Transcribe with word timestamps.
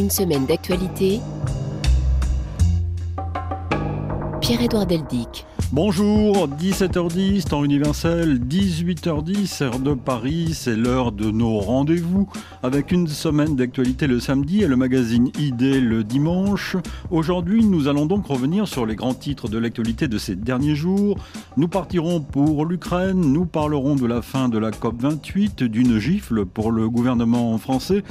Une 0.00 0.08
semaine 0.08 0.46
d'actualité. 0.46 1.20
Pierre-Édouard 4.40 4.86
Deldic. 4.86 5.44
Bonjour, 5.72 6.48
17h10, 6.48 7.44
temps 7.44 7.62
universel, 7.62 8.40
18h10, 8.40 9.62
heure 9.62 9.78
de 9.78 9.94
Paris, 9.94 10.50
c'est 10.52 10.74
l'heure 10.74 11.12
de 11.12 11.30
nos 11.30 11.60
rendez-vous 11.60 12.28
avec 12.64 12.90
une 12.90 13.06
semaine 13.06 13.54
d'actualité 13.54 14.08
le 14.08 14.18
samedi 14.18 14.62
et 14.62 14.66
le 14.66 14.74
magazine 14.74 15.30
ID 15.38 15.80
le 15.80 16.02
dimanche. 16.02 16.76
Aujourd'hui, 17.12 17.64
nous 17.64 17.86
allons 17.86 18.06
donc 18.06 18.26
revenir 18.26 18.66
sur 18.66 18.84
les 18.84 18.96
grands 18.96 19.14
titres 19.14 19.48
de 19.48 19.58
l'actualité 19.58 20.08
de 20.08 20.18
ces 20.18 20.34
derniers 20.34 20.74
jours. 20.74 21.18
Nous 21.56 21.68
partirons 21.68 22.20
pour 22.20 22.66
l'Ukraine, 22.66 23.20
nous 23.20 23.44
parlerons 23.44 23.94
de 23.94 24.06
la 24.06 24.22
fin 24.22 24.48
de 24.48 24.58
la 24.58 24.72
COP28, 24.72 25.62
d'une 25.64 26.00
gifle 26.00 26.46
pour 26.46 26.72
le 26.72 26.88
gouvernement 26.88 27.56
français 27.58 28.02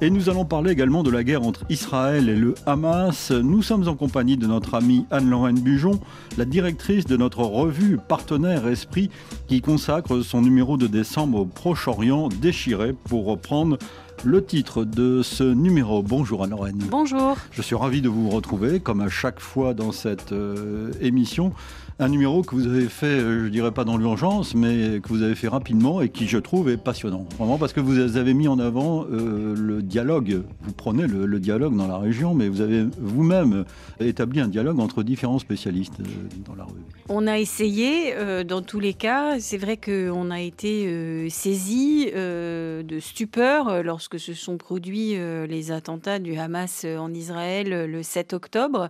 et 0.00 0.10
nous 0.10 0.28
allons 0.28 0.44
parler 0.44 0.72
également 0.72 1.02
de 1.02 1.10
la 1.10 1.24
guerre 1.24 1.42
entre 1.42 1.64
Israël 1.70 2.28
et 2.28 2.36
le 2.36 2.54
Hamas. 2.66 3.30
Nous 3.30 3.62
sommes 3.62 3.88
en 3.88 3.94
compagnie 3.94 4.36
de 4.36 4.46
notre 4.46 4.74
amie 4.74 5.06
Anne-Lorraine 5.10 5.60
Bujon, 5.60 6.00
la 6.36 6.44
directrice 6.44 7.06
de 7.06 7.16
notre 7.16 7.40
revue 7.40 7.98
partenaire 8.08 8.66
Esprit, 8.66 9.10
qui 9.46 9.62
consacre 9.62 10.20
son 10.20 10.42
numéro 10.42 10.76
de 10.76 10.86
décembre 10.86 11.40
au 11.40 11.44
Proche-Orient 11.46 12.28
déchiré 12.28 12.92
pour 12.92 13.24
reprendre 13.24 13.78
le 14.24 14.44
titre 14.44 14.84
de 14.84 15.22
ce 15.22 15.44
numéro. 15.44 16.02
Bonjour 16.02 16.44
Anne-Lorraine. 16.44 16.82
Bonjour. 16.90 17.36
Je 17.52 17.62
suis 17.62 17.76
ravi 17.76 18.02
de 18.02 18.08
vous 18.08 18.28
retrouver, 18.28 18.80
comme 18.80 19.00
à 19.00 19.08
chaque 19.08 19.40
fois 19.40 19.72
dans 19.72 19.92
cette 19.92 20.32
euh, 20.32 20.92
émission 21.00 21.52
un 21.98 22.08
numéro 22.08 22.42
que 22.42 22.54
vous 22.54 22.66
avez 22.66 22.88
fait, 22.88 23.06
euh, 23.06 23.46
je 23.46 23.48
dirais 23.48 23.72
pas 23.72 23.84
dans 23.84 23.96
l'urgence, 23.96 24.54
mais 24.54 25.00
que 25.00 25.08
vous 25.08 25.22
avez 25.22 25.34
fait 25.34 25.48
rapidement 25.48 26.02
et 26.02 26.10
qui, 26.10 26.26
je 26.26 26.36
trouve, 26.36 26.68
est 26.68 26.76
passionnant. 26.76 27.26
Vraiment 27.38 27.56
parce 27.56 27.72
que 27.72 27.80
vous 27.80 28.18
avez 28.18 28.34
mis 28.34 28.48
en 28.48 28.58
avant 28.58 29.06
euh, 29.10 29.54
le 29.56 29.80
dialogue. 29.80 30.42
Vous 30.60 30.72
prenez 30.72 31.06
le, 31.06 31.40
dialogue 31.40 31.74
dans 31.74 31.86
la 31.86 31.96
région, 31.96 32.34
mais 32.34 32.48
vous 32.48 32.60
avez 32.60 32.84
vous-même 32.98 33.64
établi 33.98 34.40
un 34.40 34.48
dialogue 34.48 34.78
entre 34.78 35.02
différents 35.02 35.38
spécialistes 35.38 36.00
euh, 36.00 36.04
dans 36.46 36.54
la 36.54 36.64
rue. 36.64 36.72
On 37.08 37.26
a 37.26 37.38
essayé, 37.38 38.14
dans 38.44 38.62
tous 38.62 38.80
les 38.80 38.94
cas. 38.94 39.38
C'est 39.38 39.58
vrai 39.58 39.76
qu'on 39.76 40.30
a 40.30 40.40
été 40.40 41.30
saisi 41.30 42.10
de 42.12 42.98
stupeur 42.98 43.84
lorsque 43.84 44.18
se 44.18 44.34
sont 44.34 44.56
produits 44.56 45.14
les 45.48 45.70
attentats 45.70 46.18
du 46.18 46.36
Hamas 46.36 46.84
en 46.84 47.14
Israël 47.14 47.86
le 47.88 48.02
7 48.02 48.32
octobre, 48.32 48.88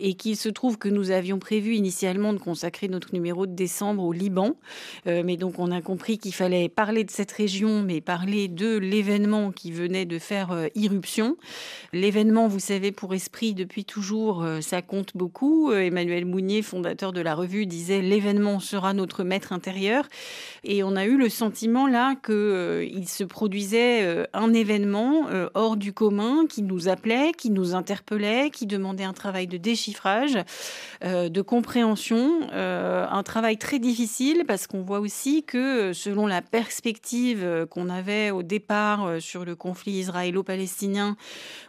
et 0.00 0.14
qu'il 0.14 0.36
se 0.36 0.48
trouve 0.48 0.76
que 0.76 0.88
nous 0.88 1.12
avions 1.12 1.38
prévu 1.38 1.76
initialement 1.76 2.32
de 2.32 2.41
consacrer 2.42 2.88
notre 2.88 3.14
numéro 3.14 3.46
de 3.46 3.54
décembre 3.54 4.02
au 4.02 4.12
Liban. 4.12 4.56
Euh, 5.06 5.22
mais 5.24 5.36
donc 5.36 5.58
on 5.58 5.70
a 5.70 5.80
compris 5.80 6.18
qu'il 6.18 6.34
fallait 6.34 6.68
parler 6.68 7.04
de 7.04 7.10
cette 7.10 7.32
région, 7.32 7.82
mais 7.82 8.00
parler 8.00 8.48
de 8.48 8.76
l'événement 8.76 9.52
qui 9.52 9.70
venait 9.70 10.04
de 10.04 10.18
faire 10.18 10.50
euh, 10.50 10.66
irruption. 10.74 11.36
L'événement, 11.92 12.48
vous 12.48 12.58
savez, 12.58 12.90
pour 12.90 13.14
Esprit, 13.14 13.54
depuis 13.54 13.84
toujours, 13.84 14.42
euh, 14.42 14.60
ça 14.60 14.82
compte 14.82 15.16
beaucoup. 15.16 15.72
Emmanuel 15.72 16.26
Mounier, 16.26 16.62
fondateur 16.62 17.12
de 17.12 17.20
la 17.20 17.34
revue, 17.34 17.66
disait 17.66 18.02
l'événement 18.02 18.58
sera 18.58 18.92
notre 18.92 19.22
maître 19.22 19.52
intérieur. 19.52 20.08
Et 20.64 20.82
on 20.82 20.96
a 20.96 21.04
eu 21.04 21.16
le 21.16 21.28
sentiment 21.28 21.86
là 21.86 22.14
qu'il 22.16 23.08
se 23.08 23.24
produisait 23.24 24.26
un 24.32 24.52
événement 24.52 25.26
hors 25.54 25.76
du 25.76 25.92
commun 25.92 26.46
qui 26.48 26.62
nous 26.62 26.88
appelait, 26.88 27.32
qui 27.36 27.50
nous 27.50 27.74
interpellait, 27.74 28.50
qui 28.50 28.66
demandait 28.66 29.04
un 29.04 29.12
travail 29.12 29.46
de 29.46 29.56
déchiffrage, 29.56 30.38
de 31.02 31.42
compréhension 31.42 32.31
euh, 32.52 33.06
un 33.10 33.22
travail 33.22 33.56
très 33.56 33.78
difficile 33.78 34.44
parce 34.46 34.66
qu'on 34.66 34.82
voit 34.82 35.00
aussi 35.00 35.42
que 35.42 35.92
selon 35.92 36.26
la 36.26 36.42
perspective 36.42 37.42
euh, 37.42 37.66
qu'on 37.66 37.88
avait 37.88 38.30
au 38.30 38.42
départ 38.42 39.06
euh, 39.06 39.20
sur 39.20 39.44
le 39.44 39.56
conflit 39.56 39.92
israélo-palestinien, 39.92 41.16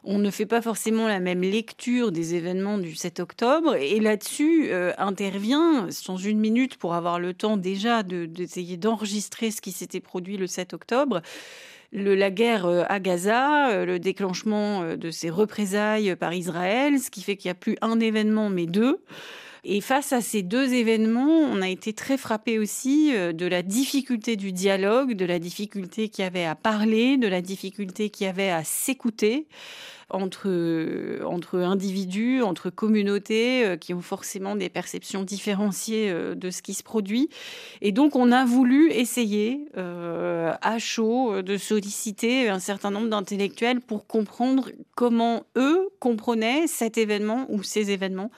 on 0.03 0.17
ne 0.19 0.29
fait 0.29 0.45
pas 0.45 0.61
forcément 0.61 1.07
la 1.07 1.19
même 1.19 1.41
lecture 1.41 2.11
des 2.11 2.35
événements 2.35 2.77
du 2.77 2.95
7 2.95 3.19
octobre. 3.19 3.75
Et 3.75 3.99
là-dessus 3.99 4.71
intervient, 4.97 5.87
sans 5.89 6.17
une 6.17 6.39
minute 6.39 6.77
pour 6.77 6.93
avoir 6.93 7.19
le 7.19 7.33
temps 7.33 7.57
déjà 7.57 8.03
d'essayer 8.03 8.77
d'enregistrer 8.77 9.51
ce 9.51 9.61
qui 9.61 9.71
s'était 9.71 9.99
produit 9.99 10.37
le 10.37 10.47
7 10.47 10.73
octobre, 10.73 11.21
la 11.91 12.31
guerre 12.31 12.65
à 12.89 12.99
Gaza, 12.99 13.85
le 13.85 13.99
déclenchement 13.99 14.95
de 14.95 15.11
ces 15.11 15.29
représailles 15.29 16.15
par 16.15 16.33
Israël, 16.33 16.99
ce 16.99 17.11
qui 17.11 17.21
fait 17.21 17.37
qu'il 17.37 17.49
n'y 17.49 17.53
a 17.53 17.55
plus 17.55 17.77
un 17.81 17.99
événement 17.99 18.49
mais 18.49 18.65
deux. 18.65 18.99
Et 19.65 19.79
face 19.79 20.11
à 20.11 20.19
ces 20.19 20.41
deux 20.41 20.73
événements, 20.73 21.39
on 21.39 21.61
a 21.61 21.69
été 21.69 21.93
très 21.93 22.17
frappé 22.17 22.59
aussi 22.59 23.15
euh, 23.15 23.31
de 23.31 23.45
la 23.45 23.61
difficulté 23.61 24.35
du 24.35 24.51
dialogue, 24.51 25.13
de 25.13 25.25
la 25.25 25.39
difficulté 25.39 26.09
qu'il 26.09 26.23
y 26.23 26.27
avait 26.27 26.43
à 26.43 26.55
parler, 26.55 27.15
de 27.15 27.29
la 27.29 27.41
difficulté 27.41 28.09
qu'il 28.09 28.25
y 28.25 28.29
avait 28.29 28.49
à 28.49 28.65
s'écouter 28.65 29.47
entre, 30.09 30.47
euh, 30.49 31.23
entre 31.23 31.59
individus, 31.59 32.41
entre 32.41 32.69
communautés 32.69 33.65
euh, 33.65 33.77
qui 33.77 33.93
ont 33.93 34.01
forcément 34.01 34.57
des 34.57 34.67
perceptions 34.67 35.23
différenciées 35.23 36.13
de 36.13 36.49
ce 36.49 36.61
qui 36.61 36.73
se 36.73 36.83
produit. 36.83 37.29
Et 37.81 37.93
donc 37.93 38.17
on 38.17 38.33
a 38.33 38.43
voulu 38.43 38.91
essayer 38.91 39.65
à 39.75 40.77
chaud 40.77 41.41
de 41.41 41.57
solliciter 41.57 42.49
un 42.49 42.59
certain 42.59 42.91
nombre 42.91 43.07
d'intellectuels 43.07 43.79
pour 43.79 44.07
comprendre 44.07 44.69
comment 44.95 45.45
eux 45.55 45.89
comprenaient 45.99 46.67
cet 46.67 46.97
événement 46.97 47.45
ou 47.49 47.63
ces 47.63 47.91
événements 47.91 48.29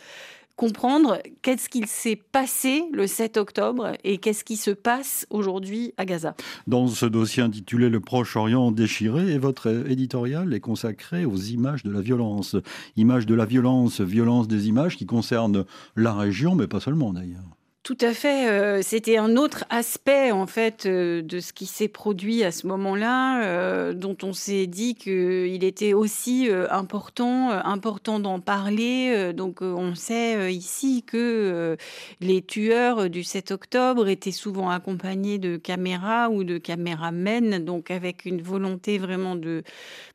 comprendre 0.55 1.19
qu'est-ce 1.41 1.69
qu'il 1.69 1.88
s'est 1.88 2.16
passé 2.16 2.83
le 2.91 3.07
7 3.07 3.38
octobre 3.38 3.93
et 4.03 4.17
qu'est-ce 4.17 4.43
qui 4.43 4.57
se 4.57 4.71
passe 4.71 5.27
aujourd'hui 5.29 5.93
à 5.97 6.05
Gaza. 6.05 6.35
Dans 6.67 6.88
ce 6.88 7.05
dossier 7.05 7.43
intitulé 7.43 7.89
Le 7.89 7.99
Proche-Orient 7.99 8.71
déchiré, 8.71 9.33
et 9.33 9.38
votre 9.38 9.67
éditorial 9.89 10.53
est 10.53 10.59
consacré 10.59 11.25
aux 11.25 11.38
images 11.38 11.83
de 11.83 11.91
la 11.91 12.01
violence. 12.01 12.55
Images 12.95 13.25
de 13.25 13.35
la 13.35 13.45
violence, 13.45 14.01
violence 14.01 14.47
des 14.47 14.67
images 14.67 14.97
qui 14.97 15.05
concernent 15.05 15.65
la 15.95 16.13
région, 16.13 16.55
mais 16.55 16.67
pas 16.67 16.79
seulement 16.79 17.13
d'ailleurs. 17.13 17.54
Tout 17.85 17.97
à 18.01 18.16
fait. 18.16 18.50
Euh, 18.50 18.81
c'était 18.81 19.18
un 19.18 19.35
autre 19.35 19.63
aspect 19.69 20.31
en 20.31 20.47
fait 20.47 20.88
euh, 20.88 21.22
de 21.22 21.40
ce 21.40 21.53
qui 21.53 21.68
s'est 21.68 21.88
produit 21.88 22.44
à 22.44 22.51
ce 22.51 22.66
moment-là, 22.66 23.44
euh, 23.44 23.94
dont 23.94 24.18
on 24.23 24.34
s'est 24.34 24.66
dit 24.66 24.96
qu'il 24.96 25.63
était 25.63 25.94
aussi 25.94 26.50
important, 26.72 27.51
important 27.51 28.19
d'en 28.19 28.40
parler. 28.40 29.34
Donc 29.34 29.62
on 29.62 29.94
sait 29.94 30.51
ici 30.51 31.03
que 31.06 31.78
les 32.22 32.41
tueurs 32.41 33.07
du 33.07 33.24
7 33.24 33.51
octobre 33.51 34.07
étaient 34.07 34.31
souvent 34.31 34.72
accompagnés 34.72 35.38
de 35.38 35.56
caméras 35.56 36.29
ou 36.31 36.44
de 36.44 36.57
caméramens, 36.57 37.59
donc 37.59 37.91
avec 37.91 38.25
une 38.25 38.41
volonté 38.41 38.97
vraiment 38.97 39.35
de 39.35 39.62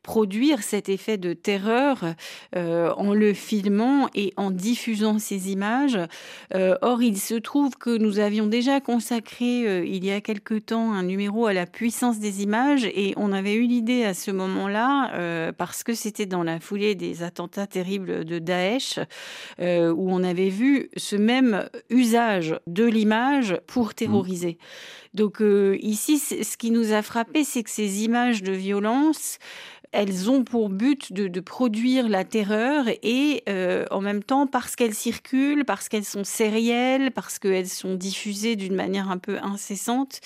produire 0.02 0.64
cet 0.64 0.88
effet 0.88 1.18
de 1.18 1.34
terreur 1.34 2.04
en 2.56 3.14
le 3.14 3.32
filmant 3.32 4.08
et 4.16 4.32
en 4.36 4.50
diffusant 4.50 5.20
ces 5.20 5.52
images. 5.52 5.98
or 6.52 7.02
il 7.02 7.18
se 7.18 7.34
trouve 7.34 7.59
que 7.68 7.96
nous 7.96 8.18
avions 8.18 8.46
déjà 8.46 8.80
consacré 8.80 9.66
euh, 9.66 9.84
il 9.84 10.04
y 10.04 10.10
a 10.10 10.20
quelque 10.20 10.54
temps 10.54 10.92
un 10.92 11.02
numéro 11.02 11.46
à 11.46 11.52
la 11.52 11.66
puissance 11.66 12.18
des 12.18 12.42
images 12.42 12.84
et 12.84 13.12
on 13.16 13.32
avait 13.32 13.54
eu 13.54 13.66
l'idée 13.66 14.04
à 14.04 14.14
ce 14.14 14.30
moment-là, 14.30 15.12
euh, 15.14 15.52
parce 15.52 15.82
que 15.82 15.94
c'était 15.94 16.26
dans 16.26 16.42
la 16.42 16.60
foulée 16.60 16.94
des 16.94 17.22
attentats 17.22 17.66
terribles 17.66 18.24
de 18.24 18.38
Daesh, 18.38 18.98
euh, 19.60 19.92
où 19.92 20.10
on 20.10 20.22
avait 20.22 20.48
vu 20.48 20.88
ce 20.96 21.16
même 21.16 21.68
usage 21.90 22.58
de 22.66 22.84
l'image 22.84 23.58
pour 23.66 23.94
terroriser. 23.94 24.58
Donc 25.12 25.42
ici, 25.80 26.18
ce 26.18 26.56
qui 26.56 26.70
nous 26.70 26.92
a 26.92 27.02
frappé, 27.02 27.42
c'est 27.42 27.64
que 27.64 27.70
ces 27.70 28.04
images 28.04 28.44
de 28.44 28.52
violence, 28.52 29.38
elles 29.92 30.30
ont 30.30 30.44
pour 30.44 30.68
but 30.68 31.12
de, 31.12 31.40
produire 31.40 32.08
la 32.08 32.24
terreur 32.24 32.84
et 33.02 33.42
euh, 33.48 33.86
en 33.90 34.00
même 34.00 34.22
temps 34.22 34.46
parce 34.46 34.76
qu'elles 34.76 34.94
circulent, 34.94 35.64
parce 35.64 35.88
qu'elles 35.88 36.04
sont 36.04 36.22
sérielles, 36.22 37.10
parce 37.10 37.38
qu'elles 37.38 37.68
sont 37.68 37.94
diffusées 37.94 38.56
d'une 38.56 38.74
manière 38.74 39.10
un 39.10 39.18
peu 39.18 39.38
incessante, 39.42 40.20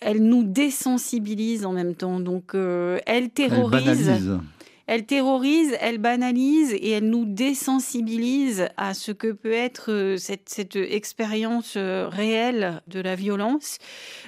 elles 0.00 0.22
nous 0.22 0.44
désensibilisent 0.44 1.66
en 1.66 1.72
même 1.72 1.94
temps. 1.94 2.20
Donc 2.20 2.54
euh, 2.54 2.98
elles 3.06 3.30
terrorisent. 3.30 4.38
Elle 4.86 5.06
terrorise, 5.06 5.74
elle 5.80 5.96
banalise 5.96 6.74
et 6.74 6.90
elle 6.90 7.08
nous 7.08 7.24
désensibilise 7.24 8.68
à 8.76 8.92
ce 8.92 9.12
que 9.12 9.32
peut 9.32 9.50
être 9.50 9.90
euh, 9.90 10.18
cette, 10.18 10.50
cette 10.50 10.76
expérience 10.76 11.78
réelle 11.78 12.82
de 12.86 13.00
la 13.00 13.14
violence. 13.14 13.78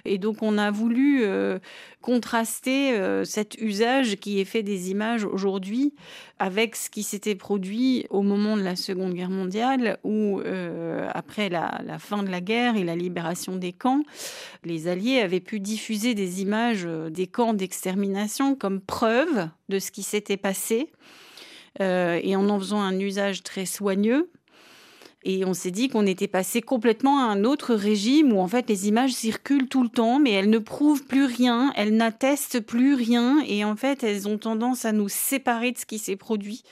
Et 0.07 0.17
donc 0.17 0.39
on 0.41 0.57
a 0.57 0.71
voulu 0.71 1.27
euh, 2.07 2.17
contraster 2.17 3.25
cet 3.25 3.57
usage 3.59 4.17
qui 4.17 4.41
est 4.41 4.45
fait 4.45 4.63
des 4.63 4.91
images 4.91 5.25
aujourd'hui 5.25 5.95
avec 6.39 6.77
ce 6.77 6.91
qui 6.91 7.03
s'était 7.03 7.35
produit 7.35 8.07
au 8.11 8.23
moment 8.23 8.57
de 8.57 8.63
la 8.63 8.77
Seconde 8.77 9.15
Guerre 9.15 9.31
mondiale, 9.31 9.99
où 10.05 10.41
après 11.13 11.49
la, 11.49 11.99
fin 11.99 12.23
de 12.23 12.31
la 12.31 12.41
guerre 12.41 12.77
et 12.77 12.85
la 12.85 12.97
libération 12.97 13.57
des 13.57 13.73
camps, 13.73 14.03
les 14.65 14.89
Alliés 14.89 15.21
avaient 15.21 15.41
pu 15.41 15.61
diffuser 15.61 16.15
des 16.15 16.43
images 16.43 16.87
des 17.11 17.27
camps 17.27 17.55
d'extermination 17.55 18.55
comme 18.55 18.81
preuve 18.81 19.49
de 19.69 19.79
ce 19.79 19.91
qui 19.91 20.03
s'était 20.03 20.37
passé, 20.37 20.91
euh, 21.81 22.21
et 22.23 22.37
en 22.37 22.49
en 22.49 22.59
faisant 22.59 22.81
un 22.81 22.99
usage 22.99 23.43
très 23.43 23.67
soigneux. 23.67 24.31
Et 25.29 25.45
on 25.45 25.55
s'est 25.55 25.73
dit 25.73 25.89
qu'on 25.89 26.07
était 26.07 26.29
passé 26.29 26.63
complètement 26.63 27.19
à 27.19 27.25
un 27.25 27.43
autre 27.43 27.75
régime 27.75 28.33
où 28.33 28.39
en 28.39 28.47
fait 28.47 28.69
les 28.69 28.87
images 28.87 29.11
circulent 29.11 29.69
tout 29.69 29.83
le 29.83 29.89
temps, 29.89 30.21
mais 30.21 30.31
elles 30.31 30.49
ne 30.49 30.61
prouvent 30.61 31.05
plus 31.05 31.25
rien, 31.25 31.73
elles 31.75 31.97
n'attestent 31.97 32.61
plus 32.61 32.95
rien, 32.95 33.41
et 33.45 33.65
en 33.65 33.75
fait 33.75 34.05
elles 34.05 34.29
ont 34.29 34.39
tendance 34.39 34.85
à 34.85 34.93
nous 34.93 35.09
séparer 35.09 35.73
de 35.73 35.79
ce 35.79 35.85
qui 35.85 35.99
s'est 35.99 36.15
produit 36.15 36.63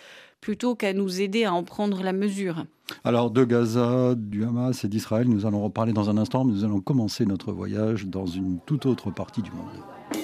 plutôt 0.40 0.76
qu'à 0.76 0.92
nous 0.92 1.20
aider 1.20 1.42
à 1.44 1.52
en 1.52 1.64
prendre 1.64 2.04
la 2.04 2.12
mesure. 2.12 2.64
Alors 3.02 3.32
de 3.32 3.42
Gaza, 3.42 4.14
du 4.14 4.44
Hamas 4.44 4.84
et 4.84 4.88
d'Israël, 4.88 5.26
nous 5.26 5.46
allons 5.46 5.64
reparler 5.64 5.92
dans 5.92 6.08
un 6.08 6.16
instant, 6.16 6.44
mais 6.44 6.52
nous 6.52 6.64
allons 6.64 6.80
commencer 6.80 7.26
notre 7.26 7.50
voyage 7.50 8.06
dans 8.06 8.26
une 8.26 8.60
toute 8.66 8.86
autre 8.86 9.10
partie 9.10 9.42
du 9.42 9.50
monde. 9.50 10.23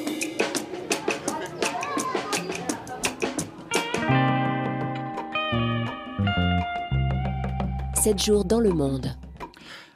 7 8.01 8.25
jours 8.25 8.47
dans 8.47 8.61
le 8.61 8.71
monde. 8.71 9.15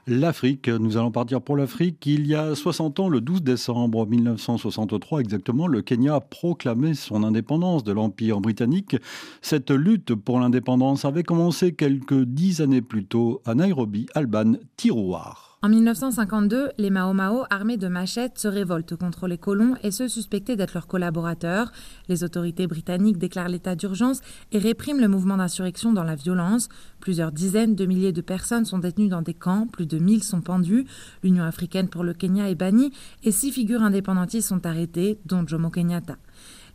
L'Afrique, 0.06 0.68
nous 0.68 0.98
allons 0.98 1.10
partir 1.10 1.40
pour 1.40 1.56
l'Afrique. 1.56 2.04
Il 2.04 2.26
y 2.26 2.34
a 2.34 2.54
60 2.54 3.00
ans, 3.00 3.08
le 3.08 3.22
12 3.22 3.42
décembre 3.42 4.06
1963 4.06 5.20
exactement, 5.20 5.66
le 5.66 5.80
Kenya 5.80 6.20
proclamait 6.20 6.92
son 6.92 7.24
indépendance 7.24 7.82
de 7.82 7.92
l'Empire 7.92 8.42
britannique. 8.42 8.96
Cette 9.40 9.70
lutte 9.70 10.14
pour 10.14 10.38
l'indépendance 10.38 11.06
avait 11.06 11.22
commencé 11.22 11.72
quelques 11.72 12.24
dix 12.24 12.60
années 12.60 12.82
plus 12.82 13.06
tôt 13.06 13.40
à 13.46 13.54
Nairobi, 13.54 14.04
Alban, 14.14 14.56
Tiroir. 14.76 15.53
En 15.64 15.70
1952, 15.70 16.72
les 16.76 16.90
Mao 16.90 17.44
armés 17.48 17.78
de 17.78 17.88
machettes, 17.88 18.38
se 18.38 18.48
révoltent 18.48 18.96
contre 18.96 19.26
les 19.26 19.38
colons 19.38 19.76
et 19.82 19.90
ceux 19.90 20.08
suspectés 20.08 20.56
d'être 20.56 20.74
leurs 20.74 20.86
collaborateurs. 20.86 21.72
Les 22.06 22.22
autorités 22.22 22.66
britanniques 22.66 23.16
déclarent 23.16 23.48
l'état 23.48 23.74
d'urgence 23.74 24.20
et 24.52 24.58
répriment 24.58 25.00
le 25.00 25.08
mouvement 25.08 25.38
d'insurrection 25.38 25.94
dans 25.94 26.04
la 26.04 26.16
violence. 26.16 26.68
Plusieurs 27.00 27.32
dizaines 27.32 27.74
de 27.74 27.86
milliers 27.86 28.12
de 28.12 28.20
personnes 28.20 28.66
sont 28.66 28.78
détenues 28.78 29.08
dans 29.08 29.22
des 29.22 29.32
camps, 29.32 29.66
plus 29.66 29.86
de 29.86 29.96
1000 29.96 30.22
sont 30.22 30.42
pendus. 30.42 30.84
L'Union 31.22 31.44
africaine 31.44 31.88
pour 31.88 32.04
le 32.04 32.12
Kenya 32.12 32.50
est 32.50 32.56
bannie 32.56 32.92
et 33.22 33.32
six 33.32 33.50
figures 33.50 33.82
indépendantistes 33.82 34.48
sont 34.48 34.66
arrêtées, 34.66 35.18
dont 35.24 35.46
Jomo 35.46 35.70
Kenyatta. 35.70 36.18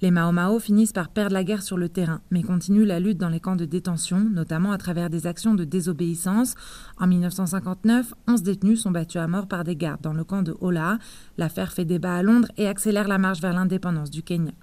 Les 0.02 0.12
Mao 0.12 0.60
finissent 0.60 0.94
par 0.94 1.10
perdre 1.10 1.34
la 1.34 1.44
guerre 1.44 1.62
sur 1.62 1.76
le 1.76 1.90
terrain, 1.90 2.22
mais 2.32 2.42
continuent 2.42 2.86
la 2.86 3.02
lutte 3.02 3.18
dans 3.18 3.28
les 3.28 3.42
camps 3.42 3.58
de 3.58 3.66
détention, 3.66 4.22
notamment 4.22 4.72
à 4.72 4.78
travers 4.78 5.10
des 5.10 5.28
actions 5.28 5.56
de 5.56 5.66
désobéissance. 5.66 6.56
En 6.98 7.08
1959, 7.08 8.14
11 8.30 8.44
détenus 8.44 8.82
sont 8.82 8.92
battus 8.92 9.20
à 9.20 9.28
mort 9.28 9.48
par 9.48 9.66
des 9.66 9.76
gardes 9.76 10.02
dans 10.02 10.14
le 10.14 10.24
camp 10.24 10.42
de 10.42 10.56
Ola. 10.62 11.00
L'affaire 11.38 11.74
fait 11.74 11.84
débat 11.84 12.16
à 12.16 12.24
Londres 12.24 12.48
et 12.56 12.68
accélère 12.68 13.10
la 13.10 13.18
marche 13.18 13.42
vers 13.42 13.54
l'indépendance 13.54 14.10
du 14.10 14.24
Kenya. 14.24 14.54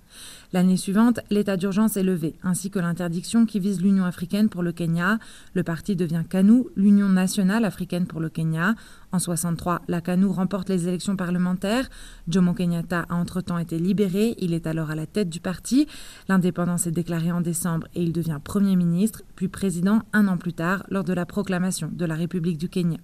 L'année 0.53 0.77
suivante, 0.77 1.21
l'état 1.31 1.57
d'urgence 1.57 1.97
est 1.97 2.03
levé, 2.03 2.35
ainsi 2.43 2.71
que 2.71 2.79
l'interdiction 2.79 3.47
qui 3.47 3.61
vise 3.61 3.81
l'Union 3.81 4.05
africaine 4.05 4.49
pour 4.49 4.63
le 4.63 4.73
Kenya. 4.73 5.19
Le 5.55 5.63
parti 5.63 5.97
devient 5.97 6.23
KANU, 6.29 6.65
l'Union 6.77 7.09
nationale 7.09 7.65
africaine 7.65 8.07
pour 8.07 8.21
le 8.21 8.29
Kenya. 8.29 8.75
En 9.13 9.19
63, 9.19 9.83
la 9.89 10.01
KANU 10.01 10.27
remporte 10.27 10.69
les 10.69 10.89
élections 10.89 11.17
parlementaires. 11.17 11.89
Jomo 12.29 12.55
Kenyatta 12.55 13.07
a 13.09 13.15
entre-temps 13.15 13.59
été 13.59 13.79
libéré, 13.79 14.35
il 14.39 14.55
est 14.55 14.67
alors 14.67 14.91
à 14.91 14.95
la 14.95 15.07
tête 15.07 15.29
du 15.29 15.41
parti. 15.41 15.87
L'indépendance 16.29 16.87
est 16.87 16.93
déclarée 16.93 17.33
en 17.33 17.41
décembre 17.41 17.87
et 17.95 18.03
il 18.03 18.13
devient 18.13 18.39
Premier 18.43 18.77
ministre, 18.77 19.23
puis 19.35 19.49
président 19.49 20.03
un 20.13 20.29
an 20.29 20.37
plus 20.37 20.53
tard 20.53 20.85
lors 20.91 21.05
de 21.05 21.13
la 21.13 21.27
proclamation 21.27 21.91
de 21.93 22.05
la 22.05 22.15
République 22.15 22.59
du 22.59 22.69
Kenya. 22.69 22.99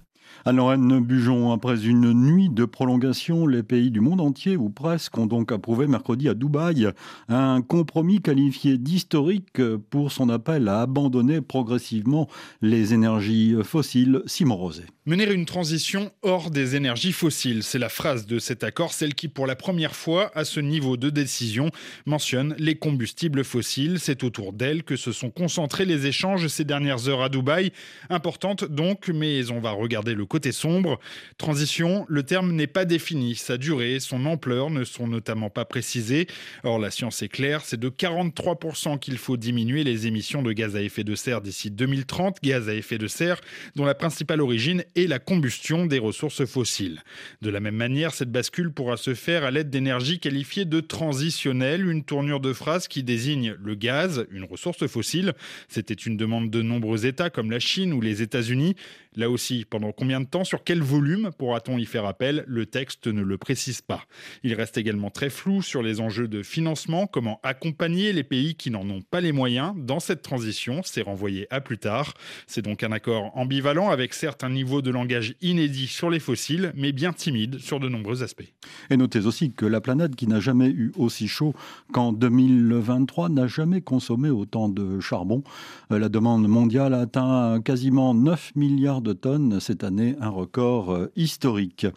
Anne-Lorraine 0.45 0.99
Bujon, 0.99 1.51
après 1.51 1.85
une 1.85 2.13
nuit 2.13 2.49
de 2.49 2.65
prolongation, 2.65 3.47
les 3.47 3.63
pays 3.63 3.91
du 3.91 4.01
monde 4.01 4.21
entier, 4.21 4.57
ou 4.57 4.69
presque, 4.69 5.17
ont 5.17 5.25
donc 5.25 5.51
approuvé 5.51 5.87
mercredi 5.87 6.29
à 6.29 6.33
Dubaï 6.33 6.89
un 7.29 7.61
compromis 7.61 8.21
qualifié 8.21 8.77
d'historique 8.77 9.61
pour 9.89 10.11
son 10.11 10.29
appel 10.29 10.67
à 10.67 10.81
abandonner 10.81 11.41
progressivement 11.41 12.27
les 12.61 12.93
énergies 12.93 13.55
fossiles. 13.63 14.21
Simon 14.25 14.55
Rosé. 14.55 14.83
Mener 15.05 15.31
une 15.31 15.45
transition 15.45 16.11
hors 16.21 16.49
des 16.49 16.75
énergies 16.75 17.11
fossiles, 17.11 17.63
c'est 17.63 17.79
la 17.79 17.89
phrase 17.89 18.25
de 18.25 18.39
cet 18.39 18.63
accord, 18.63 18.93
celle 18.93 19.15
qui 19.15 19.27
pour 19.27 19.47
la 19.47 19.55
première 19.55 19.95
fois 19.95 20.31
à 20.33 20.45
ce 20.45 20.59
niveau 20.59 20.95
de 20.95 21.09
décision 21.09 21.71
mentionne 22.05 22.55
les 22.57 22.75
combustibles 22.75 23.43
fossiles. 23.43 23.99
C'est 23.99 24.23
autour 24.23 24.53
d'elle 24.53 24.83
que 24.83 24.95
se 24.95 25.11
sont 25.11 25.29
concentrés 25.29 25.85
les 25.85 26.05
échanges 26.05 26.47
ces 26.47 26.63
dernières 26.63 27.09
heures 27.09 27.21
à 27.21 27.29
Dubaï. 27.29 27.71
Importante 28.09 28.63
donc, 28.63 29.09
mais 29.13 29.51
on 29.51 29.59
va 29.59 29.71
regarder 29.71 30.15
le 30.15 30.22
côté 30.25 30.51
sombre. 30.51 30.99
Transition, 31.37 32.05
le 32.07 32.23
terme 32.23 32.51
n'est 32.51 32.67
pas 32.67 32.85
défini. 32.85 33.35
Sa 33.35 33.57
durée, 33.57 33.99
son 33.99 34.25
ampleur 34.25 34.69
ne 34.69 34.83
sont 34.83 35.07
notamment 35.07 35.49
pas 35.49 35.65
précisées. 35.65 36.27
Or, 36.63 36.79
la 36.79 36.91
science 36.91 37.21
est 37.21 37.29
claire, 37.29 37.61
c'est 37.65 37.79
de 37.79 37.89
43% 37.89 38.99
qu'il 38.99 39.17
faut 39.17 39.37
diminuer 39.37 39.83
les 39.83 40.07
émissions 40.07 40.41
de 40.41 40.51
gaz 40.53 40.75
à 40.75 40.81
effet 40.81 41.03
de 41.03 41.15
serre 41.15 41.41
d'ici 41.41 41.71
2030, 41.71 42.37
gaz 42.43 42.69
à 42.69 42.73
effet 42.73 42.97
de 42.97 43.07
serre 43.07 43.41
dont 43.75 43.85
la 43.85 43.95
principale 43.95 44.41
origine 44.41 44.83
et 44.95 45.07
la 45.07 45.19
combustion 45.19 45.85
des 45.85 45.99
ressources 45.99 46.45
fossiles. 46.45 47.01
De 47.41 47.49
la 47.49 47.59
même 47.59 47.75
manière, 47.75 48.13
cette 48.13 48.31
bascule 48.31 48.71
pourra 48.71 48.97
se 48.97 49.13
faire 49.13 49.43
à 49.43 49.51
l'aide 49.51 49.69
d'énergies 49.69 50.19
qualifiées 50.19 50.65
de 50.65 50.79
transitionnelles, 50.79 51.87
une 51.87 52.03
tournure 52.03 52.39
de 52.39 52.53
phrase 52.53 52.87
qui 52.87 53.03
désigne 53.03 53.55
le 53.61 53.75
gaz, 53.75 54.25
une 54.31 54.43
ressource 54.43 54.85
fossile. 54.87 55.33
C'était 55.67 55.93
une 55.93 56.17
demande 56.17 56.49
de 56.49 56.61
nombreux 56.61 57.05
États 57.05 57.29
comme 57.29 57.51
la 57.51 57.59
Chine 57.59 57.93
ou 57.93 58.01
les 58.01 58.21
États-Unis. 58.21 58.75
Là 59.15 59.29
aussi, 59.29 59.65
pendant 59.69 59.91
combien 59.91 60.12
de 60.21 60.25
temps, 60.25 60.43
sur 60.43 60.63
quel 60.63 60.81
volume 60.81 61.31
pourra-t-on 61.37 61.77
y 61.77 61.85
faire 61.85 62.05
appel? 62.05 62.43
Le 62.47 62.65
texte 62.65 63.07
ne 63.07 63.21
le 63.21 63.37
précise 63.37 63.81
pas. 63.81 64.03
Il 64.43 64.53
reste 64.53 64.77
également 64.77 65.09
très 65.09 65.29
flou 65.29 65.61
sur 65.61 65.81
les 65.81 66.01
enjeux 66.01 66.27
de 66.27 66.43
financement, 66.43 67.07
comment 67.07 67.39
accompagner 67.43 68.13
les 68.13 68.23
pays 68.23 68.55
qui 68.55 68.71
n'en 68.71 68.89
ont 68.89 69.01
pas 69.01 69.21
les 69.21 69.31
moyens 69.31 69.73
dans 69.77 69.99
cette 69.99 70.21
transition. 70.21 70.81
C'est 70.83 71.01
renvoyé 71.01 71.47
à 71.49 71.61
plus 71.61 71.77
tard. 71.77 72.13
C'est 72.47 72.61
donc 72.61 72.83
un 72.83 72.91
accord 72.91 73.31
ambivalent 73.37 73.89
avec 73.89 74.13
certes 74.13 74.43
un 74.43 74.49
niveau 74.49 74.81
de 74.81 74.91
langage 74.91 75.35
inédit 75.41 75.87
sur 75.87 76.09
les 76.09 76.19
fossiles, 76.19 76.71
mais 76.75 76.91
bien 76.91 77.13
timide 77.13 77.59
sur 77.59 77.79
de 77.79 77.89
nombreux 77.89 78.23
aspects. 78.23 78.51
Et 78.89 78.97
notez 78.97 79.25
aussi 79.25 79.51
que 79.51 79.65
la 79.65 79.81
planète, 79.81 80.15
qui 80.15 80.27
n'a 80.27 80.39
jamais 80.39 80.69
eu 80.69 80.91
aussi 80.97 81.27
chaud 81.27 81.53
qu'en 81.91 82.13
2023, 82.13 83.29
n'a 83.29 83.47
jamais 83.47 83.81
consommé 83.81 84.29
autant 84.29 84.69
de 84.69 84.99
charbon. 84.99 85.43
Euh, 85.91 85.99
la 85.99 86.09
demande 86.09 86.47
mondiale 86.47 86.93
a 86.93 87.01
atteint 87.01 87.61
quasiment 87.63 88.13
9 88.13 88.53
milliards 88.55 89.01
de 89.01 89.13
tonnes 89.13 89.59
cette 89.59 89.83
année, 89.83 89.92
un 89.99 90.29
record 90.29 90.91
euh, 90.91 91.11
historique. 91.15 91.87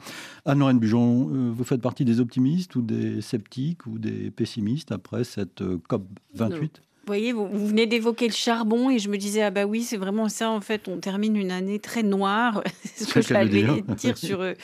Anne-Lorraine 0.45 0.79
Bujon, 0.79 1.29
euh, 1.31 1.51
vous 1.51 1.65
faites 1.65 1.81
partie 1.81 2.05
des 2.05 2.21
optimistes 2.21 2.77
ou 2.77 2.83
des 2.83 3.21
sceptiques 3.21 3.87
ou 3.87 3.99
des 3.99 4.31
pessimistes 4.31 4.93
après 4.93 5.25
cette 5.25 5.63
COP 5.89 6.05
28 6.35 6.83
vous 7.07 7.13
voyez, 7.13 7.33
vous, 7.33 7.69
venez 7.69 7.87
d'évoquer 7.87 8.27
le 8.27 8.35
charbon 8.35 8.91
et 8.91 8.99
je 8.99 9.09
me 9.09 9.17
disais, 9.17 9.41
ah 9.43 9.53
bah 9.53 9.65
oui, 9.65 9.85
c'est 9.85 9.97
vraiment 9.97 10.29
ça, 10.29 10.51
en 10.51 10.61
fait, 10.61 10.89
on 10.89 10.97
termine 10.97 11.37
une 11.37 11.53
année 11.53 11.79
très 11.79 12.03
noire. 12.03 12.65
c'est 12.85 13.05
ce 13.05 13.15
que 13.15 13.23
j'allais 13.23 13.65
dire 13.97 14.19
sur 14.19 14.41
euh, 14.41 14.55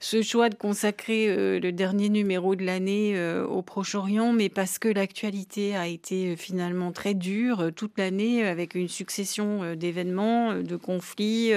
ce 0.00 0.20
choix 0.20 0.48
de 0.48 0.56
consacrer 0.56 1.28
euh, 1.28 1.60
le 1.60 1.70
dernier 1.70 2.08
numéro 2.08 2.56
de 2.56 2.64
l'année 2.64 3.12
euh, 3.14 3.46
au 3.46 3.62
Proche-Orient, 3.62 4.32
mais 4.32 4.48
parce 4.48 4.80
que 4.80 4.88
l'actualité 4.88 5.76
a 5.76 5.86
été 5.86 6.34
finalement 6.34 6.90
très 6.90 7.14
dure 7.14 7.70
toute 7.76 7.96
l'année 7.96 8.44
avec 8.48 8.74
une 8.74 8.88
succession 8.88 9.76
d'événements, 9.76 10.54
de 10.54 10.74
conflits, 10.74 11.52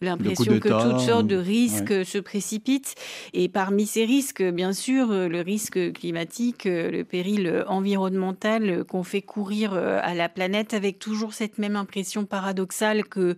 l'impression 0.00 0.58
que 0.58 0.68
toutes 0.70 1.00
sortes 1.00 1.26
de 1.26 1.36
risques 1.36 2.06
se 2.06 2.16
précipitent. 2.16 2.94
Et 3.34 3.50
parmi 3.50 3.84
ces 3.84 4.06
risques, 4.06 4.42
bien 4.42 4.72
sûr, 4.72 5.08
le 5.08 5.40
risque 5.42 5.92
climatique, 5.92 6.64
le 6.64 7.02
péril 7.02 7.62
environnemental 7.68 8.84
qu'on 8.84 9.02
fait 9.02 9.20
courir 9.20 9.65
euh, 9.74 10.00
à 10.02 10.14
la 10.14 10.28
planète 10.28 10.74
avec 10.74 10.98
toujours 10.98 11.34
cette 11.34 11.58
même 11.58 11.76
impression 11.76 12.24
paradoxale 12.24 13.04
que 13.04 13.36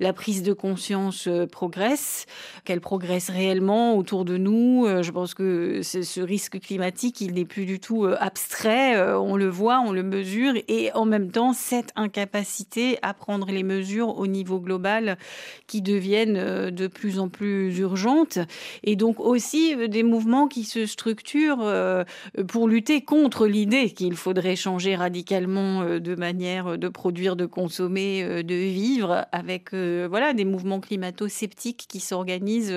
la 0.00 0.12
prise 0.12 0.42
de 0.42 0.52
conscience 0.52 1.26
euh, 1.28 1.46
progresse, 1.46 2.26
qu'elle 2.64 2.80
progresse 2.80 3.30
réellement 3.30 3.96
autour 3.96 4.24
de 4.24 4.36
nous. 4.36 4.86
Euh, 4.86 5.02
je 5.02 5.10
pense 5.10 5.34
que 5.34 5.82
ce 5.82 6.20
risque 6.20 6.60
climatique, 6.60 7.20
il 7.20 7.34
n'est 7.34 7.44
plus 7.44 7.66
du 7.66 7.80
tout 7.80 8.06
abstrait. 8.18 9.00
On 9.14 9.36
le 9.36 9.48
voit, 9.48 9.80
on 9.80 9.92
le 9.92 10.02
mesure 10.02 10.54
et 10.68 10.92
en 10.94 11.04
même 11.04 11.30
temps, 11.30 11.52
cette 11.52 11.92
incapacité 11.96 12.98
à 13.02 13.14
prendre 13.14 13.50
les 13.50 13.62
mesures 13.62 14.18
au 14.18 14.26
niveau 14.26 14.60
global 14.60 15.18
qui 15.66 15.82
deviennent 15.82 16.70
de 16.70 16.86
plus 16.86 17.18
en 17.18 17.28
plus 17.28 17.78
urgentes 17.78 18.38
et 18.84 18.96
donc 18.96 19.20
aussi 19.20 19.76
des 19.88 20.02
mouvements 20.02 20.48
qui 20.48 20.64
se 20.64 20.86
structurent 20.86 22.04
pour 22.48 22.68
lutter 22.68 23.02
contre 23.02 23.46
l'idée 23.46 23.90
qu'il 23.90 24.16
faudrait 24.16 24.56
changer 24.56 24.96
radicalement 24.96 25.61
euh, 25.62 26.00
de 26.00 26.14
manière 26.14 26.78
de 26.78 26.88
produire, 26.88 27.36
de 27.36 27.46
consommer, 27.46 28.22
euh, 28.22 28.42
de 28.42 28.54
vivre, 28.54 29.26
avec 29.32 29.72
euh, 29.72 30.06
voilà 30.08 30.32
des 30.32 30.44
mouvements 30.44 30.80
climato-sceptiques 30.80 31.86
qui 31.88 32.00
s'organisent 32.00 32.74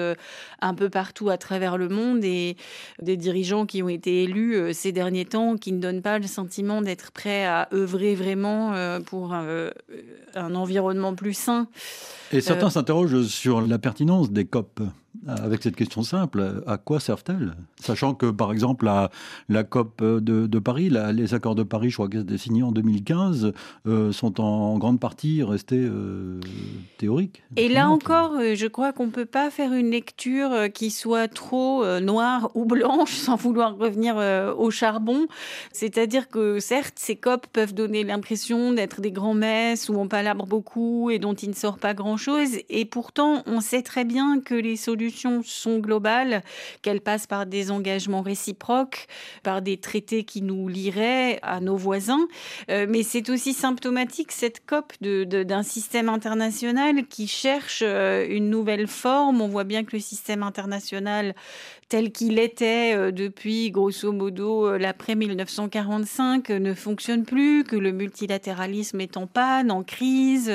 un 0.62 0.74
peu 0.74 0.90
partout 0.90 1.30
à 1.30 1.38
travers 1.38 1.78
le 1.78 1.90
monde 1.90 2.24
et 2.24 2.58
des 3.02 3.18
dirigeants 3.18 3.66
qui 3.66 3.82
ont 3.84 3.90
été 3.90 4.24
élus 4.24 4.74
ces 4.74 4.92
derniers 4.92 5.26
temps 5.26 5.58
qui 5.58 5.72
ne 5.72 5.80
donnent 5.80 6.02
pas 6.02 6.20
le 6.20 6.28
sentiment 6.28 6.82
d'être 6.82 7.12
prêts 7.12 7.46
à 7.46 7.68
œuvrer 7.74 8.16
vraiment 8.16 8.74
pour 9.06 9.34
un, 9.34 9.72
environnement 10.36 11.16
plus 11.16 11.34
sain. 11.34 11.68
Et 12.32 12.42
certains 12.42 12.70
s'interrogent 12.70 13.24
sur 13.24 13.62
la 13.62 13.80
pertinence 13.80 14.32
des 14.32 14.46
COP 14.46 14.82
avec 15.28 15.64
cette 15.64 15.76
question 15.76 16.04
simple, 16.04 16.62
à 16.68 16.78
quoi 16.78 17.00
servent-elles? 17.00 17.56
Sachant 17.80 18.14
que, 18.14 18.28
par 18.28 18.52
exemple, 18.52 18.86
la, 18.86 19.10
la 19.50 19.64
COP 19.64 20.04
de, 20.04 20.60
Paris, 20.60 20.92
les 21.14 21.34
accords 21.34 21.56
de 21.56 21.64
Paris, 21.64 21.90
je 21.90 21.96
crois 21.96 22.10
qu'ils 22.10 22.38
signés 22.38 22.64
en 22.64 22.72
2015, 22.72 23.54
euh, 23.88 24.12
sont 24.12 24.40
en 24.40 24.78
grande 24.78 25.00
partie 25.00 25.42
restés 25.44 25.80
euh, 25.80 26.40
théoriques. 26.98 27.44
Et 27.56 27.70
là 27.70 27.90
encore, 27.90 28.34
euh, 28.34 28.56
je 28.56 28.68
crois 28.68 28.94
qu'on 28.94 29.08
ne 29.08 29.12
peut 29.12 29.26
pas 29.26 29.50
faire 29.50 29.74
une 29.74 29.90
lecture 29.90 30.72
qui 30.74 30.92
soit 30.92 31.28
trop 31.28 31.84
noire 32.00 32.52
ou 32.54 32.66
blanche 32.66 33.14
sans 33.16 33.36
vouloir 33.36 33.78
revenir 33.78 34.18
au 34.58 34.70
charbon. 34.70 35.28
C'est-à-dire 35.72 36.30
que, 36.30 36.60
certes, 36.60 36.96
ces 36.98 37.16
COP 37.16 37.48
peuvent 37.48 37.74
donner 37.74 38.04
l'impression 38.04 38.74
d'être 38.74 39.02
des 39.02 39.12
grands-messes 39.12 39.90
où 39.90 39.96
on 39.96 40.08
palabre 40.08 40.46
beaucoup 40.46 41.10
et 41.10 41.20
dont 41.20 41.34
il 41.34 41.50
ne 41.50 41.56
sort 41.56 41.78
pas 41.78 41.94
grand-chose. 41.94 42.50
Et 42.70 42.86
pourtant, 42.86 43.44
on 43.48 43.62
sait 43.62 43.82
très 43.82 44.06
bien 44.06 44.40
que 44.40 44.54
les 44.54 44.76
solutions 44.76 45.15
sont 45.16 45.80
globales, 45.80 46.44
qu'elles 46.82 47.02
passent 47.02 47.28
par 47.28 47.46
des 47.46 47.72
engagements 47.72 48.22
réciproques, 48.22 49.08
par 49.44 49.62
des 49.62 49.78
traités 49.78 50.24
qui 50.24 50.42
nous 50.42 50.68
lieraient 50.68 51.40
à 51.42 51.60
nos 51.60 51.78
voisins. 51.78 52.28
Euh, 52.70 52.86
mais 52.90 53.04
c'est 53.04 53.30
aussi 53.30 53.54
symptomatique, 53.54 54.32
cette 54.32 54.66
COP, 54.66 54.94
d'un 55.02 55.64
système 55.64 56.10
international 56.10 57.08
qui 57.08 57.28
cherche 57.28 57.82
euh, 57.86 58.26
une 58.30 58.50
nouvelle 58.50 58.88
forme. 58.88 59.42
On 59.42 59.48
voit 59.48 59.64
bien 59.64 59.84
que 59.84 59.96
le 59.96 60.02
système 60.02 60.44
international 60.44 61.36
tel 61.88 62.12
qu'il 62.12 62.40
était 62.40 62.96
euh, 62.96 63.12
depuis 63.12 63.70
grosso 63.70 64.12
modo 64.12 64.68
euh, 64.68 64.78
l'après 64.80 65.14
1945 65.14 66.50
euh, 66.50 66.60
ne 66.60 66.74
fonctionne 66.74 67.26
plus, 67.26 67.64
que 67.64 67.76
le 67.76 67.92
multilatéralisme 67.92 69.02
est 69.02 69.18
en 69.18 69.28
panne, 69.28 69.70
en 69.72 69.84
crise, 69.84 70.52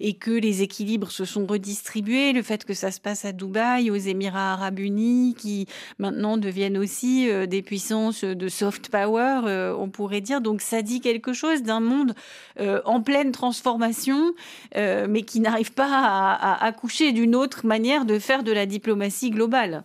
et 0.00 0.14
que 0.14 0.30
les 0.30 0.62
équilibres 0.62 1.10
se 1.10 1.24
sont 1.24 1.46
redistribués. 1.46 2.32
Le 2.32 2.42
fait 2.42 2.64
que 2.64 2.74
ça 2.74 2.90
se 2.90 3.00
passe 3.00 3.24
à 3.24 3.32
Dubaï, 3.32 3.90
aux 3.90 3.96
Émirats 3.96 4.52
arabes 4.52 4.78
unis, 4.78 5.34
qui 5.38 5.66
maintenant 5.98 6.36
deviennent 6.36 6.78
aussi 6.78 7.28
des 7.46 7.62
puissances 7.62 8.24
de 8.24 8.48
soft 8.48 8.90
power, 8.90 9.74
on 9.78 9.88
pourrait 9.88 10.20
dire. 10.20 10.40
Donc 10.40 10.60
ça 10.60 10.82
dit 10.82 11.00
quelque 11.00 11.32
chose 11.32 11.62
d'un 11.62 11.80
monde 11.80 12.14
en 12.58 13.00
pleine 13.00 13.32
transformation, 13.32 14.32
mais 14.74 15.22
qui 15.22 15.40
n'arrive 15.40 15.72
pas 15.72 15.88
à 15.90 16.64
accoucher 16.64 17.12
d'une 17.12 17.34
autre 17.34 17.66
manière 17.66 18.04
de 18.04 18.18
faire 18.18 18.42
de 18.42 18.52
la 18.52 18.66
diplomatie 18.66 19.30
globale. 19.30 19.84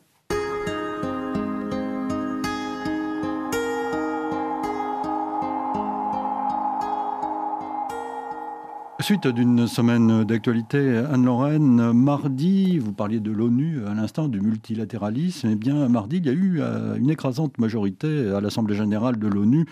Suite 9.03 9.27
d'une 9.27 9.67
semaine 9.67 10.23
d'actualité, 10.23 11.03
Anne-Lorraine, 11.11 11.91
mardi, 11.91 12.79
vous 12.79 12.93
parliez 12.93 13.19
de 13.19 13.31
l'ONU 13.31 13.85
à 13.85 13.93
l'instant, 13.93 14.29
du 14.29 14.39
multilatéralisme, 14.39 15.49
eh 15.51 15.55
bien 15.55 15.89
mardi, 15.89 16.17
il 16.17 16.25
y 16.25 16.29
a 16.29 16.31
eu 16.31 16.61
euh, 16.61 16.95
une 16.95 17.09
écrasante 17.09 17.57
majorité 17.57 18.29
à 18.29 18.39
l'Assemblée 18.39 18.77
générale 18.77 19.19
de 19.19 19.27
l'ONU 19.27 19.65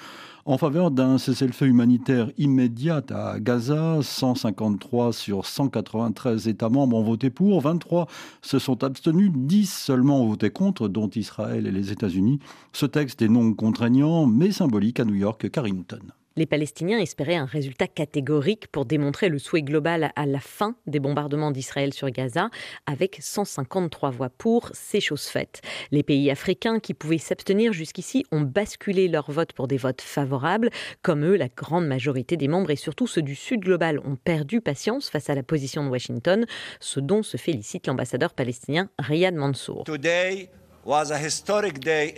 en 0.43 0.57
faveur 0.57 0.91
d'un 0.91 1.17
cessez-le-feu 1.17 1.67
humanitaire 1.67 2.29
immédiat 2.37 3.03
à 3.09 3.39
Gaza. 3.39 3.99
153 4.01 5.13
sur 5.13 5.45
193 5.45 6.49
États 6.49 6.67
membres 6.67 6.97
ont 6.97 7.03
voté 7.03 7.29
pour, 7.29 7.61
23 7.61 8.07
se 8.41 8.59
sont 8.59 8.83
abstenus, 8.83 9.31
10 9.33 9.71
seulement 9.71 10.23
ont 10.23 10.27
voté 10.27 10.49
contre, 10.49 10.89
dont 10.89 11.09
Israël 11.09 11.67
et 11.67 11.71
les 11.71 11.93
États-Unis. 11.93 12.39
Ce 12.73 12.85
texte 12.85 13.21
est 13.21 13.29
non 13.29 13.53
contraignant, 13.53 14.27
mais 14.27 14.51
symbolique 14.51 14.99
à 14.99 15.05
New 15.05 15.15
York, 15.15 15.49
Carrington. 15.49 16.01
Les 16.37 16.45
Palestiniens 16.45 16.99
espéraient 16.99 17.35
un 17.35 17.45
résultat 17.45 17.87
catégorique 17.87 18.67
pour 18.67 18.85
démontrer 18.85 19.27
le 19.27 19.37
souhait 19.37 19.63
global 19.63 20.13
à 20.15 20.25
la 20.25 20.39
fin 20.39 20.75
des 20.87 21.01
bombardements 21.01 21.51
d'Israël 21.51 21.93
sur 21.93 22.09
Gaza, 22.09 22.49
avec 22.85 23.17
153 23.19 24.11
voix 24.11 24.29
pour, 24.29 24.69
c'est 24.73 25.01
chose 25.01 25.25
faite. 25.25 25.61
Les 25.91 26.03
pays 26.03 26.31
africains 26.31 26.79
qui 26.79 26.93
pouvaient 26.93 27.17
s'abstenir 27.17 27.73
jusqu'ici 27.73 28.25
ont 28.31 28.41
basculé 28.41 29.09
leur 29.09 29.29
vote 29.29 29.51
pour 29.51 29.67
des 29.67 29.75
votes 29.75 30.01
favorables. 30.01 30.69
Comme 31.01 31.25
eux, 31.25 31.35
la 31.35 31.49
grande 31.49 31.85
majorité 31.85 32.37
des 32.37 32.47
membres 32.47 32.71
et 32.71 32.77
surtout 32.77 33.07
ceux 33.07 33.21
du 33.21 33.35
Sud 33.35 33.59
global 33.59 33.99
ont 34.05 34.15
perdu 34.15 34.61
patience 34.61 35.09
face 35.09 35.29
à 35.29 35.35
la 35.35 35.43
position 35.43 35.83
de 35.83 35.89
Washington, 35.89 36.45
ce 36.79 37.01
dont 37.01 37.23
se 37.23 37.35
félicite 37.35 37.87
l'ambassadeur 37.87 38.33
palestinien 38.33 38.89
Riyad 38.99 39.35
Mansour. 39.35 39.83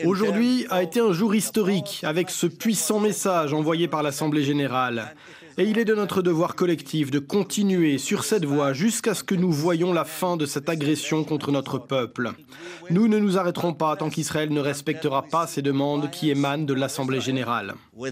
Aujourd'hui 0.05 0.65
a 0.69 0.83
été 0.83 1.01
un 1.01 1.11
jour 1.11 1.35
historique 1.35 2.01
avec 2.03 2.29
ce 2.29 2.47
puissant 2.47 2.99
message 2.99 3.53
envoyé 3.53 3.89
par 3.89 4.03
l'Assemblée 4.03 4.43
générale. 4.43 5.13
Et 5.59 5.65
il 5.65 5.77
est 5.77 5.85
de 5.85 5.93
notre 5.93 6.23
devoir 6.23 6.55
collectif 6.55 7.11
de 7.11 7.19
continuer 7.19 7.99
sur 7.99 8.23
cette 8.23 8.43
voie 8.43 8.73
jusqu'à 8.73 9.13
ce 9.13 9.23
que 9.23 9.35
nous 9.35 9.51
voyions 9.51 9.93
la 9.93 10.03
fin 10.03 10.35
de 10.35 10.47
cette 10.47 10.67
agression 10.67 11.23
contre 11.23 11.51
notre 11.51 11.77
peuple. 11.77 12.31
Nous 12.89 13.07
ne 13.07 13.19
nous 13.19 13.37
arrêterons 13.37 13.75
pas 13.75 13.95
tant 13.95 14.09
qu'Israël 14.09 14.51
ne 14.51 14.59
respectera 14.59 15.21
pas 15.21 15.45
ces 15.45 15.61
demandes 15.61 16.09
qui 16.09 16.31
émanent 16.31 16.65
de 16.65 16.73
l'Assemblée 16.73 17.21
générale. 17.21 17.75
Les 17.95 18.11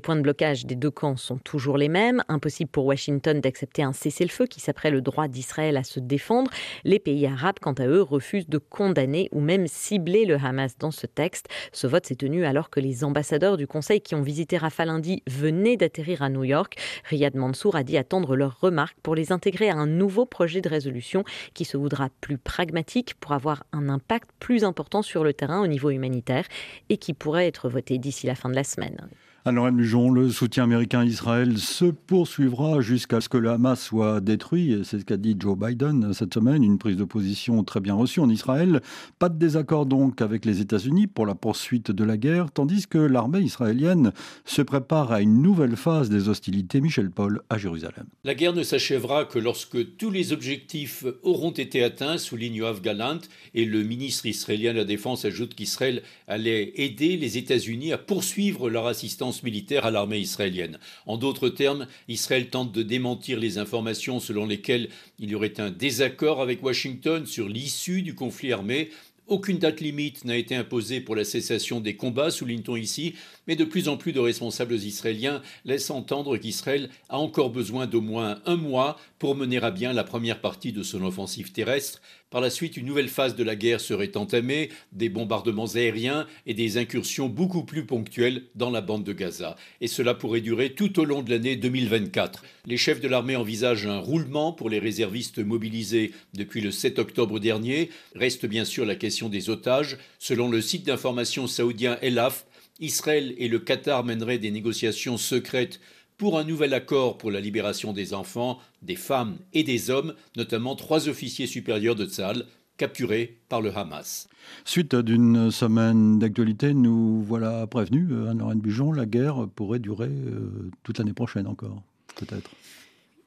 points 0.00 0.16
de 0.16 0.20
blocage 0.20 0.64
des 0.64 0.76
deux 0.76 0.92
camps 0.92 1.16
sont 1.16 1.38
toujours 1.38 1.76
les 1.76 1.88
mêmes. 1.88 2.22
Impossible 2.28 2.70
pour 2.70 2.86
Washington 2.86 3.40
d'accepter 3.40 3.82
un 3.82 3.92
cessez-le-feu 3.92 4.46
qui 4.46 4.60
s'apprête 4.60 4.92
le 4.92 5.02
droit 5.02 5.26
d'Israël 5.26 5.76
à 5.76 5.82
se 5.82 5.98
défendre. 5.98 6.52
Les 6.84 7.00
pays 7.00 7.26
arabes, 7.26 7.58
quant 7.60 7.72
à 7.72 7.86
eux, 7.86 8.02
refusent 8.02 8.48
de 8.48 8.58
condamner 8.58 9.28
ou 9.32 9.40
même 9.40 9.66
cibler 9.66 10.24
le 10.24 10.36
Hamas 10.36 10.78
dans 10.78 10.92
ce 10.92 11.08
texte. 11.08 11.48
Ce 11.72 11.88
vote 11.88 12.06
s'est 12.06 12.14
tenu 12.14 12.44
alors 12.44 12.70
que 12.70 12.78
les 12.78 13.02
ambassadeurs 13.02 13.56
du 13.56 13.66
Conseil 13.66 14.00
qui 14.00 14.14
ont 14.14 14.22
visité 14.22 14.56
Rafah 14.56 14.83
lundi 14.84 15.22
venaient 15.26 15.76
d'atterrir 15.76 16.22
à 16.22 16.28
New 16.28 16.44
York. 16.44 16.76
Riyad 17.04 17.34
Mansour 17.34 17.76
a 17.76 17.82
dit 17.82 17.96
attendre 17.96 18.36
leurs 18.36 18.60
remarques 18.60 18.96
pour 19.02 19.14
les 19.14 19.32
intégrer 19.32 19.70
à 19.70 19.76
un 19.76 19.86
nouveau 19.86 20.26
projet 20.26 20.60
de 20.60 20.68
résolution 20.68 21.24
qui 21.54 21.64
se 21.64 21.76
voudra 21.76 22.08
plus 22.20 22.38
pragmatique 22.38 23.14
pour 23.20 23.32
avoir 23.32 23.64
un 23.72 23.88
impact 23.88 24.30
plus 24.40 24.64
important 24.64 25.02
sur 25.02 25.24
le 25.24 25.32
terrain 25.32 25.62
au 25.62 25.66
niveau 25.66 25.90
humanitaire 25.90 26.44
et 26.88 26.96
qui 26.96 27.12
pourrait 27.12 27.46
être 27.46 27.68
voté 27.68 27.98
d'ici 27.98 28.26
la 28.26 28.34
fin 28.34 28.48
de 28.48 28.54
la 28.54 28.64
semaine. 28.64 29.08
Alors, 29.46 29.68
Lujon, 29.68 30.10
le 30.10 30.30
soutien 30.30 30.64
américain 30.64 31.00
à 31.00 31.04
Israël 31.04 31.58
se 31.58 31.84
poursuivra 31.84 32.80
jusqu'à 32.80 33.20
ce 33.20 33.28
que 33.28 33.36
le 33.36 33.50
Hamas 33.50 33.78
soit 33.78 34.22
détruit. 34.22 34.80
C'est 34.84 35.00
ce 35.00 35.04
qu'a 35.04 35.18
dit 35.18 35.36
Joe 35.38 35.54
Biden 35.54 36.14
cette 36.14 36.32
semaine, 36.32 36.64
une 36.64 36.78
prise 36.78 36.96
de 36.96 37.04
position 37.04 37.62
très 37.62 37.80
bien 37.80 37.92
reçue 37.92 38.20
en 38.20 38.30
Israël. 38.30 38.80
Pas 39.18 39.28
de 39.28 39.38
désaccord 39.38 39.84
donc 39.84 40.22
avec 40.22 40.46
les 40.46 40.62
États-Unis 40.62 41.08
pour 41.08 41.26
la 41.26 41.34
poursuite 41.34 41.90
de 41.90 42.04
la 42.04 42.16
guerre, 42.16 42.52
tandis 42.52 42.86
que 42.86 42.96
l'armée 42.96 43.40
israélienne 43.40 44.12
se 44.46 44.62
prépare 44.62 45.12
à 45.12 45.20
une 45.20 45.42
nouvelle 45.42 45.76
phase 45.76 46.08
des 46.08 46.30
hostilités. 46.30 46.80
Michel 46.80 47.10
Paul 47.10 47.42
à 47.50 47.58
Jérusalem. 47.58 48.06
La 48.24 48.34
guerre 48.34 48.54
ne 48.54 48.62
s'achèvera 48.62 49.26
que 49.26 49.38
lorsque 49.38 49.98
tous 49.98 50.10
les 50.10 50.32
objectifs 50.32 51.04
auront 51.22 51.50
été 51.50 51.84
atteints, 51.84 52.16
souligne 52.16 52.54
Yoav 52.54 52.80
Galant, 52.80 53.18
et 53.52 53.66
le 53.66 53.82
ministre 53.82 54.24
israélien 54.24 54.72
de 54.72 54.78
la 54.78 54.84
Défense 54.86 55.26
ajoute 55.26 55.54
qu'Israël 55.54 56.02
allait 56.28 56.72
aider 56.76 57.18
les 57.18 57.36
États-Unis 57.36 57.92
à 57.92 57.98
poursuivre 57.98 58.70
leur 58.70 58.86
assistance 58.86 59.33
militaire 59.42 59.84
à 59.84 59.90
l'armée 59.90 60.18
israélienne. 60.18 60.78
En 61.06 61.16
d'autres 61.16 61.48
termes, 61.48 61.86
Israël 62.08 62.48
tente 62.48 62.72
de 62.72 62.82
démentir 62.82 63.38
les 63.38 63.58
informations 63.58 64.20
selon 64.20 64.46
lesquelles 64.46 64.88
il 65.18 65.30
y 65.30 65.34
aurait 65.34 65.60
un 65.60 65.70
désaccord 65.70 66.40
avec 66.40 66.62
Washington 66.62 67.26
sur 67.26 67.48
l'issue 67.48 68.02
du 68.02 68.14
conflit 68.14 68.52
armé 68.52 68.90
aucune 69.26 69.58
date 69.58 69.80
limite 69.80 70.24
n'a 70.24 70.36
été 70.36 70.54
imposée 70.54 71.00
pour 71.00 71.16
la 71.16 71.24
cessation 71.24 71.80
des 71.80 71.96
combats, 71.96 72.30
souligne-t-on 72.30 72.76
ici, 72.76 73.14
mais 73.46 73.56
de 73.56 73.64
plus 73.64 73.88
en 73.88 73.96
plus 73.96 74.12
de 74.12 74.20
responsables 74.20 74.74
israéliens 74.74 75.40
laissent 75.64 75.90
entendre 75.90 76.36
qu'Israël 76.36 76.90
a 77.08 77.18
encore 77.18 77.50
besoin 77.50 77.86
d'au 77.86 78.00
moins 78.00 78.40
un 78.44 78.56
mois 78.56 78.98
pour 79.18 79.34
mener 79.34 79.58
à 79.62 79.70
bien 79.70 79.92
la 79.92 80.04
première 80.04 80.40
partie 80.40 80.72
de 80.72 80.82
son 80.82 81.02
offensive 81.02 81.52
terrestre. 81.52 82.02
Par 82.34 82.40
la 82.40 82.50
suite, 82.50 82.76
une 82.76 82.86
nouvelle 82.86 83.08
phase 83.08 83.36
de 83.36 83.44
la 83.44 83.54
guerre 83.54 83.80
serait 83.80 84.16
entamée, 84.16 84.70
des 84.90 85.08
bombardements 85.08 85.68
aériens 85.76 86.26
et 86.46 86.54
des 86.54 86.78
incursions 86.78 87.28
beaucoup 87.28 87.62
plus 87.62 87.86
ponctuelles 87.86 88.42
dans 88.56 88.70
la 88.70 88.80
bande 88.80 89.04
de 89.04 89.12
Gaza. 89.12 89.54
Et 89.80 89.86
cela 89.86 90.14
pourrait 90.14 90.40
durer 90.40 90.74
tout 90.74 90.98
au 90.98 91.04
long 91.04 91.22
de 91.22 91.30
l'année 91.30 91.54
2024. 91.54 92.42
Les 92.66 92.76
chefs 92.76 93.00
de 93.00 93.06
l'armée 93.06 93.36
envisagent 93.36 93.86
un 93.86 94.00
roulement 94.00 94.52
pour 94.52 94.68
les 94.68 94.80
réservistes 94.80 95.38
mobilisés 95.38 96.10
depuis 96.34 96.60
le 96.60 96.72
7 96.72 96.98
octobre 96.98 97.38
dernier. 97.38 97.90
Reste 98.16 98.46
bien 98.46 98.64
sûr 98.64 98.84
la 98.84 98.96
question 98.96 99.13
des 99.28 99.50
otages. 99.50 99.98
Selon 100.18 100.50
le 100.50 100.60
site 100.60 100.86
d'information 100.86 101.46
saoudien 101.46 101.98
Elaf, 102.02 102.46
Israël 102.80 103.34
et 103.38 103.48
le 103.48 103.58
Qatar 103.58 104.04
mèneraient 104.04 104.38
des 104.38 104.50
négociations 104.50 105.16
secrètes 105.16 105.80
pour 106.16 106.38
un 106.38 106.44
nouvel 106.44 106.74
accord 106.74 107.18
pour 107.18 107.30
la 107.30 107.40
libération 107.40 107.92
des 107.92 108.14
enfants, 108.14 108.58
des 108.82 108.96
femmes 108.96 109.36
et 109.52 109.62
des 109.62 109.90
hommes, 109.90 110.14
notamment 110.36 110.76
trois 110.76 111.08
officiers 111.08 111.46
supérieurs 111.46 111.96
de 111.96 112.06
Tzal 112.06 112.46
capturés 112.76 113.38
par 113.48 113.60
le 113.60 113.76
Hamas. 113.76 114.28
Suite 114.64 114.94
d'une 114.96 115.50
semaine 115.50 116.18
d'actualité, 116.18 116.74
nous 116.74 117.22
voilà 117.22 117.66
prévenus, 117.66 118.08
euh, 118.10 118.30
Anne-Lorraine 118.30 118.60
Bujon, 118.60 118.92
la 118.92 119.06
guerre 119.06 119.46
pourrait 119.54 119.78
durer 119.78 120.08
euh, 120.08 120.70
toute 120.82 120.98
l'année 120.98 121.12
prochaine 121.12 121.46
encore, 121.46 121.82
peut-être. 122.16 122.50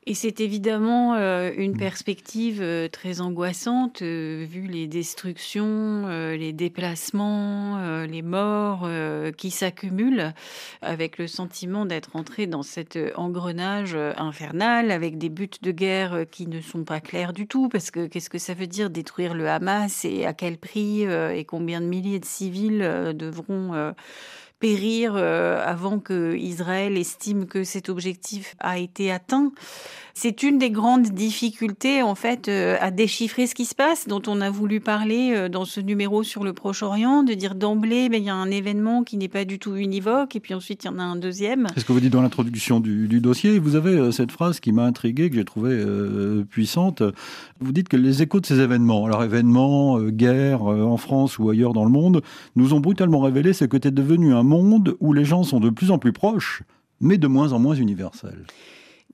Et 0.10 0.14
c'est 0.14 0.40
évidemment 0.40 1.16
euh, 1.16 1.52
une 1.58 1.76
perspective 1.76 2.62
euh, 2.62 2.88
très 2.88 3.20
angoissante, 3.20 4.02
euh, 4.04 4.46
vu 4.50 4.62
les 4.62 4.88
destructions, 4.88 6.08
les 6.08 6.54
déplacements, 6.54 8.06
les 8.06 8.22
morts 8.22 8.88
qui 9.36 9.52
s'accumulent, 9.52 10.34
avec 10.82 11.18
le 11.18 11.28
sentiment 11.28 11.86
d'être 11.86 12.16
entré 12.16 12.48
dans 12.48 12.64
cet 12.64 12.98
engrenage 13.16 13.96
infernal, 13.96 14.92
avec 14.92 15.18
des 15.18 15.28
buts 15.28 15.50
de 15.62 15.72
guerre 15.72 16.26
qui 16.32 16.48
ne 16.48 16.62
sont 16.62 16.86
pas 16.86 17.02
clairs 17.02 17.34
du 17.34 17.46
tout, 17.46 17.68
parce 17.68 17.92
que 17.92 18.08
qu'est-ce 18.08 18.30
que 18.30 18.38
ça 18.38 18.54
veut 18.54 18.68
dire 18.68 18.90
détruire 18.90 19.34
le 19.34 19.50
Hamas 19.50 20.06
et 20.06 20.26
à 20.26 20.34
quel 20.34 20.58
prix 20.58 21.02
et 21.02 21.44
combien 21.46 21.82
de 21.82 21.88
milliers 21.88 22.20
de 22.20 22.26
civils 22.26 23.14
devront 23.14 23.94
périr 24.60 25.14
euh, 25.16 25.64
avant 25.66 26.00
que 26.00 26.36
Israël 26.36 26.98
estime 26.98 27.46
que 27.46 27.64
cet 27.64 27.90
objectif 27.90 28.56
a 28.60 28.78
été 28.78 29.12
atteint. 29.12 29.52
C'est 30.20 30.42
une 30.42 30.58
des 30.58 30.72
grandes 30.72 31.10
difficultés 31.10 32.02
en 32.02 32.16
fait 32.16 32.48
euh, 32.48 32.76
à 32.82 32.90
déchiffrer 32.90 33.46
ce 33.46 33.54
qui 33.54 33.66
se 33.66 33.76
passe, 33.76 34.08
dont 34.08 34.24
on 34.26 34.42
a 34.42 34.50
voulu 34.50 34.80
parler 34.80 35.32
euh, 35.36 35.48
dans 35.48 35.64
ce 35.64 35.80
numéro 35.80 36.24
sur 36.24 36.44
le 36.44 36.54
Proche-Orient, 36.54 37.22
de 37.22 37.36
dire 37.36 37.54
d'emblée, 37.54 38.10
ben, 38.10 38.20
il 38.20 38.26
y 38.26 38.30
a 38.32 38.34
un 38.34 38.50
événement 38.50 39.04
qui 39.04 39.18
n'est 39.18 39.28
pas 39.28 39.46
du 39.46 39.60
tout 39.60 39.76
univoque, 39.76 40.36
et 40.36 40.40
puis 40.40 40.56
ensuite 40.56 40.84
il 40.84 40.88
y 40.88 40.90
en 40.90 40.98
a 40.98 41.04
un 41.04 41.18
deuxième. 41.18 41.68
C'est 41.76 41.82
ce 41.82 41.86
que 41.86 41.92
vous 41.92 42.00
dites 42.00 42.14
dans 42.14 42.24
l'introduction 42.24 42.80
du, 42.80 43.22
dossier. 43.22 43.60
Vous 43.60 43.76
avez 43.76 44.12
cette 44.12 44.32
phrase 44.32 44.60
qui 44.60 44.72
m'a 44.72 44.86
intrigué, 44.86 45.30
que 45.30 45.36
j'ai 45.36 45.46
trouvée 45.46 45.86
puissante. 46.50 47.04
Vous 47.60 47.72
dites 47.72 47.88
que 47.88 47.96
les 47.96 48.24
échos 48.24 48.40
de 48.40 48.48
ces 48.48 48.60
événements, 48.60 49.06
alors 49.06 49.24
événements, 49.24 50.02
guerre 50.02 50.64
en 50.64 50.98
France 50.98 51.38
ou 51.38 51.48
ailleurs 51.52 51.74
dans 51.74 51.86
le 51.86 51.92
monde, 51.92 52.24
nous 52.56 52.74
ont 52.74 52.80
brutalement 52.80 53.20
révélé 53.20 53.54
ce 53.54 53.66
que 53.66 53.78
était 53.78 53.92
devenu 53.92 54.34
un 54.34 54.42
monde 54.42 54.98
où 55.00 55.14
les 55.14 55.26
gens 55.26 55.44
sont 55.44 55.60
de 55.60 55.70
plus 55.70 55.92
en 55.92 56.00
plus 56.00 56.12
proches, 56.12 56.64
mais 57.02 57.20
de 57.20 57.28
moins 57.28 57.54
en 57.54 57.60
moins 57.60 57.76
universels. 57.76 58.46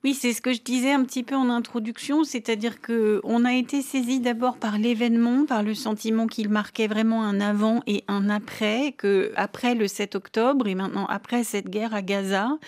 Oui, 0.04 0.12
c'est 0.12 0.34
ce 0.34 0.42
que 0.42 0.52
je 0.52 0.60
disais 0.60 0.92
un 0.92 1.02
petit 1.02 1.22
peu 1.22 1.34
en 1.34 1.48
introduction, 1.48 2.24
c'est-à-dire 2.24 2.82
que 2.82 3.22
on 3.24 3.46
a 3.46 3.54
été 3.54 3.80
saisi 3.80 4.20
d'abord 4.20 4.58
par 4.58 4.76
l'événement, 4.76 5.46
par 5.46 5.62
le 5.62 5.72
sentiment 5.72 6.26
qu'il 6.26 6.50
marquait 6.50 6.88
vraiment 6.88 7.24
un 7.24 7.40
avant 7.40 7.82
et 7.86 8.04
un 8.06 8.28
après, 8.28 8.92
que 8.98 9.32
après 9.34 9.74
le 9.74 9.88
7 9.88 10.14
octobre 10.14 10.66
et 10.66 10.74
maintenant 10.74 11.06
après 11.06 11.42
cette 11.42 11.70
guerre 11.70 11.94
à 11.94 12.02
Gaza, 12.02 12.58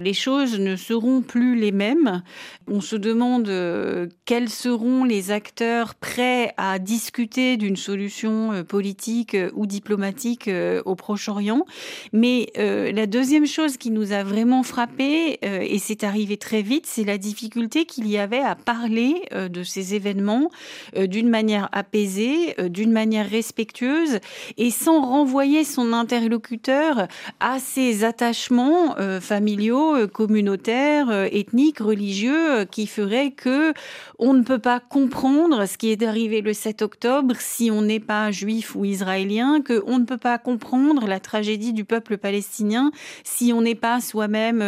les 0.00 0.12
choses 0.12 0.58
ne 0.58 0.76
seront 0.76 1.22
plus 1.22 1.58
les 1.58 1.72
mêmes. 1.72 2.22
On 2.68 2.82
se 2.82 2.96
demande 2.96 3.48
euh, 3.48 4.08
quels 4.26 4.50
seront 4.50 5.04
les 5.04 5.30
acteurs 5.30 5.94
prêts 5.94 6.52
à 6.58 6.78
discuter 6.78 7.56
d'une 7.56 7.76
solution 7.76 8.52
euh, 8.52 8.64
politique 8.64 9.34
euh, 9.34 9.50
ou 9.54 9.64
diplomatique 9.64 10.50
au 10.84 10.94
Proche-Orient. 10.94 11.64
Mais 12.12 12.52
la 12.56 13.06
deuxième 13.06 13.46
chose 13.46 13.78
qui 13.78 13.90
nous 13.90 14.12
a 14.12 14.24
vraiment 14.24 14.62
frappé, 14.62 15.38
et 15.42 15.78
c'est 15.78 16.04
arrivé 16.04 16.36
très 16.36 16.60
vite, 16.60 16.81
c'est 16.86 17.04
la 17.04 17.18
difficulté 17.18 17.84
qu'il 17.84 18.08
y 18.08 18.18
avait 18.18 18.40
à 18.40 18.54
parler 18.54 19.22
euh, 19.32 19.48
de 19.48 19.62
ces 19.62 19.94
événements 19.94 20.50
euh, 20.96 21.06
d'une 21.06 21.28
manière 21.28 21.68
apaisée, 21.72 22.54
euh, 22.58 22.68
d'une 22.68 22.92
manière 22.92 23.28
respectueuse 23.28 24.18
et 24.56 24.70
sans 24.70 25.02
renvoyer 25.02 25.64
son 25.64 25.92
interlocuteur 25.92 27.08
à 27.40 27.58
ses 27.58 28.04
attachements 28.04 28.94
familiaux, 29.20 30.08
communautaires, 30.08 31.10
ethniques, 31.32 31.78
religieux 31.78 32.64
qui 32.70 32.86
feraient 32.86 33.30
que 33.30 33.72
on 34.18 34.32
ne 34.32 34.42
peut 34.42 34.58
pas 34.58 34.80
comprendre 34.80 35.66
ce 35.66 35.76
qui 35.76 35.90
est 35.90 36.02
arrivé 36.02 36.40
le 36.40 36.52
7 36.52 36.82
octobre 36.82 37.34
si 37.38 37.70
on 37.70 37.82
n'est 37.82 38.00
pas 38.00 38.30
juif 38.30 38.74
ou 38.74 38.84
israélien, 38.84 39.60
que 39.60 39.82
on 39.86 39.98
ne 39.98 40.04
peut 40.04 40.18
pas 40.18 40.38
comprendre 40.38 41.06
la 41.06 41.20
tragédie 41.20 41.72
du 41.72 41.84
peuple 41.84 42.18
palestinien 42.18 42.92
si 43.24 43.52
on 43.52 43.62
n'est 43.62 43.74
pas 43.74 44.00
soi-même 44.00 44.62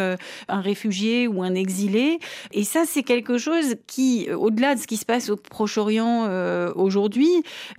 un 0.49 0.61
réfugié 0.61 1.27
ou 1.29 1.43
un 1.43 1.55
exilé 1.55 2.04
et 2.53 2.65
ça, 2.65 2.85
c'est 2.87 3.03
quelque 3.03 3.39
chose 3.39 3.77
qui, 3.87 4.27
euh, 4.29 4.37
au-delà 4.37 4.75
de 4.75 4.81
ce 4.81 4.87
qui 4.87 4.97
se 4.97 5.05
passe 5.05 5.31
au 5.31 5.37
Proche-Orient 5.37 6.27
euh, 6.29 6.73
aujourd'hui, 6.75 7.31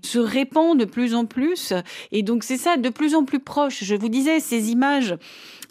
se 0.02 0.20
répand 0.20 0.78
de 0.78 0.86
plus 0.86 1.14
en 1.16 1.26
plus. 1.26 1.74
Et 2.12 2.24
donc, 2.24 2.44
c'est 2.44 2.58
ça, 2.58 2.78
de 2.78 2.90
plus 2.90 3.16
en 3.16 3.26
plus 3.26 3.40
proche. 3.40 3.84
Je 3.84 3.96
vous 3.96 4.10
disais, 4.10 4.40
ces 4.40 4.72
images 4.72 5.16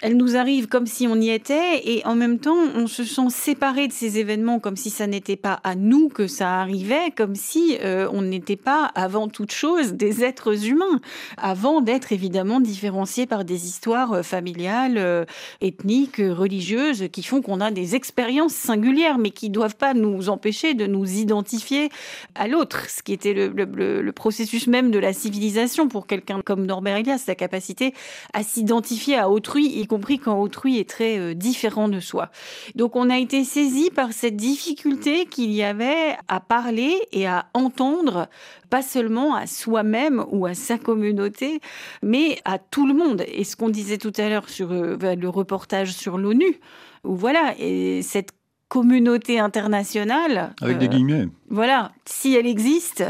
elle 0.04 0.18
nous 0.18 0.36
arrive 0.36 0.68
comme 0.68 0.86
si 0.86 1.08
on 1.08 1.18
y 1.18 1.30
était 1.30 1.80
et 1.82 2.04
en 2.04 2.14
même 2.14 2.38
temps 2.38 2.58
on 2.74 2.86
se 2.86 3.04
sent 3.04 3.30
séparé 3.30 3.88
de 3.88 3.92
ces 3.92 4.18
événements 4.18 4.60
comme 4.60 4.76
si 4.76 4.90
ça 4.90 5.06
n'était 5.06 5.36
pas 5.36 5.60
à 5.64 5.74
nous 5.74 6.10
que 6.10 6.26
ça 6.26 6.60
arrivait, 6.60 7.10
comme 7.16 7.34
si 7.34 7.78
euh, 7.80 8.06
on 8.12 8.20
n'était 8.20 8.56
pas 8.56 8.92
avant 8.94 9.28
toute 9.28 9.52
chose 9.52 9.94
des 9.94 10.22
êtres 10.22 10.66
humains, 10.66 11.00
avant 11.38 11.80
d'être 11.80 12.12
évidemment 12.12 12.60
différenciés 12.60 13.24
par 13.24 13.46
des 13.46 13.64
histoires 13.64 14.12
euh, 14.12 14.22
familiales, 14.22 14.98
euh, 14.98 15.24
ethniques, 15.62 16.18
religieuses 16.18 17.08
qui 17.10 17.22
font 17.22 17.40
qu'on 17.40 17.62
a 17.62 17.70
des 17.70 17.94
expériences 17.94 18.52
singulières 18.52 19.16
mais 19.16 19.30
qui 19.30 19.48
doivent 19.48 19.76
pas 19.76 19.94
nous 19.94 20.28
empêcher 20.28 20.74
de 20.74 20.86
nous 20.86 21.10
identifier 21.18 21.88
à 22.34 22.46
l'autre, 22.46 22.90
ce 22.90 23.02
qui 23.02 23.14
était 23.14 23.32
le, 23.32 24.12
processus 24.12 24.66
même 24.66 24.90
de 24.90 24.98
la 24.98 25.14
civilisation 25.14 25.88
pour 25.88 26.06
quelqu'un 26.06 26.42
comme 26.44 26.66
Norbert 26.66 26.98
Elias, 26.98 27.22
sa 27.24 27.34
capacité 27.34 27.94
à 28.34 28.42
s'identifier 28.42 29.16
à 29.16 29.30
autrui, 29.30 29.64
y 29.80 29.86
compris 29.94 30.18
quand 30.18 30.40
autrui 30.40 30.80
est 30.80 30.90
très 30.90 31.20
euh, 31.20 31.34
différent 31.34 31.88
de 31.88 32.00
soi. 32.00 32.30
Donc 32.74 32.96
on 32.96 33.10
a 33.10 33.18
été 33.18 33.44
saisi 33.44 33.90
par 33.90 34.12
cette 34.12 34.34
difficulté 34.34 35.26
qu'il 35.26 35.52
y 35.52 35.62
avait 35.62 36.16
à 36.26 36.40
parler 36.40 36.96
et 37.12 37.28
à 37.28 37.46
entendre, 37.54 38.26
pas 38.70 38.82
seulement 38.82 39.36
à 39.36 39.46
soi-même 39.46 40.24
ou 40.32 40.46
à 40.46 40.54
sa 40.54 40.78
communauté, 40.78 41.60
mais 42.02 42.40
à 42.44 42.58
tout 42.58 42.88
le 42.88 42.94
monde. 42.94 43.22
Et 43.28 43.44
ce 43.44 43.54
qu'on 43.54 43.70
disait 43.70 43.98
tout 43.98 44.12
à 44.16 44.28
l'heure 44.28 44.48
sur 44.48 44.72
euh, 44.72 44.96
le 45.14 45.28
reportage 45.28 45.92
sur 45.92 46.18
l'ONU, 46.18 46.58
où 47.04 47.14
voilà, 47.14 47.54
et 47.60 48.02
cette 48.02 48.32
communauté 48.74 49.38
internationale. 49.38 50.52
Avec 50.60 50.78
des 50.78 50.86
euh, 50.86 50.88
guillemets. 50.88 51.28
Voilà, 51.48 51.92
si 52.06 52.34
elle 52.34 52.48
existe, 52.48 53.04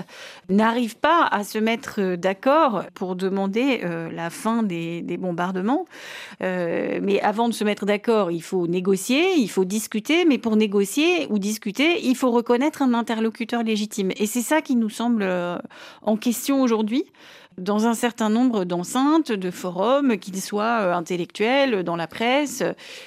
n'arrive 0.51 0.99
pas 0.99 1.27
à 1.27 1.43
se 1.43 1.57
mettre 1.57 2.17
d'accord 2.17 2.85
pour 2.93 3.17
demander 3.17 3.81
euh, 3.83 4.11
la 4.13 4.29
fin 4.29 4.63
des, 4.63 5.03
bombardements. 5.19 5.87
Euh, 6.43 7.01
mais 7.03 7.19
avant 7.23 7.49
de 7.49 7.55
se 7.55 7.65
mettre 7.65 7.87
d'accord, 7.87 8.31
il 8.31 8.43
faut 8.43 8.67
négocier, 8.67 9.39
il 9.39 9.49
faut 9.49 9.65
discuter. 9.65 10.27
Mais 10.27 10.37
pour 10.37 10.57
négocier 10.57 11.29
ou 11.31 11.39
discuter, 11.39 12.07
il 12.07 12.15
faut 12.15 12.31
reconnaître 12.31 12.83
un 12.83 12.93
interlocuteur 12.93 13.63
légitime. 13.63 14.11
Et 14.19 14.27
c'est 14.27 14.43
ça 14.43 14.61
qui 14.61 14.77
nous 14.77 14.91
semble 14.91 15.27
en 16.03 16.17
question 16.19 16.61
aujourd'hui 16.61 17.07
dans 17.59 17.87
un 17.87 17.95
certain 17.95 18.31
nombre 18.31 18.65
d'enceintes, 18.65 19.33
de 19.33 19.51
forums, 19.51 20.19
qu'ils 20.19 20.41
soient 20.41 20.81
euh, 20.83 20.95
intellectuels, 20.95 21.83
dans 21.83 21.97
la 21.97 22.07
presse, 22.07 22.63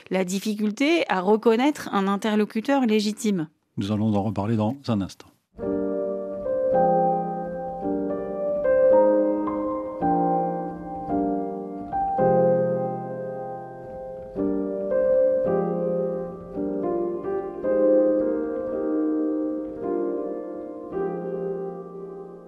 la 0.09 0.23
difficulté 0.23 1.03
à 1.09 1.21
reconnaître 1.21 1.89
un 1.93 2.07
interlocuteur 2.07 2.85
légitime. 2.85 3.47
Nous 3.77 3.91
allons 3.91 4.13
en 4.15 4.23
reparler 4.23 4.55
dans 4.55 4.75
un 4.87 5.01
instant. 5.01 5.27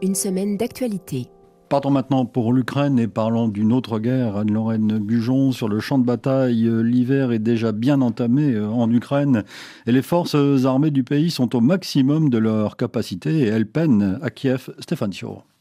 Une 0.01 0.15
semaine 0.15 0.55
d'actualité. 0.55 1.29
Partons 1.69 1.91
maintenant 1.91 2.25
pour 2.25 2.51
l'Ukraine 2.51 2.97
et 2.97 3.07
parlons 3.07 3.47
d'une 3.47 3.71
autre 3.73 3.99
guerre. 3.99 4.37
Anne-Lorraine 4.37 4.97
Bujon, 4.97 5.51
sur 5.51 5.69
le 5.69 5.79
champ 5.79 5.99
de 5.99 6.03
bataille, 6.03 6.65
euh, 6.65 6.81
l'hiver 6.81 7.31
est 7.31 7.37
déjà 7.37 7.71
bien 7.71 8.01
entamé 8.01 8.55
euh, 8.55 8.67
en 8.67 8.91
Ukraine 8.91 9.43
et 9.85 9.91
les 9.91 10.01
forces 10.01 10.35
armées 10.65 10.89
du 10.89 11.03
pays 11.03 11.29
sont 11.29 11.55
au 11.55 11.61
maximum 11.61 12.31
de 12.31 12.39
leur 12.39 12.75
capacité 12.75 13.41
et 13.41 13.47
elles 13.47 13.67
peinent 13.67 14.17
à 14.23 14.31
Kiev. 14.31 14.71
Stéphane 14.79 15.13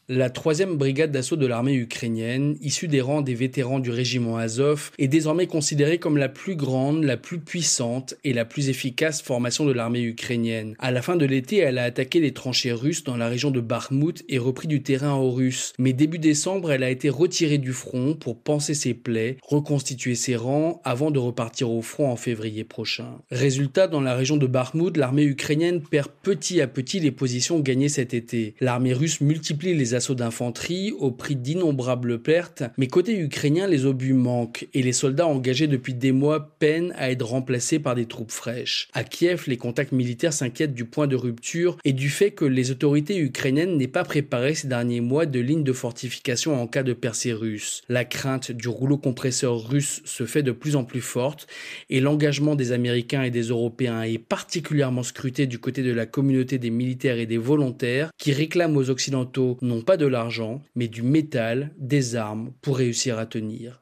la 0.09 0.31
troisième 0.31 0.75
brigade 0.75 1.11
d'assaut 1.11 1.35
de 1.35 1.45
l'armée 1.45 1.75
ukrainienne, 1.75 2.57
issue 2.63 2.87
des 2.87 2.99
rangs 2.99 3.21
des 3.21 3.35
vétérans 3.35 3.77
du 3.77 3.91
régiment 3.91 4.37
Azov, 4.37 4.89
est 4.97 5.07
désormais 5.07 5.45
considérée 5.45 5.99
comme 5.99 6.17
la 6.17 6.29
plus 6.29 6.55
grande, 6.55 7.03
la 7.03 7.15
plus 7.15 7.37
puissante 7.37 8.15
et 8.23 8.33
la 8.33 8.43
plus 8.43 8.69
efficace 8.69 9.21
formation 9.21 9.65
de 9.65 9.71
l'armée 9.71 10.01
ukrainienne. 10.01 10.73
À 10.79 10.89
la 10.89 11.03
fin 11.03 11.15
de 11.15 11.27
l'été, 11.27 11.57
elle 11.57 11.77
a 11.77 11.83
attaqué 11.83 12.19
les 12.19 12.31
tranchées 12.31 12.71
russes 12.71 13.03
dans 13.03 13.17
la 13.17 13.27
région 13.27 13.51
de 13.51 13.61
Bakhmut 13.61 14.25
et 14.27 14.39
repris 14.39 14.67
du 14.67 14.81
terrain 14.81 15.13
aux 15.13 15.29
Russes. 15.29 15.73
Mais 15.77 15.93
début 15.93 16.17
décembre, 16.17 16.71
elle 16.71 16.83
a 16.83 16.89
été 16.89 17.09
retirée 17.09 17.59
du 17.59 17.71
front 17.71 18.15
pour 18.15 18.35
panser 18.39 18.73
ses 18.73 18.95
plaies, 18.95 19.37
reconstituer 19.43 20.15
ses 20.15 20.35
rangs 20.35 20.81
avant 20.83 21.11
de 21.11 21.19
repartir 21.19 21.69
au 21.69 21.83
front 21.83 22.09
en 22.11 22.15
février 22.15 22.63
prochain. 22.63 23.19
Résultat, 23.29 23.87
dans 23.87 24.01
la 24.01 24.15
région 24.15 24.37
de 24.37 24.47
Bakhmut, 24.47 24.97
l'armée 24.97 25.23
ukrainienne 25.23 25.81
perd 25.81 26.09
petit 26.23 26.61
à 26.61 26.67
petit 26.67 26.99
les 26.99 27.11
positions 27.11 27.59
gagnées 27.59 27.89
cet 27.89 28.15
été. 28.15 28.55
L'armée 28.59 28.93
russe 28.93 29.21
multiplie 29.21 29.75
les 29.75 29.93
assauts 29.99 30.15
d'infanterie 30.15 30.93
au 30.97 31.11
prix 31.11 31.35
d'innombrables 31.35 32.21
pertes, 32.21 32.63
mais 32.77 32.87
côté 32.87 33.19
ukrainien, 33.19 33.67
les 33.67 33.85
obus 33.85 34.13
manquent 34.13 34.65
et 34.73 34.81
les 34.81 34.93
soldats 34.93 35.27
engagés 35.27 35.67
depuis 35.67 35.93
des 35.93 36.13
mois 36.13 36.55
peinent 36.57 36.93
à 36.97 37.11
être 37.11 37.25
remplacés 37.25 37.79
par 37.79 37.95
des 37.95 38.05
troupes 38.05 38.31
fraîches. 38.31 38.87
À 38.93 39.03
Kiev, 39.03 39.43
les 39.47 39.57
contacts 39.57 39.91
militaires 39.91 40.31
s'inquiètent 40.31 40.73
du 40.73 40.85
point 40.85 41.05
de 41.05 41.17
rupture 41.17 41.77
et 41.83 41.91
du 41.91 42.09
fait 42.09 42.31
que 42.31 42.45
les 42.45 42.71
autorités 42.71 43.17
ukrainiennes 43.17 43.75
n'aient 43.75 43.87
pas 43.89 44.05
préparé 44.05 44.55
ces 44.55 44.69
derniers 44.69 45.01
mois 45.01 45.25
de 45.25 45.41
lignes 45.41 45.65
de 45.65 45.73
fortification 45.73 46.61
en 46.61 46.65
cas 46.65 46.83
de 46.83 46.93
percée 46.93 47.33
russe. 47.33 47.81
La 47.89 48.05
crainte 48.05 48.53
du 48.53 48.69
rouleau 48.69 48.97
compresseur 48.97 49.69
russe 49.69 50.01
se 50.05 50.25
fait 50.25 50.43
de 50.43 50.53
plus 50.53 50.77
en 50.77 50.85
plus 50.85 51.01
forte 51.01 51.45
et 51.89 51.99
l'engagement 51.99 52.55
des 52.55 52.71
Américains 52.71 53.23
et 53.23 53.31
des 53.31 53.49
Européens 53.49 54.03
est 54.03 54.17
particulièrement 54.17 55.03
scruté 55.03 55.45
du 55.45 55.59
côté 55.59 55.83
de 55.83 55.91
la 55.91 56.05
communauté 56.05 56.57
des 56.57 56.69
militaires 56.69 57.19
et 57.19 57.25
des 57.25 57.37
volontaires 57.37 58.11
qui 58.17 58.31
réclament 58.31 58.77
aux 58.77 58.89
Occidentaux 58.89 59.57
non 59.61 59.81
pas 59.89 59.97
de 59.97 60.05
l'argent, 60.05 60.61
mais 60.75 60.87
du 60.87 61.01
métal, 61.01 61.71
des 61.79 62.15
armes 62.15 62.51
pour 62.61 62.77
réussir 62.77 63.17
à 63.17 63.25
tenir. 63.25 63.81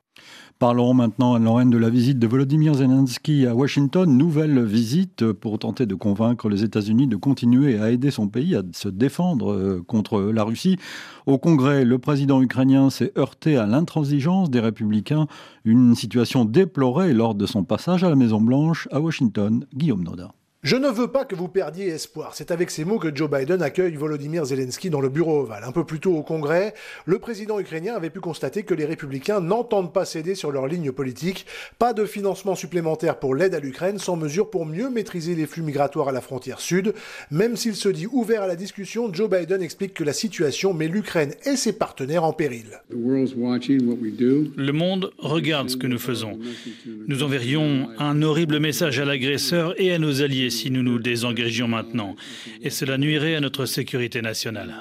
Parlons 0.57 0.93
maintenant 0.93 1.33
à 1.33 1.39
Lorraine 1.39 1.69
de 1.69 1.77
la 1.77 1.89
visite 1.89 2.17
de 2.17 2.25
Volodymyr 2.25 2.75
Zelensky 2.75 3.45
à 3.45 3.53
Washington. 3.53 4.17
Nouvelle 4.17 4.63
visite 4.63 5.33
pour 5.33 5.59
tenter 5.59 5.85
de 5.85 5.95
convaincre 5.95 6.47
les 6.47 6.63
États-Unis 6.63 7.07
de 7.07 7.17
continuer 7.17 7.77
à 7.77 7.91
aider 7.91 8.09
son 8.09 8.29
pays 8.29 8.55
à 8.55 8.63
se 8.71 8.87
défendre 8.87 9.51
euh, 9.51 9.83
contre 9.85 10.21
la 10.21 10.45
Russie. 10.45 10.77
Au 11.25 11.37
Congrès, 11.37 11.83
le 11.83 11.99
président 11.99 12.41
ukrainien 12.41 12.89
s'est 12.89 13.11
heurté 13.17 13.57
à 13.57 13.65
l'intransigeance 13.65 14.49
des 14.49 14.61
républicains, 14.61 15.27
une 15.65 15.93
situation 15.93 16.45
déplorée 16.45 17.11
lors 17.11 17.35
de 17.35 17.45
son 17.45 17.65
passage 17.65 18.05
à 18.05 18.09
la 18.09 18.15
Maison-Blanche 18.15 18.87
à 18.93 19.01
Washington. 19.01 19.65
Guillaume 19.75 20.05
Noda. 20.05 20.31
Je 20.63 20.75
ne 20.75 20.87
veux 20.87 21.07
pas 21.07 21.23
que 21.23 21.35
vous 21.35 21.47
perdiez 21.47 21.85
espoir. 21.85 22.31
C'est 22.33 22.49
avec 22.49 22.71
ces 22.71 22.83
mots 22.83 22.97
que 22.97 23.15
Joe 23.15 23.29
Biden 23.29 23.61
accueille 23.61 23.93
Volodymyr 23.93 24.43
Zelensky 24.43 24.89
dans 24.89 25.01
le 25.01 25.09
bureau 25.09 25.41
ovale. 25.41 25.63
Un 25.63 25.71
peu 25.71 25.83
plus 25.83 25.99
tôt 25.99 26.15
au 26.15 26.23
Congrès, 26.23 26.73
le 27.05 27.19
président 27.19 27.59
ukrainien 27.59 27.93
avait 27.93 28.09
pu 28.09 28.19
constater 28.19 28.63
que 28.63 28.73
les 28.73 28.85
républicains 28.85 29.39
n'entendent 29.39 29.93
pas 29.93 30.03
céder 30.03 30.33
sur 30.33 30.51
leur 30.51 30.65
ligne 30.65 30.91
politique. 30.91 31.45
Pas 31.77 31.93
de 31.93 32.05
financement 32.05 32.55
supplémentaire 32.55 33.19
pour 33.19 33.35
l'aide 33.35 33.53
à 33.53 33.59
l'Ukraine, 33.59 33.99
sans 33.99 34.15
mesure 34.15 34.49
pour 34.49 34.65
mieux 34.65 34.89
maîtriser 34.89 35.35
les 35.35 35.45
flux 35.45 35.61
migratoires 35.61 36.07
à 36.07 36.11
la 36.11 36.21
frontière 36.21 36.59
sud. 36.59 36.95
Même 37.29 37.55
s'il 37.55 37.75
se 37.75 37.89
dit 37.89 38.07
ouvert 38.07 38.41
à 38.41 38.47
la 38.47 38.55
discussion, 38.55 39.13
Joe 39.13 39.29
Biden 39.29 39.61
explique 39.61 39.93
que 39.93 40.03
la 40.03 40.13
situation 40.13 40.73
met 40.73 40.87
l'Ukraine 40.87 41.35
et 41.45 41.55
ses 41.55 41.73
partenaires 41.73 42.23
en 42.23 42.33
péril. 42.33 42.81
Le 42.89 44.71
monde 44.71 45.11
regarde 45.19 45.69
ce 45.69 45.77
que 45.77 45.85
nous 45.85 45.99
faisons. 45.99 46.39
Nous 47.07 47.21
enverrions 47.21 47.89
un 47.99 48.23
horrible 48.23 48.57
message 48.57 48.99
à 48.99 49.05
l'agresseur 49.05 49.79
et 49.79 49.93
à 49.93 49.99
nos 49.99 50.23
alliés 50.23 50.46
si 50.49 50.71
nous 50.71 50.83
nous 50.83 50.99
désengagions 50.99 51.67
maintenant, 51.67 52.15
et 52.61 52.69
cela 52.69 52.97
nuirait 52.97 53.35
à 53.35 53.39
notre 53.39 53.65
sécurité 53.65 54.21
nationale. 54.21 54.73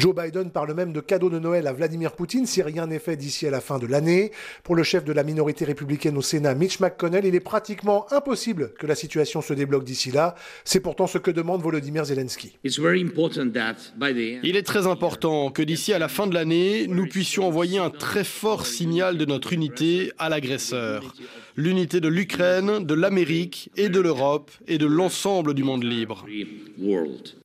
Joe 0.00 0.14
Biden 0.14 0.50
parle 0.50 0.72
même 0.72 0.94
de 0.94 1.00
cadeau 1.00 1.28
de 1.28 1.38
Noël 1.38 1.66
à 1.66 1.74
Vladimir 1.74 2.12
Poutine 2.12 2.46
si 2.46 2.62
rien 2.62 2.86
n'est 2.86 2.98
fait 2.98 3.16
d'ici 3.16 3.46
à 3.46 3.50
la 3.50 3.60
fin 3.60 3.78
de 3.78 3.86
l'année. 3.86 4.32
Pour 4.62 4.74
le 4.74 4.82
chef 4.82 5.04
de 5.04 5.12
la 5.12 5.22
minorité 5.22 5.66
républicaine 5.66 6.16
au 6.16 6.22
Sénat, 6.22 6.54
Mitch 6.54 6.80
McConnell, 6.80 7.26
il 7.26 7.34
est 7.34 7.40
pratiquement 7.40 8.10
impossible 8.10 8.72
que 8.78 8.86
la 8.86 8.94
situation 8.94 9.42
se 9.42 9.52
débloque 9.52 9.84
d'ici 9.84 10.10
là. 10.10 10.36
C'est 10.64 10.80
pourtant 10.80 11.06
ce 11.06 11.18
que 11.18 11.30
demande 11.30 11.60
Volodymyr 11.60 12.06
Zelensky. 12.06 12.56
Il 12.64 14.56
est 14.56 14.62
très 14.62 14.86
important 14.86 15.50
que 15.50 15.60
d'ici 15.60 15.92
à 15.92 15.98
la 15.98 16.08
fin 16.08 16.26
de 16.26 16.32
l'année, 16.32 16.86
nous 16.88 17.06
puissions 17.06 17.46
envoyer 17.46 17.78
un 17.78 17.90
très 17.90 18.24
fort 18.24 18.64
signal 18.64 19.18
de 19.18 19.26
notre 19.26 19.52
unité 19.52 20.12
à 20.18 20.30
l'agresseur. 20.30 21.14
L'unité 21.60 22.00
de 22.00 22.08
l'Ukraine, 22.08 22.86
de 22.86 22.94
l'Amérique 22.94 23.70
et 23.76 23.90
de 23.90 24.00
l'Europe 24.00 24.50
et 24.66 24.78
de 24.78 24.86
l'ensemble 24.86 25.52
du 25.52 25.62
monde 25.62 25.84
libre. 25.84 26.24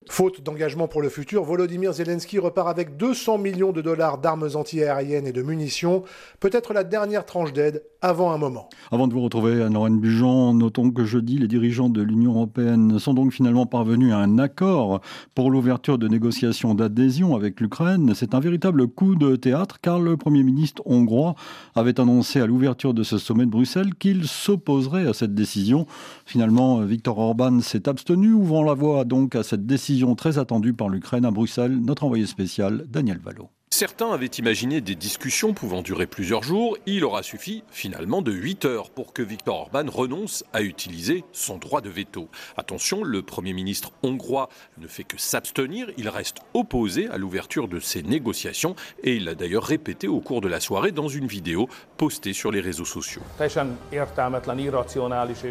Faute 0.08 0.42
d'engagement 0.42 0.88
pour 0.88 1.02
le 1.02 1.10
futur, 1.10 1.44
Volodymyr 1.44 1.92
Zelensky 1.92 2.38
repart 2.38 2.70
avec 2.70 2.96
200 2.96 3.40
millions 3.40 3.72
de 3.72 3.82
dollars 3.82 4.20
d'armes 4.20 4.48
antiaériennes 4.54 5.26
et 5.26 5.32
de 5.32 5.42
munitions, 5.42 6.04
peut-être 6.40 6.74
la 6.74 6.84
dernière 6.84 7.26
tranche 7.26 7.52
d'aide 7.54 7.84
avant 8.02 8.32
un 8.32 8.38
moment. 8.38 8.70
Avant 8.92 9.08
de 9.08 9.14
vous 9.14 9.22
retrouver, 9.22 9.64
Anne-Lorraine 9.64 10.00
Bujon, 10.00 10.54
notons 10.54 10.92
que 10.92 11.06
jeudi, 11.06 11.40
les 11.40 11.48
dirigeants 11.48 11.90
de 11.90 12.04
l'Union 12.04 12.36
européenne 12.36 13.00
sont 13.00 13.16
donc 13.16 13.34
finalement 13.34 13.66
parvenus 13.66 14.14
à 14.14 14.20
un 14.20 14.38
accord 14.38 15.02
pour 15.34 15.50
l'ouverture 15.50 15.98
de 15.98 16.08
négociations 16.08 16.76
d'adhésion 16.76 17.36
avec 17.36 17.60
l'Ukraine. 17.60 18.14
C'est 18.14 18.36
un 18.36 18.40
véritable 18.40 18.88
coup 18.88 19.16
de 19.16 19.36
théâtre 19.36 19.80
car 19.82 20.00
le 20.00 20.18
Premier 20.18 20.44
ministre 20.44 20.84
hongrois 20.86 21.34
avait 21.74 22.00
annoncé 22.00 22.40
à 22.40 22.46
l'ouverture 22.46 22.94
de 22.94 23.02
ce 23.02 23.18
sommet 23.18 23.48
de 23.48 23.52
Bruxelles 23.52 23.96
qu'il 24.06 24.28
s'opposerait 24.28 25.08
à 25.08 25.14
cette 25.14 25.34
décision. 25.34 25.88
Finalement, 26.28 26.82
Viktor 26.82 27.18
Orban 27.18 27.60
s'est 27.62 27.90
abstenu, 27.90 28.34
ouvrant 28.34 28.62
la 28.62 28.76
voie 28.76 29.04
donc 29.04 29.34
à 29.34 29.42
cette 29.42 29.66
décision 29.66 30.14
très 30.14 30.38
attendue 30.38 30.74
par 30.74 30.90
l'Ukraine 30.90 31.26
à 31.26 31.32
Bruxelles, 31.32 31.76
notre 31.82 32.04
envoyé 32.04 32.28
spécial 32.28 32.86
Daniel 32.88 33.18
Valo. 33.18 33.50
Certains 33.78 34.14
avaient 34.14 34.28
imaginé 34.28 34.80
des 34.80 34.96
discussions 34.96 35.54
pouvant 35.54 35.82
durer 35.82 36.08
plusieurs 36.08 36.44
jours. 36.44 36.78
Il 36.86 37.04
aura 37.04 37.24
suffi 37.24 37.62
finalement 37.72 38.22
de 38.22 38.32
8 38.32 38.64
heures 38.64 38.90
pour 38.90 39.12
que 39.12 39.22
Viktor 39.22 39.64
Orban 39.64 39.84
renonce 39.92 40.46
à 40.54 40.62
utiliser 40.62 41.26
son 41.34 41.58
droit 41.58 41.82
de 41.82 41.90
veto. 41.90 42.30
Attention, 42.56 43.04
le 43.04 43.22
Premier 43.22 43.52
ministre 43.52 43.92
hongrois 44.02 44.48
ne 44.78 44.88
fait 44.88 45.04
que 45.04 45.18
s'abstenir. 45.18 45.90
Il 45.98 46.08
reste 46.08 46.38
opposé 46.54 47.10
à 47.10 47.18
l'ouverture 47.18 47.68
de 47.68 47.82
ces 47.82 48.02
négociations 48.02 48.78
et 49.04 49.18
il 49.18 49.26
l'a 49.26 49.36
d'ailleurs 49.36 49.66
répété 49.66 50.08
au 50.08 50.22
cours 50.22 50.40
de 50.40 50.48
la 50.48 50.62
soirée 50.62 50.94
dans 50.94 51.10
une 51.10 51.28
vidéo 51.28 51.68
postée 51.98 52.32
sur 52.32 52.52
les 52.52 52.62
réseaux 52.62 52.86
sociaux. 52.86 53.24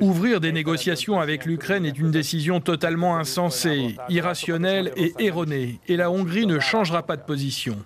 Ouvrir 0.01 0.41
des 0.41 0.53
négociations 0.53 1.21
avec 1.21 1.45
l'Ukraine 1.45 1.85
est 1.85 1.99
une 1.99 2.11
décision 2.11 2.61
totalement 2.61 3.19
insensée, 3.19 3.97
irrationnelle 4.09 4.93
et 4.97 5.13
erronée. 5.19 5.79
Et 5.89 5.99
la 5.99 6.11
Hongrie 6.11 6.47
ne 6.47 6.59
changera 6.59 7.03
pas 7.03 7.19
de 7.19 7.23
position. 7.23 7.77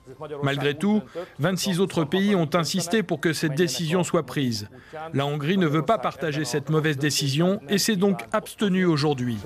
Malgré 0.42 0.74
tout, 0.74 1.02
26 1.38 1.80
autres 1.80 2.04
pays 2.04 2.34
ont 2.34 2.48
insisté 2.54 3.02
pour 3.02 3.20
que 3.20 3.32
cette 3.32 3.54
décision 3.54 4.04
soit 4.04 4.24
prise. 4.24 4.68
La 5.14 5.26
Hongrie 5.26 5.58
ne 5.58 5.66
veut 5.66 5.84
pas 5.84 5.98
partager 5.98 6.44
cette 6.44 6.70
mauvaise 6.70 6.98
décision 6.98 7.60
et 7.68 7.78
s'est 7.78 7.96
donc 7.96 8.22
abstenue 8.32 8.84
aujourd'hui. 8.84 9.38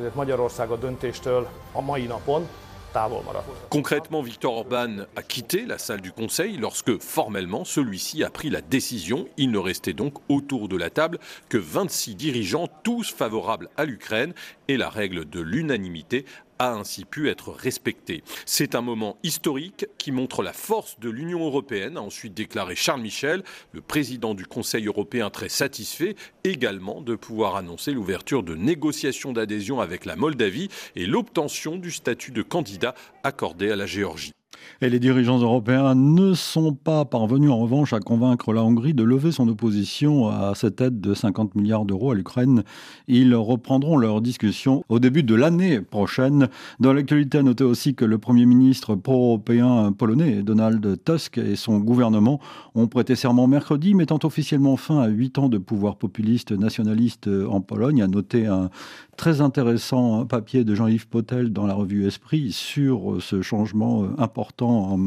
Concrètement, 3.70 4.22
Viktor 4.22 4.54
Orban 4.54 5.06
a 5.16 5.22
quitté 5.22 5.64
la 5.64 5.78
salle 5.78 6.00
du 6.00 6.12
Conseil 6.12 6.58
lorsque 6.58 6.98
formellement 7.00 7.64
celui-ci 7.64 8.22
a 8.22 8.30
pris 8.30 8.50
la 8.50 8.60
décision. 8.60 9.26
Il 9.36 9.50
ne 9.50 9.58
restait 9.58 9.94
donc 9.94 10.14
autour 10.28 10.68
de 10.68 10.76
la 10.76 10.90
table 10.90 11.18
que 11.48 11.58
26 11.58 12.14
dirigeants, 12.16 12.68
tous 12.82 13.10
favorables 13.10 13.70
à 13.76 13.84
l'Ukraine, 13.84 14.34
et 14.68 14.76
la 14.76 14.90
règle 14.90 15.28
de 15.28 15.40
l'unanimité 15.40 16.24
a 16.62 16.74
ainsi 16.74 17.04
pu 17.04 17.28
être 17.28 17.50
respectée. 17.50 18.22
C'est 18.46 18.76
un 18.76 18.82
moment 18.82 19.16
historique 19.24 19.86
qui 19.98 20.12
montre 20.12 20.44
la 20.44 20.52
force 20.52 20.98
de 21.00 21.10
l'Union 21.10 21.44
européenne, 21.44 21.96
a 21.96 22.02
ensuite 22.02 22.34
déclaré 22.34 22.76
Charles 22.76 23.00
Michel, 23.00 23.42
le 23.72 23.80
président 23.80 24.34
du 24.34 24.46
Conseil 24.46 24.86
européen 24.86 25.28
très 25.28 25.48
satisfait 25.48 26.14
également 26.44 27.00
de 27.00 27.16
pouvoir 27.16 27.56
annoncer 27.56 27.92
l'ouverture 27.92 28.44
de 28.44 28.54
négociations 28.54 29.32
d'adhésion 29.32 29.80
avec 29.80 30.04
la 30.04 30.14
Moldavie 30.14 30.68
et 30.94 31.06
l'obtention 31.06 31.74
du 31.74 31.90
statut 31.90 32.30
de 32.30 32.42
candidat 32.42 32.94
accordé 33.24 33.72
à 33.72 33.76
la 33.76 33.86
Géorgie. 33.86 34.32
Et 34.80 34.90
les 34.90 34.98
dirigeants 34.98 35.38
européens 35.38 35.94
ne 35.94 36.34
sont 36.34 36.72
pas 36.72 37.04
parvenus 37.04 37.50
en 37.50 37.58
revanche 37.58 37.92
à 37.92 38.00
convaincre 38.00 38.52
la 38.52 38.64
Hongrie 38.64 38.94
de 38.94 39.02
lever 39.02 39.32
son 39.32 39.48
opposition 39.48 40.28
à 40.28 40.54
cette 40.54 40.80
aide 40.80 41.00
de 41.00 41.14
50 41.14 41.54
milliards 41.54 41.84
d'euros 41.84 42.12
à 42.12 42.14
l'Ukraine. 42.14 42.64
Ils 43.08 43.34
reprendront 43.34 43.96
leur 43.96 44.20
discussion 44.20 44.84
au 44.88 44.98
début 44.98 45.22
de 45.22 45.34
l'année 45.34 45.80
prochaine. 45.80 46.48
Dans 46.80 46.92
l'actualité, 46.92 47.38
à 47.38 47.42
noter 47.42 47.64
aussi 47.64 47.94
que 47.94 48.04
le 48.04 48.18
Premier 48.18 48.46
ministre 48.46 48.94
pro-européen 48.94 49.92
polonais, 49.92 50.42
Donald 50.42 50.98
Tusk, 51.04 51.38
et 51.38 51.56
son 51.56 51.78
gouvernement 51.78 52.40
ont 52.74 52.86
prêté 52.86 53.14
serment 53.14 53.46
mercredi, 53.46 53.94
mettant 53.94 54.18
officiellement 54.24 54.76
fin 54.76 55.00
à 55.00 55.08
huit 55.08 55.38
ans 55.38 55.48
de 55.48 55.58
pouvoir 55.58 55.96
populiste 55.96 56.52
nationaliste 56.52 57.28
en 57.28 57.60
Pologne. 57.60 58.02
À 58.02 58.08
noter 58.08 58.46
un 58.46 58.70
très 59.16 59.40
intéressant 59.40 60.26
papier 60.26 60.64
de 60.64 60.74
Jean-Yves 60.74 61.06
Potel 61.06 61.52
dans 61.52 61.66
la 61.66 61.74
revue 61.74 62.06
Esprit 62.06 62.52
sur 62.52 63.18
ce 63.20 63.42
changement 63.42 64.08
important 64.18 64.98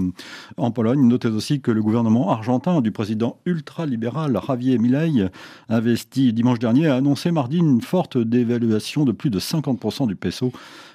en, 0.58 0.72
Pologne. 0.72 1.08
Notez 1.08 1.30
aussi 1.30 1.62
que 1.62 1.72
le 1.72 1.82
gouvernement 1.82 2.30
argentin 2.32 2.82
du 2.82 2.92
président 2.92 3.40
ultralibéral 3.46 4.40
Javier 4.46 4.78
Milei, 4.78 5.30
investi 5.70 6.34
dimanche 6.34 6.60
dernier, 6.60 6.88
a 6.88 6.96
annoncé 6.96 7.32
mardi 7.32 7.58
une 7.58 7.82
forte 7.82 8.18
dévaluation 8.18 9.06
de 9.06 9.12
plus 9.12 9.30
de 9.30 9.40
50% 9.40 10.08
du 10.08 10.16
peso 10.16 10.52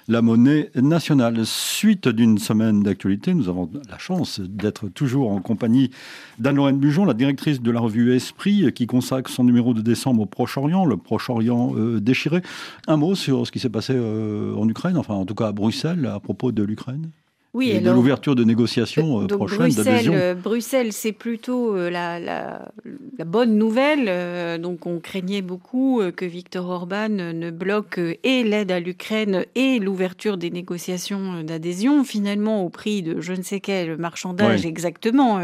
la 0.07 0.21
monnaie 0.21 0.71
nationale. 0.75 1.45
Suite 1.45 2.07
d'une 2.07 2.37
semaine 2.37 2.83
d'actualité, 2.83 3.33
nous 3.33 3.49
avons 3.49 3.69
la 3.89 3.97
chance 3.97 4.39
d'être 4.39 4.89
toujours 4.89 5.31
en 5.31 5.41
compagnie 5.41 5.91
d'Anne-Lorraine 6.39 6.79
Bujon, 6.79 7.05
la 7.05 7.13
directrice 7.13 7.61
de 7.61 7.71
la 7.71 7.79
revue 7.79 8.15
Esprit, 8.15 8.71
qui 8.73 8.87
consacre 8.87 9.29
son 9.29 9.43
numéro 9.43 9.73
de 9.73 9.81
décembre 9.81 10.23
au 10.23 10.25
Proche-Orient, 10.25 10.85
le 10.85 10.97
Proche-Orient 10.97 11.73
euh, 11.75 11.99
déchiré. 11.99 12.41
Un 12.87 12.97
mot 12.97 13.15
sur 13.15 13.45
ce 13.45 13.51
qui 13.51 13.59
s'est 13.59 13.69
passé 13.69 13.93
euh, 13.95 14.55
en 14.55 14.67
Ukraine, 14.67 14.97
enfin 14.97 15.13
en 15.13 15.25
tout 15.25 15.35
cas 15.35 15.47
à 15.47 15.51
Bruxelles, 15.51 16.05
à 16.05 16.19
propos 16.19 16.51
de 16.51 16.63
l'Ukraine? 16.63 17.11
Oui, 17.53 17.71
et 17.71 17.79
de 17.79 17.91
l'ouverture 17.91 18.35
de 18.35 18.43
négociations 18.43 19.23
donc 19.23 19.37
prochaines 19.37 19.73
Bruxelles, 19.73 20.37
Bruxelles, 20.41 20.93
c'est 20.93 21.11
plutôt 21.11 21.75
la, 21.75 22.19
la, 22.19 22.71
la, 23.17 23.25
bonne 23.25 23.57
nouvelle. 23.57 24.61
donc 24.61 24.85
on 24.85 24.99
craignait 24.99 25.41
beaucoup 25.41 26.01
que 26.15 26.25
Viktor 26.25 26.69
Orban 26.69 27.09
ne 27.09 27.51
bloque 27.51 27.99
et 28.23 28.43
l'aide 28.43 28.71
à 28.71 28.79
l'Ukraine 28.79 29.45
et 29.55 29.79
l'ouverture 29.79 30.37
des 30.37 30.49
négociations 30.49 31.43
d'adhésion, 31.43 32.03
finalement 32.03 32.63
au 32.63 32.69
prix 32.69 33.01
de 33.01 33.19
je 33.19 33.33
ne 33.33 33.41
sais 33.41 33.59
quel 33.59 33.97
marchandage 33.97 34.65
exactement. 34.65 35.39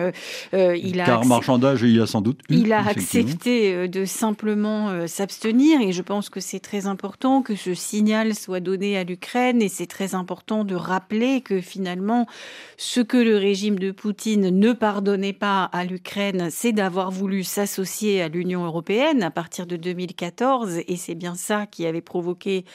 il 0.54 1.02
a 1.02 1.06
Car 1.06 1.26
marchandage, 1.26 1.82
il 1.82 1.96
y 1.96 2.00
a 2.00 2.08
sans 2.08 2.22
doute 2.22 2.40
Il 2.50 2.72
a 2.72 2.88
accepté 2.88 3.88
de 3.88 4.06
simplement 4.06 5.08
s'abstenir 5.08 5.82
et 5.82 5.92
je 5.92 6.02
pense 6.02 6.30
que 6.30 6.40
c'est 6.40 6.60
très 6.60 6.88
important 6.88 7.42
que 7.42 7.56
ce 7.56 7.74
signal 7.74 8.34
soit 8.34 8.60
donné 8.60 8.98
à 8.98 9.04
l'Ukraine 9.04 9.62
et 9.62 9.70
c'est 9.70 9.88
très 9.88 10.16
important 10.16 10.64
de 10.64 10.76
rappeler 10.76 11.42
que 11.42 11.62
finalement, 11.62 11.97
ce 12.78 13.02
que 13.02 13.18
le 13.18 13.38
régime 13.38 13.80
de 13.80 13.92
Poutine 13.92 14.50
ne 14.50 14.74
pardonnait 14.74 15.34
pas 15.34 15.64
à 15.66 15.86
l'Ukraine, 15.86 16.50
c'est 16.52 16.72
d'avoir 16.72 17.12
voulu 17.12 17.44
s'associer 17.44 18.22
à 18.22 18.28
l'Union 18.28 18.66
européenne 18.66 19.24
à 19.24 19.32
partir 19.32 19.68
de 19.68 19.76
2014 19.76 20.80
et 20.88 20.96
c'est 20.96 21.16
bien 21.16 21.36
ça 21.36 21.66
qui 21.66 21.86
avait 21.86 22.02
provoqué 22.02 22.66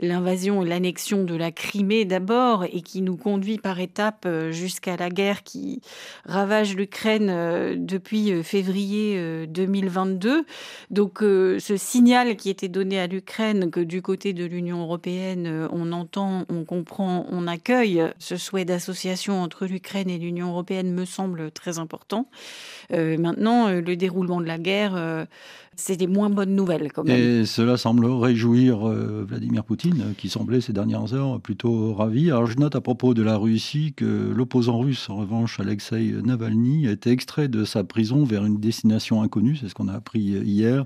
l'invasion 0.00 0.64
et 0.64 0.68
l'annexion 0.68 1.24
de 1.24 1.34
la 1.34 1.52
Crimée 1.52 2.04
d'abord 2.04 2.64
et 2.64 2.80
qui 2.80 3.02
nous 3.02 3.16
conduit 3.16 3.58
par 3.58 3.80
étapes 3.80 4.24
euh, 4.26 4.50
jusqu'à 4.50 4.96
la 4.96 5.10
guerre 5.10 5.42
qui 5.42 5.80
ravage 6.24 6.74
l'Ukraine 6.74 7.28
euh, 7.30 7.74
depuis 7.76 8.32
euh, 8.32 8.42
février 8.42 9.46
2022. 9.46 10.44
Donc 10.90 11.18
ce 11.20 11.76
signal 11.76 12.36
qui 12.36 12.50
était 12.50 12.68
donné 12.68 12.98
à 12.98 13.06
l'Ukraine 13.06 13.70
que 13.70 13.80
du 13.80 14.02
côté 14.02 14.32
de 14.32 14.44
l'Union 14.44 14.80
européenne, 14.80 15.68
on 15.70 15.92
entend, 15.92 16.44
on 16.48 16.64
comprend, 16.64 17.26
on 17.30 17.46
accueille 17.46 18.02
ce 18.18 18.36
souhait 18.36 18.64
d'association 18.64 19.42
entre 19.42 19.66
l'Ukraine 19.66 20.10
et 20.10 20.18
l'Union 20.18 20.48
européenne 20.48 20.92
me 20.92 21.04
semble 21.04 21.50
très 21.50 21.78
important. 21.78 22.26
maintenant, 22.90 23.68
le 23.70 23.96
déroulement 23.96 24.40
de 24.40 24.46
la 24.46 24.58
guerre 24.58 25.26
c'est 25.80 25.96
des 25.96 26.06
moins 26.06 26.30
bonnes 26.30 26.54
nouvelles 26.54 26.92
quand 26.92 27.04
même. 27.04 27.16
Et 27.16 27.46
cela 27.46 27.76
semble 27.76 28.06
réjouir 28.06 28.88
euh, 28.88 29.24
Vladimir 29.26 29.64
Poutine, 29.64 30.14
qui 30.16 30.28
semblait 30.28 30.60
ces 30.60 30.72
dernières 30.72 31.14
heures 31.14 31.40
plutôt 31.40 31.94
ravi. 31.94 32.30
Alors 32.30 32.46
je 32.46 32.58
note 32.58 32.76
à 32.76 32.80
propos 32.80 33.14
de 33.14 33.22
la 33.22 33.36
Russie 33.36 33.94
que 33.96 34.32
l'opposant 34.34 34.78
russe, 34.78 35.08
en 35.08 35.16
revanche, 35.16 35.58
Alexei 35.58 36.14
Navalny, 36.22 36.86
a 36.86 36.92
été 36.92 37.10
extrait 37.10 37.48
de 37.48 37.64
sa 37.64 37.82
prison 37.82 38.24
vers 38.24 38.44
une 38.44 38.58
destination 38.58 39.22
inconnue, 39.22 39.56
c'est 39.56 39.68
ce 39.68 39.74
qu'on 39.74 39.88
a 39.88 39.94
appris 39.94 40.20
hier. 40.20 40.84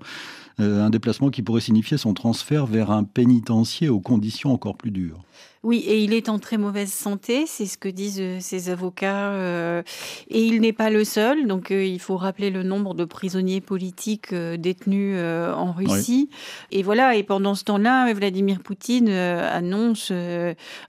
Euh, 0.60 0.84
un 0.84 0.90
déplacement 0.90 1.30
qui 1.30 1.42
pourrait 1.42 1.60
signifier 1.60 1.96
son 1.96 2.14
transfert 2.14 2.66
vers 2.66 2.90
un 2.90 3.02
pénitencier 3.02 3.88
aux 3.88 4.00
conditions 4.00 4.52
encore 4.52 4.76
plus 4.76 4.92
dures. 4.92 5.24
Oui, 5.64 5.78
et 5.78 5.98
il 5.98 6.12
est 6.12 6.28
en 6.28 6.38
très 6.38 6.58
mauvaise 6.58 6.92
santé, 6.92 7.44
c'est 7.46 7.66
ce 7.66 7.76
que 7.76 7.88
disent 7.88 8.20
euh, 8.20 8.38
ses 8.40 8.70
avocats. 8.70 9.30
Euh, 9.30 9.82
et 10.28 10.44
il 10.44 10.60
n'est 10.60 10.72
pas 10.72 10.90
le 10.90 11.04
seul, 11.04 11.46
donc 11.46 11.70
il 11.70 11.98
faut 11.98 12.16
rappeler 12.16 12.50
le 12.50 12.62
nombre 12.62 12.94
de 12.94 13.04
prisonniers 13.04 13.60
politiques 13.60 14.34
détenus 14.34 15.18
en 15.18 15.72
Russie. 15.72 16.28
Et 16.70 16.82
voilà, 16.82 17.16
et 17.16 17.22
pendant 17.22 17.54
ce 17.54 17.64
temps-là, 17.64 18.12
Vladimir 18.12 18.60
Poutine 18.60 19.08
annonce, 19.08 20.12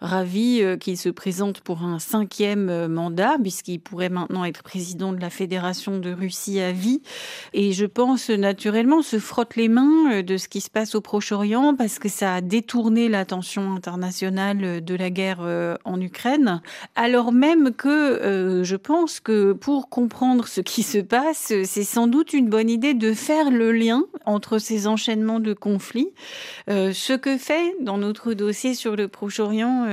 ravi, 0.02 0.62
qu'il 0.80 0.98
se 0.98 1.10
présente 1.10 1.62
pour 1.62 1.84
un 1.84 2.00
cinquième 2.00 2.88
mandat, 2.88 3.38
puisqu'il 3.42 3.80
pourrait 3.80 4.10
maintenant 4.10 4.46
être 4.46 4.64
président 4.64 5.14
de 5.14 5.20
la 5.20 5.30
Fédération 5.30 5.98
de 6.00 6.12
Russie 6.12 6.60
à 6.60 6.72
vie. 6.72 7.02
Et 7.54 7.72
je 7.72 7.86
pense 7.86 8.30
naturellement 8.30 9.02
se 9.02 9.20
frotte 9.20 9.56
les 9.56 9.68
mains 9.68 10.12
euh, 10.12 10.22
de 10.22 10.38
ce 10.38 10.48
qui 10.48 10.62
se 10.62 10.70
passe 10.70 10.96
au 10.96 11.02
Proche-Orient 11.02 11.76
parce 11.76 12.00
que 12.00 12.10
ça 12.10 12.36
a 12.36 12.42
détourné 12.42 13.10
l'attention 13.10 13.74
internationale 13.74 14.65
euh, 14.66 14.82
de 14.82 14.96
la 14.96 15.10
guerre 15.10 15.40
euh, 15.42 15.76
en 15.86 16.02
Ukraine, 16.02 16.62
alors 16.96 17.32
même 17.32 17.72
que 17.72 18.62
je 18.64 18.76
pense 18.76 19.20
que 19.20 19.54
pour 19.54 19.90
comprendre 19.90 20.48
ce 20.48 20.62
qui 20.62 20.84
se 20.84 20.98
passe, 20.98 21.54
c'est 21.64 21.84
sans 21.84 22.08
doute 22.08 22.34
une 22.34 22.50
bonne 22.50 22.70
idée 22.70 22.94
de 22.94 23.14
faire 23.14 23.52
le 23.52 23.72
lien 23.72 24.04
entre 24.26 24.58
ces 24.60 24.88
enchaînements 24.88 25.40
de 25.40 25.54
conflits. 25.54 26.10
ce 26.68 27.14
que 27.16 27.38
fait 27.38 27.76
dans 27.82 27.98
notre 27.98 28.34
dossier 28.34 28.74
sur 28.74 28.96
le 28.96 29.08
Proche-Orient 29.08 29.88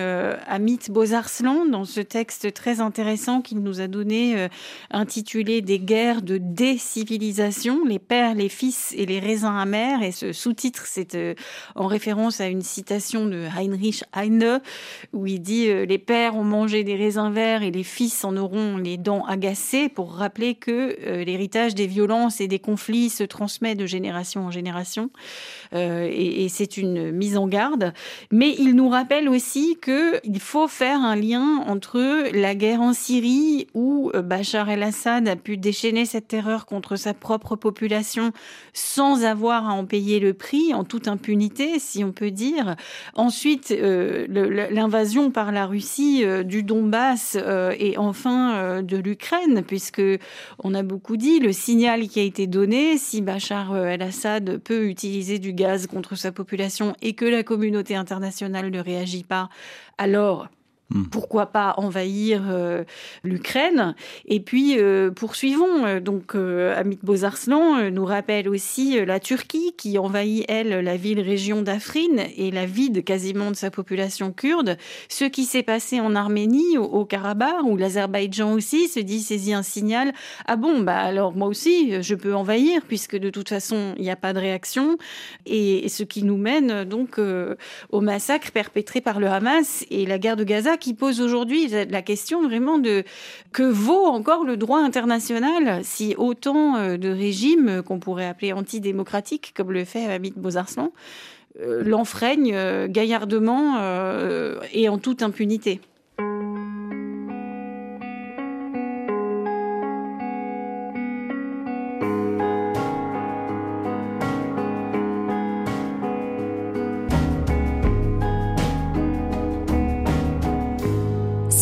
Amit 0.47 0.91
Bozarslan 0.91 1.67
dans 1.67 1.85
ce 1.85 2.01
texte 2.01 2.53
très 2.55 2.81
intéressant 2.81 3.41
qu'il 3.41 3.61
nous 3.61 3.81
a 3.81 3.87
donné 3.87 4.49
intitulé 4.91 5.61
Des 5.61 5.79
guerres 5.79 6.23
de 6.23 6.39
décivilisation, 6.39 7.85
les 7.85 7.99
pères, 7.99 8.35
les 8.35 8.49
fils 8.49 8.95
et 8.97 9.07
les 9.07 9.21
raisins 9.21 9.57
amer. 9.57 10.03
Et 10.03 10.13
ce 10.13 10.33
sous-titre, 10.33 10.85
c'est 10.87 11.15
euh, 11.15 11.35
en 11.75 11.87
référence 11.87 12.41
à 12.41 12.47
une 12.47 12.63
citation 12.63 13.27
de 13.27 13.47
Heinrich 13.57 14.05
Heine, 14.15 14.61
où 15.13 15.27
il 15.27 15.41
dit 15.41 15.69
euh, 15.69 15.85
Les 15.85 15.99
pères 15.99 16.37
ont 16.37 16.45
mangé 16.45 16.85
des 16.85 16.97
raisins 16.97 17.31
verts 17.31 17.63
et 17.63 17.71
les 17.71 17.85
fils 17.85 18.25
en 18.25 18.37
auront 18.37 18.77
les 18.77 18.97
dents 18.97 19.25
agacées, 19.25 19.89
pour 19.89 20.15
rappeler 20.15 20.55
que 20.55 20.97
euh, 21.07 21.25
l'héritage 21.25 21.75
des 21.75 21.87
violences 21.87 22.41
et 22.41 22.49
des 22.49 22.59
conflits 22.59 23.11
se 23.11 23.25
transmet 23.25 23.75
de 23.75 23.87
génération 23.87 24.47
en 24.47 24.51
génération. 24.51 25.11
Et, 25.75 26.45
et 26.45 26.49
c'est 26.49 26.77
une 26.77 27.11
mise 27.13 27.37
en 27.37 27.47
garde. 27.47 27.93
Mais 28.31 28.55
il 28.59 28.75
nous 28.75 28.89
rappelle 28.89 29.29
aussi 29.29 29.79
qu'il 29.83 30.41
faut 30.41 30.69
faire 30.69 31.01
un 31.01 31.17
lien 31.17 31.59
entre 31.67 32.31
la 32.33 32.55
guerre 32.55 32.81
en 32.81 32.93
Syrie, 32.93 33.67
où 33.75 34.11
Bachar 34.15 34.71
el-Assad 34.71 35.29
a 35.29 35.37
pu 35.37 35.57
déchaîner 35.57 36.05
cette 36.05 36.29
terreur 36.29 36.67
contre 36.67 36.97
sa 36.97 37.15
propre 37.15 37.57
population 37.57 38.33
sans 38.73 39.25
avoir 39.25 39.69
à 39.69 39.73
en 39.73 39.85
payer 39.85 40.21
le 40.21 40.35
prix 40.35 40.75
en 40.75 40.85
toute 40.85 41.09
impunité, 41.09 41.79
si 41.79 42.05
on 42.05 42.13
peut 42.13 42.31
dire. 42.31 42.77
Ensuite, 43.15 43.71
euh, 43.71 44.27
l'invasion 44.71 45.31
par 45.31 45.53
la 45.53 45.67
Russie 45.67 46.23
euh, 46.25 46.43
du 46.43 46.63
Donbass 46.63 47.37
euh, 47.41 47.75
et 47.79 47.99
enfin 47.99 48.83
de 48.83 48.97
l'Ukraine, 48.97 49.63
puisque 49.67 50.03
on 50.63 50.75
a 50.75 50.83
beaucoup 50.83 51.17
dit 51.17 51.41
le 51.41 51.53
signal 51.53 52.09
qui 52.09 52.21
a 52.21 52.23
été 52.23 52.47
donné, 52.47 52.99
si 52.99 53.21
Bachar 53.21 53.77
el-Assad 53.77 54.59
peut 54.59 54.87
utiliser 54.87 55.39
du 55.39 55.53
contre 55.91 56.15
sa 56.17 56.33
population 56.33 56.95
et 57.03 57.15
que 57.15 57.25
la 57.25 57.43
communauté 57.43 57.97
internationale 57.97 58.71
ne 58.71 58.81
réagit 58.81 59.25
pas, 59.25 59.49
alors 59.99 60.49
Hmm. 60.93 61.05
Pourquoi 61.05 61.47
pas 61.47 61.75
envahir 61.79 62.43
euh, 62.51 62.85
l'Ukraine 63.25 63.95
Et 64.27 64.41
puis, 64.41 64.79
euh, 64.79 65.11
poursuivons. 65.11 65.87
Euh, 65.87 66.01
donc, 66.01 66.35
Amit 66.35 66.99
Bozarslan 67.03 67.91
nous 67.91 68.05
rappelle 68.05 68.49
aussi 68.49 69.05
la 69.05 69.21
Turquie 69.21 69.75
qui 69.77 69.99
envahit, 69.99 70.45
elle, 70.49 70.81
la 70.81 70.97
ville-région 70.97 71.63
d'Afrin 71.63 72.27
et 72.37 72.51
la 72.51 72.67
vide 72.67 73.05
quasiment 73.05 73.51
de 73.51 73.57
sa 73.57 73.71
population 73.71 74.33
kurde. 74.33 74.77
Ce 75.09 75.25
qui 75.25 75.45
s'est 75.45 75.63
passé 75.63 76.01
en 76.01 76.15
Arménie, 76.15 76.77
au, 76.79 77.05
Karabakh, 77.05 77.63
où 77.65 77.77
l'Azerbaïdjan 77.77 78.53
aussi 78.53 78.89
se 78.89 79.01
dit 79.01 79.21
saisit 79.21 79.55
un 79.55 79.63
signal. 79.63 80.13
Ah 80.47 80.57
bon, 80.57 80.81
bah 80.81 80.99
alors 80.99 81.35
moi 81.35 81.49
aussi, 81.49 82.03
je 82.03 82.15
peux 82.15 82.35
envahir 82.35 82.83
puisque 82.87 83.17
de 83.17 83.31
toute 83.31 83.49
façon, 83.49 83.95
il 83.97 84.03
n'y 84.03 84.11
a 84.11 84.17
pas 84.17 84.33
de 84.33 84.39
réaction. 84.39 84.99
Et, 85.47 85.89
ce 85.89 86.05
qui 86.05 86.23
nous 86.23 86.39
mène 86.39 86.85
donc 86.85 87.21
au 87.91 88.01
massacre 88.01 88.51
perpétré 88.51 89.01
par 89.01 89.21
le 89.21 89.27
Hamas 89.29 89.85
et 89.91 90.07
la 90.07 90.19
guerre 90.19 90.37
de 90.37 90.45
Gaza 90.45 90.77
qui 90.83 90.95
pose 90.95 91.21
aujourd'hui 91.21 91.69
la 91.69 92.03
question 92.03 92.43
vraiment 92.43 92.79
de 92.79 93.05
que 93.53 93.63
vaut 93.63 94.05
encore 94.07 94.45
le 94.45 94.57
droit 94.57 94.81
international 94.81 95.81
si 95.85 96.15
autant 96.19 96.77
euh, 96.77 96.97
de 96.97 97.09
régimes 97.09 97.83
qu'on 97.83 98.01
pourrait 98.01 98.27
appeler 98.27 98.53
antidémocratiques, 98.53 99.55
comme 99.57 99.71
le 99.71 99.85
fait 99.85 100.07
Hamid 100.07 100.35
Bozarslan, 100.35 100.93
euh, 101.61 101.85
l'enfreignent 101.85 102.53
euh, 102.55 102.89
gaillardement 102.89 103.79
et 104.73 104.89
en 104.89 104.99
toute 104.99 105.23
impunité. 105.23 105.81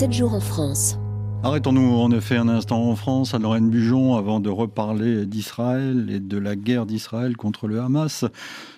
7 0.00 0.14
jours 0.14 0.32
en 0.32 0.40
France. 0.40 0.98
Arrêtons-nous 1.42 2.00
en 2.00 2.10
effet 2.10 2.38
un 2.38 2.48
instant 2.48 2.88
en 2.88 2.96
France, 2.96 3.34
à 3.34 3.38
Lorraine 3.38 3.68
Bujon, 3.68 4.16
avant 4.16 4.40
de 4.40 4.48
reparler 4.48 5.26
d'Israël 5.26 6.08
et 6.08 6.20
de 6.20 6.38
la 6.38 6.56
guerre 6.56 6.86
d'Israël 6.86 7.36
contre 7.36 7.66
le 7.66 7.82
Hamas. 7.82 8.24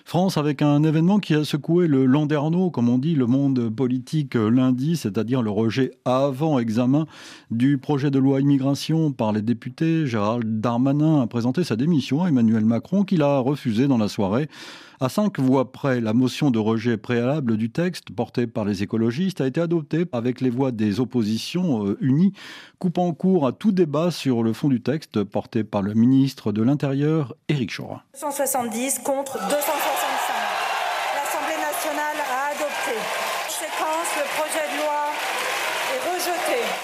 France 0.03 0.37
avec 0.37 0.61
un 0.61 0.83
événement 0.83 1.19
qui 1.19 1.33
a 1.33 1.45
secoué 1.45 1.87
le 1.87 2.05
landerneau, 2.05 2.71
comme 2.71 2.89
on 2.89 2.97
dit, 2.97 3.15
le 3.15 3.25
monde 3.25 3.69
politique 3.69 4.35
lundi, 4.35 4.97
c'est-à-dire 4.97 5.41
le 5.41 5.49
rejet 5.49 5.91
avant 6.03 6.59
examen 6.59 7.05
du 7.51 7.77
projet 7.77 8.11
de 8.11 8.19
loi 8.19 8.41
immigration 8.41 9.13
par 9.13 9.31
les 9.31 9.41
députés. 9.41 10.05
Gérald 10.05 10.59
Darmanin 10.59 11.21
a 11.21 11.27
présenté 11.27 11.63
sa 11.63 11.77
démission 11.77 12.21
à 12.21 12.27
Emmanuel 12.27 12.65
Macron, 12.65 13.05
qu'il 13.05 13.21
a 13.21 13.39
refusé 13.39 13.87
dans 13.87 13.97
la 13.97 14.09
soirée. 14.09 14.49
À 15.03 15.09
cinq 15.09 15.37
voix 15.37 15.69
près, 15.73 15.99
la 15.99 16.13
motion 16.13 16.49
de 16.49 16.59
rejet 16.59 16.95
préalable 16.95 17.57
du 17.57 17.69
texte, 17.69 18.15
portée 18.15 18.47
par 18.47 18.63
les 18.63 18.83
écologistes, 18.83 19.41
a 19.41 19.47
été 19.47 19.59
adoptée 19.59 20.05
avec 20.13 20.39
les 20.39 20.49
voix 20.49 20.71
des 20.71 21.01
oppositions 21.01 21.85
euh, 21.85 21.97
unies, 21.99 22.31
coupant 22.79 23.11
court 23.11 23.45
à 23.45 23.51
tout 23.51 23.73
débat 23.73 24.11
sur 24.11 24.43
le 24.43 24.53
fond 24.53 24.69
du 24.69 24.81
texte, 24.81 25.21
porté 25.25 25.65
par 25.65 25.81
le 25.81 25.93
ministre 25.93 26.53
de 26.53 26.63
l'Intérieur, 26.63 27.35
Éric 27.49 27.75
Chorin. 27.75 28.01
170 28.13 28.99
contre 28.99 29.33
265. 29.33 29.51
L'Assemblée 31.17 31.59
nationale 31.59 32.23
a 32.23 32.55
adopté. 32.55 32.95
Le 34.15 34.23
projet 34.37 34.67
de 34.71 34.83
loi. 34.83 35.12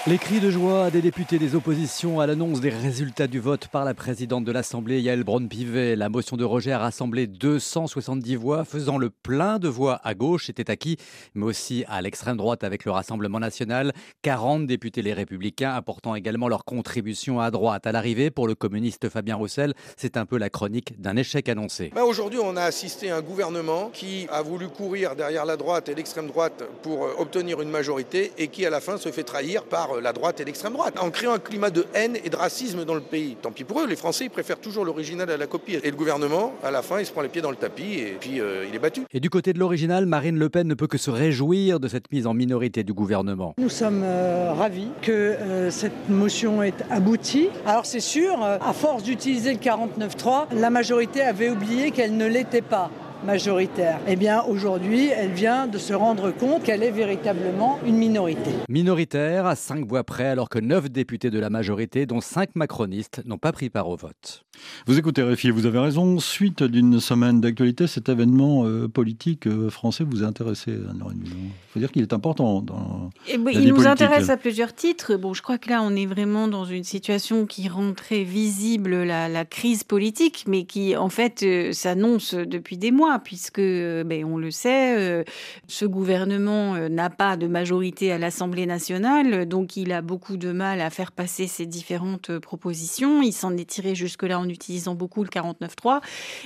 Les 0.06 0.16
cris 0.16 0.40
de 0.40 0.50
joie 0.50 0.90
des 0.90 1.02
députés 1.02 1.38
des 1.38 1.54
oppositions 1.54 2.20
à 2.20 2.26
l'annonce 2.26 2.62
des 2.62 2.70
résultats 2.70 3.26
du 3.26 3.38
vote 3.38 3.68
par 3.68 3.84
la 3.84 3.92
présidente 3.92 4.44
de 4.44 4.50
l'Assemblée, 4.50 4.98
Yael 5.02 5.24
Braun-Pivet. 5.24 5.94
La 5.94 6.08
motion 6.08 6.38
de 6.38 6.44
rejet 6.44 6.72
a 6.72 6.78
rassemblé 6.78 7.26
270 7.26 8.36
voix, 8.36 8.64
faisant 8.64 8.96
le 8.96 9.10
plein 9.10 9.58
de 9.58 9.68
voix 9.68 10.00
à 10.02 10.14
gauche, 10.14 10.46
c'était 10.46 10.70
acquis, 10.70 10.96
mais 11.34 11.44
aussi 11.44 11.84
à 11.86 12.00
l'extrême 12.00 12.38
droite 12.38 12.64
avec 12.64 12.86
le 12.86 12.92
Rassemblement 12.92 13.40
national. 13.40 13.92
40 14.22 14.66
députés 14.66 15.02
les 15.02 15.12
républicains 15.12 15.74
apportant 15.74 16.14
également 16.14 16.48
leur 16.48 16.64
contribution 16.64 17.38
à 17.38 17.50
droite. 17.50 17.86
À 17.86 17.92
l'arrivée, 17.92 18.30
pour 18.30 18.46
le 18.46 18.54
communiste 18.54 19.10
Fabien 19.10 19.36
Roussel, 19.36 19.74
c'est 19.98 20.16
un 20.16 20.24
peu 20.24 20.38
la 20.38 20.48
chronique 20.48 20.98
d'un 20.98 21.16
échec 21.16 21.46
annoncé. 21.50 21.92
Ben 21.94 22.04
Aujourd'hui, 22.04 22.40
on 22.42 22.56
a 22.56 22.62
assisté 22.62 23.10
à 23.10 23.16
un 23.16 23.22
gouvernement 23.22 23.90
qui 23.92 24.26
a 24.32 24.40
voulu 24.40 24.68
courir 24.68 25.14
derrière 25.14 25.44
la 25.44 25.58
droite 25.58 25.90
et 25.90 25.94
l'extrême 25.94 26.28
droite 26.28 26.64
pour 26.82 27.04
euh, 27.04 27.12
obtenir 27.18 27.60
une 27.60 27.70
majorité 27.70 28.32
et 28.38 28.48
qui, 28.48 28.64
à 28.64 28.70
la 28.70 28.80
fin, 28.80 28.96
se 28.96 29.10
fait 29.10 29.24
trahir 29.24 29.64
par 29.64 29.79
euh, 29.92 30.00
la 30.00 30.12
droite 30.12 30.40
et 30.40 30.44
l'extrême 30.44 30.72
droite, 30.72 30.94
en 31.00 31.10
créant 31.10 31.32
un 31.32 31.38
climat 31.38 31.70
de 31.70 31.86
haine 31.94 32.16
et 32.24 32.30
de 32.30 32.36
racisme 32.36 32.84
dans 32.84 32.94
le 32.94 33.00
pays. 33.00 33.36
Tant 33.40 33.52
pis 33.52 33.64
pour 33.64 33.80
eux, 33.80 33.86
les 33.86 33.96
Français 33.96 34.24
ils 34.24 34.30
préfèrent 34.30 34.60
toujours 34.60 34.84
l'original 34.84 35.30
à 35.30 35.36
la 35.36 35.46
copie. 35.46 35.74
Et 35.82 35.90
le 35.90 35.96
gouvernement, 35.96 36.52
à 36.62 36.70
la 36.70 36.82
fin, 36.82 37.00
il 37.00 37.06
se 37.06 37.12
prend 37.12 37.22
les 37.22 37.28
pieds 37.28 37.42
dans 37.42 37.50
le 37.50 37.56
tapis 37.56 37.94
et 37.94 38.16
puis 38.20 38.40
euh, 38.40 38.66
il 38.68 38.74
est 38.74 38.78
battu. 38.78 39.02
Et 39.12 39.20
du 39.20 39.30
côté 39.30 39.52
de 39.52 39.58
l'original, 39.58 40.06
Marine 40.06 40.38
Le 40.38 40.48
Pen 40.48 40.66
ne 40.66 40.74
peut 40.74 40.86
que 40.86 40.98
se 40.98 41.10
réjouir 41.10 41.80
de 41.80 41.88
cette 41.88 42.10
mise 42.12 42.26
en 42.26 42.34
minorité 42.34 42.84
du 42.84 42.92
gouvernement. 42.92 43.54
Nous 43.58 43.68
sommes 43.68 44.02
euh, 44.04 44.52
ravis 44.52 44.88
que 45.02 45.12
euh, 45.12 45.70
cette 45.70 46.08
motion 46.08 46.62
ait 46.62 46.74
abouti. 46.90 47.48
Alors 47.66 47.86
c'est 47.86 48.00
sûr, 48.00 48.42
euh, 48.42 48.58
à 48.60 48.72
force 48.72 49.02
d'utiliser 49.02 49.52
le 49.52 49.58
49.3, 49.58 50.46
la 50.54 50.70
majorité 50.70 51.22
avait 51.22 51.50
oublié 51.50 51.90
qu'elle 51.90 52.16
ne 52.16 52.26
l'était 52.26 52.62
pas 52.62 52.90
majoritaire. 53.24 54.00
Eh 54.08 54.16
bien, 54.16 54.42
aujourd'hui, 54.42 55.08
elle 55.08 55.30
vient 55.32 55.66
de 55.66 55.78
se 55.78 55.92
rendre 55.92 56.30
compte 56.32 56.62
qu'elle 56.62 56.82
est 56.82 56.90
véritablement 56.90 57.78
une 57.86 57.96
minorité. 57.96 58.50
Minoritaire, 58.68 59.46
à 59.46 59.56
5 59.56 59.86
voix 59.86 60.04
près, 60.04 60.26
alors 60.26 60.48
que 60.48 60.58
9 60.58 60.90
députés 60.90 61.30
de 61.30 61.38
la 61.38 61.50
majorité, 61.50 62.06
dont 62.06 62.20
5 62.20 62.50
macronistes, 62.54 63.22
n'ont 63.26 63.38
pas 63.38 63.52
pris 63.52 63.70
part 63.70 63.88
au 63.88 63.96
vote. 63.96 64.44
Vous 64.86 64.98
écoutez 64.98 65.22
Réfi, 65.22 65.50
vous 65.50 65.66
avez 65.66 65.78
raison. 65.78 66.18
Suite 66.18 66.62
d'une 66.62 67.00
semaine 67.00 67.40
d'actualité, 67.40 67.86
cet 67.86 68.08
événement 68.08 68.64
euh, 68.66 68.88
politique 68.88 69.46
euh, 69.46 69.70
français 69.70 70.04
vous 70.04 70.22
a 70.22 70.26
intéressé, 70.26 70.72
Il 70.72 71.50
faut 71.72 71.78
dire 71.78 71.90
qu'il 71.90 72.02
est 72.02 72.12
important 72.12 72.60
dans 72.60 73.10
Eh 73.28 73.38
ben, 73.38 73.46
la 73.46 73.52
il 73.52 73.58
vie 73.60 73.66
nous 73.68 73.76
politique. 73.76 73.90
intéresse 74.02 74.28
à 74.28 74.36
plusieurs 74.36 74.74
titres. 74.74 75.16
Bon, 75.16 75.32
je 75.34 75.40
crois 75.42 75.56
que 75.58 75.70
là, 75.70 75.80
on 75.82 75.94
est 75.96 76.06
vraiment 76.06 76.46
dans 76.48 76.64
une 76.64 76.84
situation 76.84 77.46
qui 77.46 77.68
rend 77.68 77.92
très 77.94 78.22
visible 78.22 79.02
la, 79.04 79.28
la 79.28 79.44
crise 79.44 79.82
politique, 79.84 80.44
mais 80.46 80.64
qui, 80.64 80.94
en 80.96 81.08
fait, 81.08 81.42
euh, 81.42 81.72
s'annonce 81.72 82.34
depuis 82.34 82.76
des 82.76 82.90
mois, 82.90 83.09
puisque, 83.18 83.60
ben, 83.60 84.24
on 84.24 84.38
le 84.38 84.50
sait, 84.50 84.96
euh, 84.98 85.24
ce 85.66 85.84
gouvernement 85.84 86.74
euh, 86.74 86.88
n'a 86.88 87.10
pas 87.10 87.36
de 87.36 87.46
majorité 87.46 88.12
à 88.12 88.18
l'Assemblée 88.18 88.66
nationale, 88.66 89.46
donc 89.46 89.76
il 89.76 89.92
a 89.92 90.02
beaucoup 90.02 90.36
de 90.36 90.52
mal 90.52 90.80
à 90.80 90.90
faire 90.90 91.12
passer 91.12 91.46
ses 91.46 91.66
différentes 91.66 92.30
euh, 92.30 92.40
propositions. 92.40 93.22
Il 93.22 93.32
s'en 93.32 93.56
est 93.56 93.68
tiré 93.68 93.94
jusque-là 93.94 94.38
en 94.38 94.48
utilisant 94.48 94.94
beaucoup 94.94 95.22
le 95.22 95.28
49.3. 95.28 96.00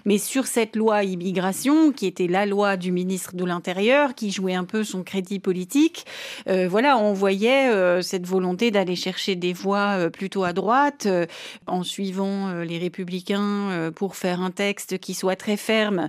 Mais 0.05 0.19
sur 0.19 0.47
cette 0.47 0.77
loi 0.77 1.05
immigration, 1.05 1.93
qui 1.93 2.07
était 2.07 2.27
la 2.27 2.47
loi 2.47 2.77
du 2.77 2.93
ministre 2.93 3.35
de 3.35 3.45
l'Intérieur, 3.45 4.15
qui 4.15 4.31
jouait 4.31 4.55
un 4.55 4.65
peu 4.65 4.85
son 4.85 5.03
crédit 5.03 5.39
politique, 5.39 6.07
voilà, 6.47 6.99
on 6.99 7.13
voyait 7.13 8.03
cette 8.03 8.27
volonté 8.27 8.71
d'aller 8.71 8.97
chercher 8.97 9.35
des 9.37 9.53
voix 9.53 10.11
plutôt 10.11 10.45
à 10.45 10.53
droite, 10.53 11.09
en 11.67 11.83
suivant 11.83 12.63
les 12.63 12.79
républicains 12.79 13.91
pour 13.95 14.17
faire 14.17 14.41
un 14.41 14.51
texte 14.51 14.99
qui 14.99 15.15
soit 15.15 15.37
très 15.37 15.57
ferme. 15.57 16.09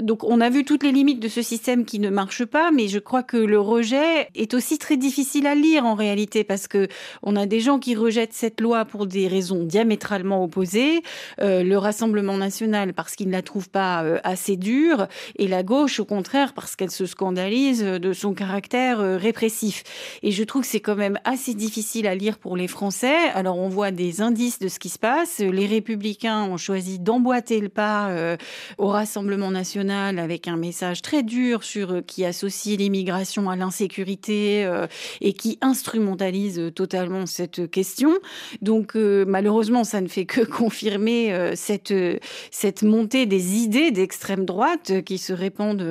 Donc 0.00 0.24
on 0.24 0.40
a 0.40 0.50
vu 0.50 0.64
toutes 0.64 0.82
les 0.82 0.92
limites 0.92 1.20
de 1.20 1.28
ce 1.28 1.42
système 1.42 1.84
qui 1.84 1.98
ne 1.98 2.10
marche 2.10 2.44
pas, 2.44 2.70
mais 2.70 2.88
je 2.88 2.98
crois 2.98 3.22
que 3.22 3.36
le 3.36 3.60
rejet 3.60 4.28
est 4.34 4.54
aussi 4.54 4.78
très 4.78 4.96
difficile 4.96 5.46
à 5.46 5.54
lire 5.54 5.84
en 5.84 5.94
réalité, 5.94 6.44
parce 6.44 6.68
que 6.68 6.88
on 7.22 7.36
a 7.36 7.46
des 7.46 7.60
gens 7.60 7.78
qui 7.78 7.94
rejettent 7.94 8.32
cette 8.32 8.60
loi 8.60 8.84
pour 8.84 9.06
des 9.06 9.28
raisons 9.28 9.64
diamétralement 9.64 10.42
opposées, 10.42 11.02
euh, 11.40 11.62
le 11.62 11.78
Rassemblement 11.78 12.36
national 12.36 12.94
parce 12.94 13.14
qu'il 13.14 13.28
ne 13.28 13.32
la 13.32 13.42
trouve 13.42 13.68
pas 13.68 14.02
euh, 14.02 14.18
assez 14.24 14.56
dure, 14.56 15.06
et 15.36 15.46
la 15.46 15.62
gauche 15.62 16.00
au 16.00 16.04
contraire 16.04 16.54
parce 16.54 16.76
qu'elle 16.76 16.90
se 16.90 17.06
scandalise 17.06 17.82
de 17.82 18.12
son 18.12 18.34
caractère 18.34 19.00
euh, 19.00 19.16
répressif. 19.16 19.84
Et 20.22 20.30
je 20.30 20.42
trouve 20.44 20.62
que 20.62 20.68
c'est 20.68 20.80
quand 20.80 20.96
même 20.96 21.18
assez 21.24 21.54
difficile 21.54 22.06
à 22.06 22.14
lire 22.14 22.38
pour 22.38 22.56
les 22.56 22.68
Français. 22.68 23.16
Alors 23.34 23.58
on 23.58 23.68
voit 23.68 23.90
des 23.90 24.20
indices 24.20 24.58
de 24.58 24.68
ce 24.68 24.78
qui 24.78 24.88
se 24.88 24.98
passe. 24.98 25.38
Les 25.38 25.66
républicains 25.66 26.44
ont 26.44 26.56
choisi 26.56 26.98
d'emboîter 26.98 27.60
le 27.60 27.68
pas 27.68 28.08
euh, 28.08 28.36
au 28.78 28.88
Rassemblement 28.88 29.50
national 29.50 29.83
avec 29.90 30.48
un 30.48 30.56
message 30.56 31.02
très 31.02 31.22
dur 31.22 31.62
sur 31.62 31.92
euh, 31.92 32.00
qui 32.00 32.24
associe 32.24 32.78
l'immigration 32.78 33.50
à 33.50 33.56
l'insécurité 33.56 34.64
euh, 34.64 34.86
et 35.20 35.32
qui 35.32 35.58
instrumentalise 35.60 36.58
euh, 36.58 36.70
totalement 36.70 37.26
cette 37.26 37.70
question. 37.70 38.12
Donc 38.62 38.96
euh, 38.96 39.24
malheureusement, 39.26 39.84
ça 39.84 40.00
ne 40.00 40.08
fait 40.08 40.26
que 40.26 40.40
confirmer 40.44 41.32
euh, 41.32 41.52
cette 41.54 41.94
cette 42.50 42.82
montée 42.82 43.26
des 43.26 43.56
idées 43.56 43.90
d'extrême 43.90 44.44
droite 44.44 45.02
qui 45.04 45.18
se 45.18 45.32
répandent 45.32 45.86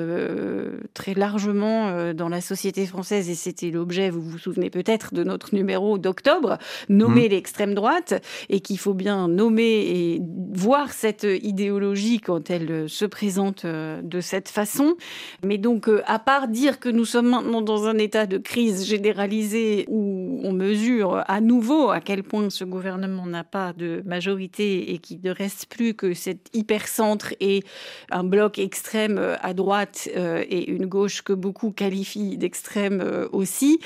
très 0.94 1.14
largement 1.14 2.14
dans 2.14 2.30
la 2.30 2.42
société 2.42 2.86
française 2.86 3.30
et 3.30 3.36
c'était 3.36 3.70
l'objet, 3.70 4.10
vous 4.10 4.22
vous 4.22 4.38
souvenez 4.38 4.70
peut-être 4.70 5.14
de 5.14 5.24
notre 5.24 5.56
numéro 5.56 5.98
d'octobre, 5.98 6.58
nommer 6.90 7.26
Mhm. 7.26 7.30
l'extrême 7.30 7.74
droite 7.74 8.22
et 8.50 8.60
qu'il 8.60 8.78
faut 8.80 8.94
bien 8.94 9.28
nommer 9.28 9.64
et 9.64 10.22
voir 10.54 10.92
cette 10.92 11.26
idéologie 11.42 12.20
quand 12.20 12.50
elle 12.50 12.90
se 12.90 13.06
présente 13.06 13.66
de 14.04 14.22
cette 14.22 14.50
façon. 14.50 14.96
Mais 15.44 15.58
donc, 15.58 15.88
euh, 15.88 16.02
à 16.06 16.20
part 16.20 16.48
dire 16.48 16.80
que 16.80 16.90
nous 16.90 17.06
sommes 17.06 17.30
maintenant 17.30 17.62
dans 17.62 17.88
un 17.88 17.98
état 17.98 18.26
de 18.26 18.38
crise 18.38 18.86
généralisée 18.86 19.86
où 19.88 20.40
on 20.44 20.52
mesure 20.52 21.24
à 21.28 21.42
nouveau 21.42 21.90
à 21.90 22.00
quel 22.00 22.24
point 22.24 22.50
ce 22.50 22.64
gouvernement 22.64 23.26
n'a 23.26 23.44
pas 23.44 23.74
de 23.74 24.02
majorité 24.06 24.94
et 24.94 24.98
qu'il 24.98 25.20
ne 25.24 25.32
reste 25.32 25.68
plus 25.68 25.94
que 25.94 26.14
cet 26.14 26.50
hypercentre 26.54 27.34
et 27.40 27.64
un 28.12 28.24
bloc 28.24 28.60
extrême 28.60 29.18
euh, 29.18 29.36
à 29.42 29.54
droite 29.54 30.10
euh, 30.16 30.44
et 30.48 30.70
une 30.70 30.86
gauche 30.86 31.22
que 31.22 31.34
beaucoup 31.34 31.72
qualifient 31.72 32.38
d'extrême 32.38 33.02
euh, 33.02 33.28
aussi. 33.32 33.80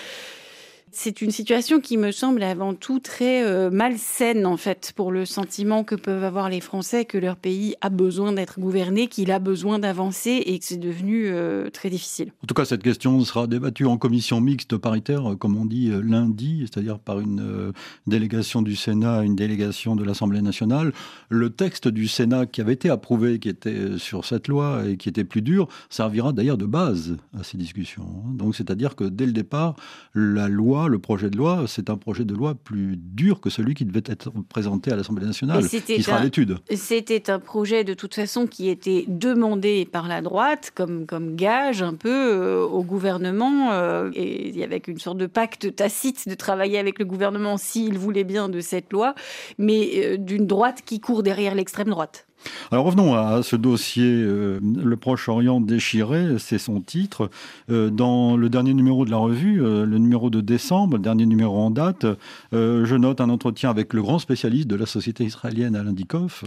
C'est 0.91 1.21
une 1.21 1.31
situation 1.31 1.81
qui 1.81 1.97
me 1.97 2.11
semble 2.11 2.41
avant 2.43 2.73
tout 2.73 2.99
très 2.99 3.43
euh, 3.43 3.69
malsaine 3.69 4.45
en 4.45 4.55
fait 4.55 4.93
pour 4.95 5.11
le 5.11 5.25
sentiment 5.25 5.83
que 5.83 5.95
peuvent 5.95 6.23
avoir 6.23 6.49
les 6.49 6.61
Français 6.61 7.03
que 7.03 7.17
leur 7.17 7.35
pays 7.35 7.75
a 7.81 7.89
besoin 7.89 8.31
d'être 8.31 8.57
gouverné, 8.57 9.07
qu'il 9.07 9.31
a 9.31 9.39
besoin 9.39 9.79
d'avancer 9.79 10.41
et 10.45 10.57
que 10.57 10.63
c'est 10.63 10.77
devenu 10.77 11.27
euh, 11.27 11.69
très 11.69 11.89
difficile. 11.89 12.31
En 12.41 12.47
tout 12.47 12.53
cas, 12.53 12.63
cette 12.63 12.83
question 12.83 13.21
sera 13.25 13.47
débattue 13.47 13.85
en 13.85 13.97
commission 13.97 14.39
mixte 14.39 14.77
paritaire, 14.77 15.33
euh, 15.33 15.35
comme 15.35 15.57
on 15.57 15.65
dit 15.65 15.91
lundi, 16.03 16.61
c'est-à-dire 16.61 16.99
par 16.99 17.19
une 17.19 17.73
délégation 18.07 18.61
du 18.61 18.77
Sénat, 18.77 19.23
une 19.23 19.35
délégation 19.35 19.95
de 19.95 20.05
l'Assemblée 20.05 20.41
nationale. 20.41 20.93
Le 21.29 21.49
texte 21.49 21.89
du 21.89 22.07
Sénat 22.07 22.45
qui 22.45 22.61
avait 22.61 22.73
été 22.73 22.89
approuvé, 22.89 23.39
qui 23.39 23.49
était 23.49 23.97
sur 23.97 24.23
cette 24.23 24.47
loi 24.47 24.83
et 24.87 24.95
qui 24.95 25.09
était 25.09 25.25
plus 25.25 25.41
dur, 25.41 25.67
servira 25.89 26.31
d'ailleurs 26.31 26.57
de 26.57 26.65
base 26.65 27.17
à 27.37 27.43
ces 27.43 27.57
discussions. 27.57 28.23
hein. 28.25 28.33
Donc, 28.35 28.55
c'est-à-dire 28.55 28.95
que 28.95 29.03
dès 29.03 29.25
le 29.25 29.33
départ, 29.33 29.75
la 30.13 30.47
loi, 30.47 30.76
le 30.85 30.99
projet 30.99 31.29
de 31.29 31.37
loi, 31.37 31.63
c'est 31.67 31.89
un 31.89 31.97
projet 31.97 32.25
de 32.25 32.35
loi 32.35 32.53
plus 32.53 32.95
dur 32.97 33.41
que 33.41 33.49
celui 33.49 33.73
qui 33.73 33.85
devait 33.85 34.03
être 34.05 34.31
présenté 34.49 34.91
à 34.91 34.95
l'Assemblée 34.95 35.25
nationale, 35.25 35.67
qui 35.67 36.03
sera 36.03 36.21
l'étude. 36.21 36.57
C'était 36.75 37.31
un 37.31 37.39
projet 37.39 37.83
de 37.83 37.93
toute 37.95 38.13
façon 38.13 38.45
qui 38.45 38.69
était 38.69 39.05
demandé 39.07 39.87
par 39.91 40.07
la 40.07 40.21
droite 40.21 40.71
comme, 40.75 41.05
comme 41.05 41.35
gage 41.35 41.81
un 41.81 41.95
peu 41.95 42.09
euh, 42.09 42.63
au 42.63 42.83
gouvernement 42.83 43.71
euh, 43.71 44.11
et 44.13 44.63
avec 44.63 44.87
une 44.87 44.99
sorte 44.99 45.17
de 45.17 45.25
pacte 45.25 45.75
tacite 45.75 46.27
de 46.27 46.35
travailler 46.35 46.77
avec 46.77 46.99
le 46.99 47.05
gouvernement 47.05 47.57
s'il 47.57 47.97
voulait 47.97 48.23
bien 48.23 48.49
de 48.49 48.59
cette 48.59 48.91
loi, 48.91 49.15
mais 49.57 49.89
euh, 49.95 50.17
d'une 50.17 50.45
droite 50.45 50.83
qui 50.85 50.99
court 50.99 51.23
derrière 51.23 51.55
l'extrême 51.55 51.89
droite. 51.89 52.26
Alors 52.71 52.85
revenons 52.85 53.13
à 53.15 53.43
ce 53.43 53.55
dossier, 53.55 54.05
euh, 54.05 54.59
le 54.61 54.97
Proche-Orient 54.97 55.61
déchiré, 55.61 56.37
c'est 56.39 56.57
son 56.57 56.81
titre. 56.81 57.29
Euh, 57.69 57.89
dans 57.89 58.35
le 58.37 58.49
dernier 58.49 58.73
numéro 58.73 59.05
de 59.05 59.11
la 59.11 59.17
revue, 59.17 59.61
euh, 59.63 59.85
le 59.85 59.97
numéro 59.97 60.29
de 60.29 60.41
décembre, 60.41 60.97
le 60.97 61.03
dernier 61.03 61.25
numéro 61.25 61.57
en 61.57 61.71
date, 61.71 62.05
je 62.51 62.95
note 62.95 63.21
un 63.21 63.29
entretien 63.29 63.69
avec 63.69 63.93
le 63.93 64.01
grand 64.01 64.19
spécialiste 64.19 64.67
de 64.67 64.75
la 64.75 64.85
société 64.85 65.23
israélienne, 65.23 65.75
Alain 65.75 65.93
Dikoff, 65.93 66.43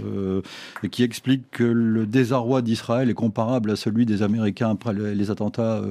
qui 0.90 1.02
explique 1.02 1.50
que 1.50 1.64
le 1.64 2.06
désarroi 2.06 2.62
d'Israël 2.62 3.10
est 3.10 3.14
comparable 3.14 3.70
à 3.70 3.76
celui 3.76 4.06
des 4.06 4.22
Américains 4.22 4.70
après 4.70 4.92
le- 4.92 5.12
les 5.12 5.30
attentats 5.30 5.82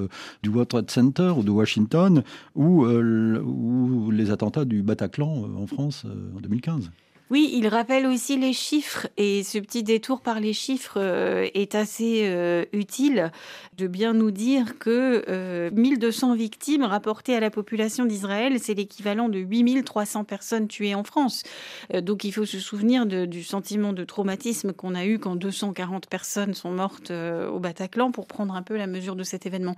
du 0.44 0.50
World 0.50 0.68
Trade 0.70 0.92
Center 0.92 1.34
ou 1.38 1.44
de 1.44 1.52
Washington, 1.52 2.24
ou, 2.56 2.86
le- 2.86 3.42
ou 3.42 4.12
les 4.12 4.32
attentats 4.32 4.66
du 4.66 4.82
Bataclan 4.82 5.46
en 5.58 5.68
France 5.68 6.06
en 6.36 6.40
2015. 6.40 6.90
Oui, 7.32 7.52
il 7.54 7.68
rappelle 7.68 8.08
aussi 8.08 8.38
les 8.38 8.54
chiffres 8.54 9.08
et 9.16 9.44
ce 9.44 9.60
petit 9.60 9.84
détour 9.84 10.22
par 10.22 10.40
les 10.40 10.54
chiffres 10.54 10.98
euh, 10.98 11.48
est 11.54 11.76
assez 11.76 12.24
euh, 12.24 12.66
utile 12.74 13.32
de 13.78 13.86
bien 13.86 14.14
nous 14.14 14.32
dire 14.32 14.80
que 14.80 15.70
1200 15.70 16.36
victimes 16.36 16.84
rapportées 16.84 17.36
à 17.36 17.40
la 17.40 17.50
population 17.50 18.06
d'Israël, 18.06 18.60
c'est 18.60 18.74
l'équivalent 18.74 19.30
de 19.30 19.40
8300 19.40 20.26
personnes 20.26 20.68
tuées 20.68 20.96
en 20.96 21.06
France. 21.06 21.44
donc 21.94 22.26
il 22.26 22.34
faut 22.34 22.46
se 22.46 22.60
souvenir 22.60 23.06
du 23.06 23.42
sentiment 23.42 23.94
de 23.94 24.04
traumatisme 24.04 24.74
qu'on 24.74 24.96
a 24.96 25.06
eu 25.06 25.18
quand 25.18 25.38
240 25.38 26.08
personnes 26.08 26.54
sont 26.54 26.72
mortes 26.72 27.12
au 27.12 27.60
Bataclan 27.60 28.12
pour 28.12 28.28
prendre 28.28 28.54
un 28.54 28.64
peu 28.64 28.76
la 28.76 28.86
mesure 28.86 29.16
de 29.16 29.24
cet 29.24 29.46
événement. 29.46 29.78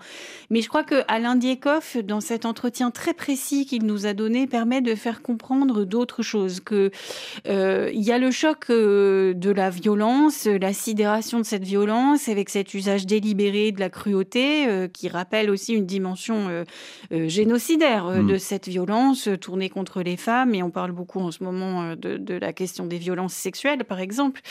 Mais 0.49 0.61
je 0.61 0.67
crois 0.67 0.83
que 0.83 1.03
Alain 1.07 1.35
Diekoff, 1.35 1.95
dans 1.97 2.21
cet 2.21 2.47
entretien 2.47 2.89
très 2.89 3.13
précis 3.13 3.67
qu'il 3.67 3.85
nous 3.85 4.07
a 4.07 4.13
donné, 4.13 4.47
permet 4.47 4.81
de 4.81 4.95
faire 4.95 5.21
comprendre 5.21 5.83
d'autres 5.85 6.23
choses 6.23 6.59
que 6.59 6.75
euh, 6.75 7.40
il 7.45 8.01
y 8.01 8.11
a 8.11 8.17
le 8.17 8.31
choc 8.31 8.65
euh, 8.69 9.33
de 9.33 9.51
la 9.51 9.69
violence, 9.69 10.45
la 10.45 10.73
sidération 10.73 11.39
de 11.39 11.43
cette 11.43 11.63
violence 11.63 12.29
avec 12.29 12.49
cet 12.49 12.73
usage 12.73 13.05
délibéré 13.05 13.71
de 13.71 13.79
la 13.79 13.89
cruauté 13.89 14.67
euh, 14.67 14.87
qui 14.87 15.09
rappelle 15.09 15.49
aussi 15.49 15.73
une 15.73 15.85
dimension 15.85 16.65
génocidaire 17.11 18.05
mm. 18.05 18.27
de 18.27 18.37
cette 18.37 18.67
violence 18.67 19.29
tournée 19.39 19.69
contre 19.69 20.01
les 20.01 20.17
femmes. 20.17 20.53
Et 20.53 20.63
on 20.63 20.69
parle 20.69 20.91
beaucoup 20.91 21.19
en 21.19 21.31
ce 21.31 21.43
moment 21.43 21.95
de, 21.95 22.17
de 22.17 22.33
la 22.35 22.53
question 22.53 22.85
des 22.85 22.97
violences 22.97 23.33
sexuelles, 23.33 23.83
par 23.83 23.99
exemple. 23.99 24.41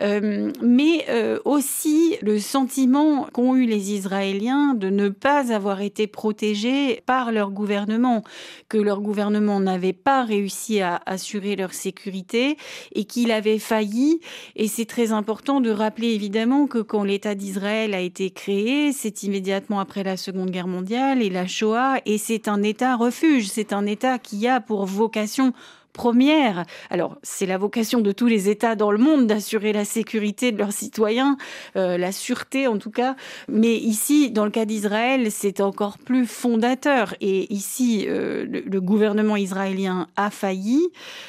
mais 0.00 1.06
aussi 1.44 2.16
le 2.22 2.38
sentiment 2.38 3.26
qu'ont 3.32 3.54
eu 3.54 3.66
les 3.66 3.92
Israéliens 3.92 4.74
de 4.74 4.90
ne 4.90 5.08
pas 5.08 5.52
avoir 5.52 5.80
été 5.80 6.06
protégés 6.06 7.02
par 7.06 7.32
leur 7.32 7.50
gouvernement, 7.50 8.22
que 8.68 8.78
leur 8.78 9.00
gouvernement 9.00 9.60
n'avait 9.60 9.92
pas 9.92 10.24
réussi 10.24 10.80
à 10.80 11.00
assurer 11.06 11.56
leur 11.56 11.74
sécurité 11.74 12.31
et 12.34 13.04
qu'il 13.04 13.30
avait 13.32 13.58
failli. 13.58 14.20
Et 14.56 14.68
c'est 14.68 14.84
très 14.84 15.12
important 15.12 15.60
de 15.60 15.70
rappeler 15.70 16.08
évidemment 16.08 16.66
que 16.66 16.78
quand 16.78 17.04
l'État 17.04 17.34
d'Israël 17.34 17.94
a 17.94 18.00
été 18.00 18.30
créé, 18.30 18.92
c'est 18.92 19.22
immédiatement 19.22 19.80
après 19.80 20.02
la 20.02 20.16
Seconde 20.16 20.50
Guerre 20.50 20.68
mondiale 20.68 21.22
et 21.22 21.30
la 21.30 21.46
Shoah, 21.46 21.98
et 22.06 22.18
c'est 22.18 22.48
un 22.48 22.62
État 22.62 22.96
refuge, 22.96 23.48
c'est 23.48 23.72
un 23.72 23.86
État 23.86 24.18
qui 24.18 24.46
a 24.48 24.60
pour 24.60 24.86
vocation 24.86 25.52
première. 25.92 26.64
Alors, 26.90 27.18
c'est 27.22 27.46
la 27.46 27.58
vocation 27.58 28.00
de 28.00 28.12
tous 28.12 28.26
les 28.26 28.48
États 28.48 28.74
dans 28.76 28.90
le 28.90 28.98
monde 28.98 29.26
d'assurer 29.26 29.72
la 29.72 29.84
sécurité 29.84 30.52
de 30.52 30.58
leurs 30.58 30.72
citoyens, 30.72 31.36
euh, 31.76 31.98
la 31.98 32.12
sûreté 32.12 32.66
en 32.66 32.78
tout 32.78 32.90
cas. 32.90 33.16
Mais 33.48 33.76
ici, 33.76 34.30
dans 34.30 34.44
le 34.44 34.50
cas 34.50 34.64
d'Israël, 34.64 35.30
c'est 35.30 35.60
encore 35.60 35.98
plus 35.98 36.26
fondateur. 36.26 37.14
Et 37.20 37.52
ici, 37.52 38.06
euh, 38.08 38.46
le, 38.46 38.80
gouvernement 38.80 39.36
israélien 39.36 40.08
a 40.16 40.30
failli. 40.30 40.80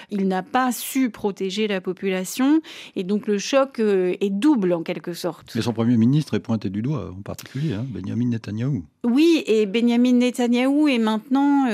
Il 0.09 0.27
n'a 0.27 0.41
pas 0.41 0.71
su 0.71 1.09
protéger 1.09 1.67
la 1.67 1.81
population. 1.81 2.61
Et 2.95 3.03
donc, 3.03 3.27
le 3.27 3.37
choc 3.37 3.79
euh, 3.79 4.15
est 4.21 4.31
double 4.31 4.73
en 4.73 4.81
quelque 4.81 5.13
sorte. 5.13 5.53
Mais 5.55 5.61
son 5.61 5.73
Premier 5.73 5.97
ministre 5.97 6.33
est 6.35 6.39
pointé 6.39 6.69
du 6.69 6.81
doigt 6.81 7.11
en 7.15 7.21
particulier, 7.21 7.73
hein, 7.73 7.85
Benjamin 7.87 8.29
Netanyahou. 8.29 8.83
Oui, 9.03 9.43
et 9.45 9.65
Benjamin 9.65 10.13
Netanyahou 10.13 10.87
est 10.87 10.97
maintenant 10.97 11.67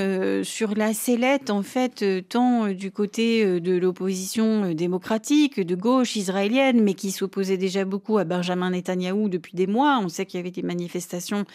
sur 0.44 0.74
la 0.76 0.94
sellette, 0.94 1.52
en 1.52 1.62
fait, 1.62 2.04
tant 2.28 2.68
du 2.80 2.92
côté 2.92 3.44
euh, 3.44 3.60
de 3.60 3.76
l'opposition 3.78 4.64
euh, 4.64 4.74
démocratique, 4.74 5.60
de 5.60 5.76
gauche 5.76 6.16
israélienne, 6.16 6.82
mais 6.82 6.96
qui 6.96 7.12
s'opposait 7.12 7.58
déjà 7.58 7.86
beaucoup 7.86 8.18
à 8.18 8.24
Benjamin 8.24 8.72
Netanyahou 8.72 9.30
depuis 9.30 9.56
des 9.56 9.68
mois. 9.68 10.00
On 10.02 10.10
sait 10.10 10.26
qu'il 10.26 10.40
y 10.40 10.42
avait 10.42 10.50
des 10.50 10.64
manifestations 10.64 11.46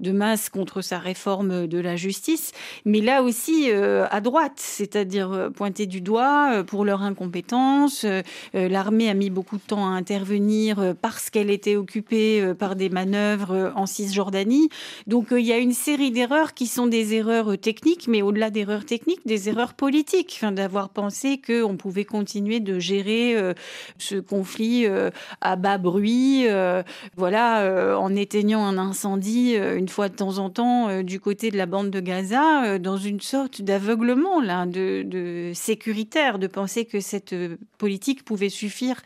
de 0.00 0.12
masse 0.12 0.48
contre 0.48 0.80
sa 0.80 0.98
réforme 0.98 1.66
de 1.66 1.78
la 1.78 1.96
justice, 1.96 2.52
mais 2.84 3.00
là 3.00 3.22
aussi 3.22 3.70
euh, 3.70 4.06
à 4.10 4.20
droite, 4.20 4.54
c'est-à-dire 4.56 5.50
pointé 5.54 5.86
du 5.86 6.00
doigt 6.00 6.62
pour 6.64 6.84
leur 6.84 7.02
incompétence. 7.02 8.06
L'armée 8.54 9.10
a 9.10 9.14
mis 9.14 9.30
beaucoup 9.30 9.56
de 9.56 9.62
temps 9.62 9.84
à 9.84 9.90
intervenir 9.90 10.94
parce 11.02 11.30
qu'elle 11.30 11.50
était 11.50 11.74
occupée 11.74 12.54
par 12.56 12.76
des 12.76 12.88
manœuvres 12.88 13.72
en 13.74 13.86
Cisjordanie. 13.86 14.68
Donc 15.06 15.28
il 15.32 15.44
y 15.44 15.52
a 15.52 15.58
une 15.58 15.72
série 15.72 16.12
d'erreurs 16.12 16.54
qui 16.54 16.66
sont 16.66 16.86
des 16.86 17.14
erreurs 17.14 17.58
techniques, 17.58 18.06
mais 18.06 18.22
au-delà 18.22 18.50
d'erreurs 18.50 18.84
techniques, 18.84 19.26
des 19.26 19.48
erreurs 19.48 19.74
politiques, 19.74 20.38
d'avoir 20.68 20.90
pensé 20.90 21.40
qu'on 21.40 21.78
pouvait 21.78 22.04
continuer 22.04 22.60
de 22.60 22.78
gérer 22.78 23.34
euh, 23.34 23.54
ce 23.96 24.16
conflit 24.16 24.84
euh, 24.84 25.08
à 25.40 25.56
bas 25.56 25.78
bruit, 25.78 26.46
euh, 26.46 26.82
voilà, 27.16 27.98
en 27.98 28.14
éteignant 28.14 28.66
un 28.66 28.76
incendie 28.76 29.54
une 29.54 29.88
fois 29.88 30.10
de 30.10 30.14
temps 30.14 30.36
en 30.36 30.50
temps 30.50 31.02
du 31.02 31.20
côté 31.20 31.50
de 31.50 31.56
la 31.56 31.64
bande 31.64 31.90
de 31.90 32.00
Gaza, 32.00 32.78
dans 32.78 32.98
une 32.98 33.20
sorte 33.20 33.62
d'aveuglement 33.62 34.42
là, 34.42 34.66
de, 34.66 35.02
de 35.02 35.52
sécuritaire, 35.54 36.38
de 36.38 36.46
penser 36.46 36.84
que 36.84 37.00
cette 37.00 37.34
politique 37.78 38.24
pouvait 38.24 38.50
suffire 38.50 39.00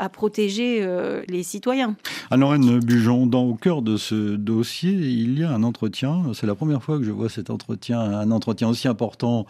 à 0.00 0.08
protéger 0.08 0.86
les 1.28 1.42
citoyens. 1.42 1.94
Anne 2.30 2.80
Bujon, 2.80 3.26
dans, 3.26 3.44
au 3.44 3.54
cœur 3.54 3.82
de 3.82 3.96
ce 3.96 4.36
dossier, 4.36 4.92
il 4.92 5.38
y 5.38 5.44
a 5.44 5.52
un 5.52 5.62
entretien. 5.62 6.22
C'est 6.32 6.46
la 6.46 6.54
première 6.54 6.82
fois 6.82 6.98
que 6.98 7.04
je 7.04 7.10
vois 7.10 7.28
cet 7.28 7.50
entretien, 7.50 8.00
un 8.00 8.30
entretien 8.30 8.68
aussi 8.68 8.88
important 8.88 9.46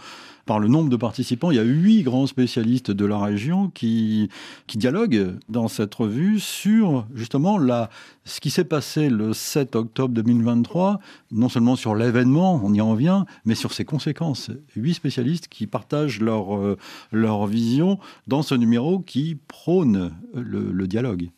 par 0.46 0.58
le 0.58 0.66
nombre 0.66 0.90
de 0.90 0.96
participants. 0.96 1.52
Il 1.52 1.56
y 1.56 1.60
a 1.60 1.64
huit 1.64 2.02
grands 2.02 2.26
spécialistes 2.26 2.90
de 2.90 3.04
la 3.04 3.18
région 3.18 3.68
qui, 3.68 4.28
qui 4.66 4.78
dialoguent 4.78 5.36
dans 5.48 5.68
cette 5.68 5.94
revue 5.94 6.40
sur 6.40 7.06
justement 7.14 7.56
la, 7.56 7.88
ce 8.24 8.40
qui 8.40 8.50
s'est 8.50 8.64
passé 8.64 9.08
le 9.08 9.32
7 9.32 9.76
octobre 9.76 10.14
2023, 10.14 11.00
non 11.32 11.48
seulement 11.48 11.76
sur 11.76 11.94
l'événement, 11.94 12.60
on 12.62 12.72
y 12.72 12.80
en 12.80 12.94
vient, 12.94 13.26
mais 13.44 13.54
sur 13.54 13.72
ses 13.72 13.84
conséquences. 13.84 14.50
Huit 14.76 14.94
spécialistes 14.94 15.48
qui 15.48 15.66
partagent 15.66 16.20
leur, 16.20 16.56
euh, 16.56 16.76
leur 17.12 17.46
vision 17.46 17.98
dans 18.26 18.42
ce 18.42 18.54
numéro 18.54 19.00
qui 19.00 19.38
prône 19.48 20.12
le, 20.34 20.70
le 20.70 20.86
dialogue. 20.86 21.30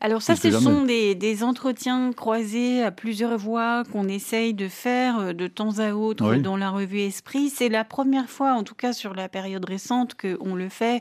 Alors 0.00 0.20
ça, 0.20 0.36
ce 0.36 0.50
sont 0.50 0.84
des, 0.84 1.42
entretiens 1.42 2.12
croisés 2.12 2.82
à 2.82 2.90
plusieurs 2.90 3.38
voix 3.38 3.82
qu'on 3.90 4.08
essaye 4.08 4.52
de 4.52 4.68
faire 4.68 5.18
euh, 5.18 5.32
de 5.32 5.46
temps 5.46 5.78
à 5.78 5.92
autre 5.92 6.36
dans 6.36 6.56
la 6.56 6.70
revue 6.70 7.00
Esprit. 7.00 7.48
C'est 7.48 7.68
la 7.68 7.84
première 7.84 8.28
fois, 8.28 8.52
en 8.52 8.62
tout 8.62 8.74
cas 8.74 8.92
sur 8.92 9.14
la 9.14 9.28
période 9.28 9.64
récente, 9.64 10.14
qu'on 10.14 10.54
le 10.54 10.68
fait 10.68 11.00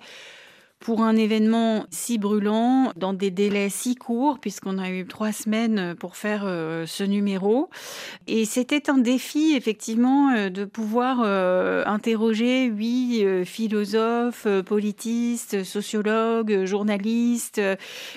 pour 0.85 1.01
un 1.01 1.15
événement 1.15 1.85
si 1.89 2.19
brûlant, 2.19 2.91
dans 2.95 3.13
des 3.13 3.31
délais 3.31 3.69
si 3.69 3.95
courts, 3.95 4.37
puisqu'on 4.39 4.77
a 4.77 4.91
eu 4.91 5.07
trois 5.07 5.31
semaines 5.31 5.95
pour 5.99 6.15
faire 6.15 6.43
euh, 6.45 6.85
ce 6.85 7.03
numéro. 7.03 7.69
Et 8.27 8.45
c'était 8.45 8.89
un 8.91 8.99
défi, 8.99 9.55
effectivement, 9.55 10.29
euh, 10.29 10.49
de 10.49 10.63
pouvoir 10.63 11.21
euh, 11.23 11.83
interroger 11.87 12.65
huit 12.65 13.45
philosophes, 13.45 14.47
politistes, 14.65 15.63
sociologues, 15.63 16.65
journalistes, 16.65 17.61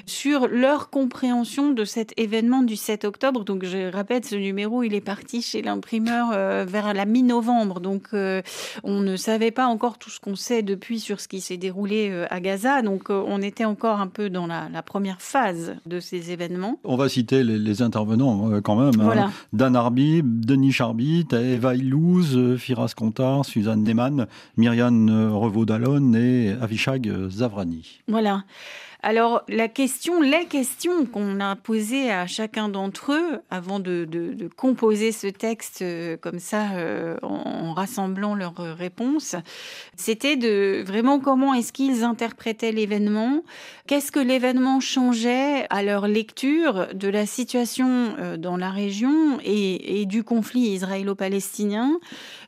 sur 0.05 0.47
leur 0.47 0.91
compréhension 0.91 1.71
de 1.71 1.85
cet 1.87 2.13
événement 2.19 2.63
du 2.63 2.77
7 2.77 3.05
octobre. 3.07 3.45
Donc, 3.45 3.65
je 3.65 3.91
répète, 3.91 4.27
ce 4.27 4.35
numéro, 4.35 4.83
il 4.83 4.95
est 4.95 5.01
parti 5.01 5.41
chez 5.41 5.63
l'imprimeur 5.63 6.31
vers 6.67 6.93
la 6.93 7.05
mi-novembre. 7.07 7.81
Donc, 7.81 8.09
on 8.13 9.01
ne 9.01 9.17
savait 9.17 9.51
pas 9.51 9.67
encore 9.67 9.99
tout 9.99 10.11
ce 10.11 10.21
qu'on 10.21 10.37
sait 10.37 10.63
depuis 10.63 11.01
sur 11.01 11.21
ce 11.21 11.29
qui 11.29 11.41
s'est 11.41 11.57
déroulé 11.57 12.27
à 12.29 12.41
Gaza 12.41 12.58
donc 12.83 13.11
euh, 13.11 13.23
on 13.27 13.43
était 13.43 13.65
encore 13.65 14.01
un 14.01 14.07
peu 14.07 14.31
dans 14.31 14.47
la, 14.47 14.83
première 14.83 15.21
phase 15.21 15.77
de 15.87 16.01
ces 16.01 16.31
événements. 16.31 16.79
On 16.85 16.97
va 16.97 17.09
citer 17.09 17.43
les, 17.43 17.83
intervenants 17.83 18.51
euh, 18.51 18.61
quand 18.61 18.77
même. 18.77 19.01
Hein. 19.01 19.31
Dan 19.53 19.77
Arbib, 19.77 20.45
Denis 20.45 20.73
Charbit, 20.73 21.27
Eva 21.33 21.75
Ilouz, 21.75 22.37
euh, 22.37 22.57
Firas 22.57 22.93
Contar, 22.97 23.45
Suzanne 23.45 23.83
Neyman, 23.83 24.27
Myriam 24.57 25.09
Revaud-Dallon 25.33 26.15
et 26.15 26.55
Avishag 26.61 27.29
Zavrani. 27.29 28.01
Voilà. 28.09 28.45
Alors, 29.01 29.43
la 29.49 29.69
question, 29.69 30.21
les 30.21 30.47
questions 30.47 31.07
qu'on 31.07 31.39
a 31.39 31.55
posées 31.55 32.11
à 32.11 32.27
chacun 32.27 32.69
d'entre 32.69 33.13
eux 33.13 33.41
avant 33.49 33.79
de, 33.79 34.09
composer 34.57 35.13
ce 35.13 35.29
texte 35.29 35.83
euh, 35.83 36.17
comme 36.17 36.41
ça, 36.41 36.73
euh, 36.73 37.17
en, 37.23 37.75
rassemblant 37.75 38.35
leurs 38.35 38.57
réponses, 38.57 39.37
c'était 39.97 40.35
de 40.35 40.83
vraiment 40.85 41.21
comment 41.21 41.55
est-ce 41.55 41.73
qu'ils 41.73 42.03
interprétaient 42.03 42.73
l'événement, 42.73 43.45
qu'est-ce 43.87 44.11
que 44.11 44.19
l'événement 44.19 44.81
changeait 44.81 45.67
à 45.71 45.85
leur 45.85 46.09
lecture 46.09 46.89
de 46.93 47.09
la 47.09 47.25
situation 47.25 48.17
euh, 48.19 48.37
dans 48.37 48.57
la 48.57 48.71
région 48.71 49.39
et 49.45 50.07
du 50.07 50.25
conflit 50.25 50.73
israélo-palestinien, 50.73 51.99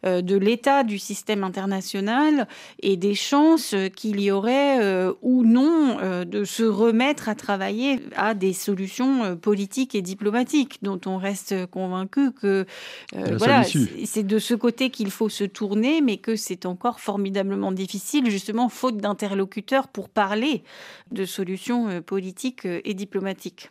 de 0.04 0.36
l'état 0.36 0.82
du 0.82 0.98
système 0.98 1.44
international 1.44 2.48
et 2.82 2.96
des 2.96 3.14
chances 3.14 3.74
qu'il 3.94 4.20
y 4.20 4.30
aurait 4.30 5.06
ou 5.22 5.44
non 5.44 6.24
de 6.24 6.44
se 6.50 6.64
remettre 6.64 7.28
à 7.28 7.34
travailler 7.36 8.00
à 8.16 8.34
des 8.34 8.52
solutions 8.52 9.22
euh, 9.22 9.34
politiques 9.36 9.94
et 9.94 10.02
diplomatiques 10.02 10.78
dont 10.82 11.00
on 11.06 11.16
reste 11.16 11.66
convaincu 11.66 12.32
que 12.32 12.66
euh, 13.14 13.36
voilà, 13.36 13.62
c'est 14.04 14.24
de 14.24 14.38
ce 14.38 14.54
côté 14.54 14.90
qu'il 14.90 15.10
faut 15.10 15.28
se 15.28 15.44
tourner, 15.44 16.00
mais 16.00 16.16
que 16.16 16.34
c'est 16.34 16.66
encore 16.66 16.98
formidablement 16.98 17.70
difficile, 17.70 18.28
justement, 18.30 18.68
faute 18.68 18.96
d'interlocuteurs 18.96 19.86
pour 19.86 20.08
parler 20.08 20.64
de 21.12 21.24
solutions 21.24 21.88
euh, 21.88 22.00
politiques 22.00 22.66
et 22.66 22.94
diplomatiques. 22.94 23.70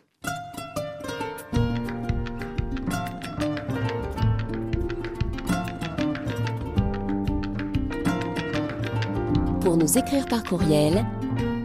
Pour 9.60 9.76
nous 9.76 9.98
écrire 9.98 10.26
par 10.26 10.42
courriel, 10.42 11.04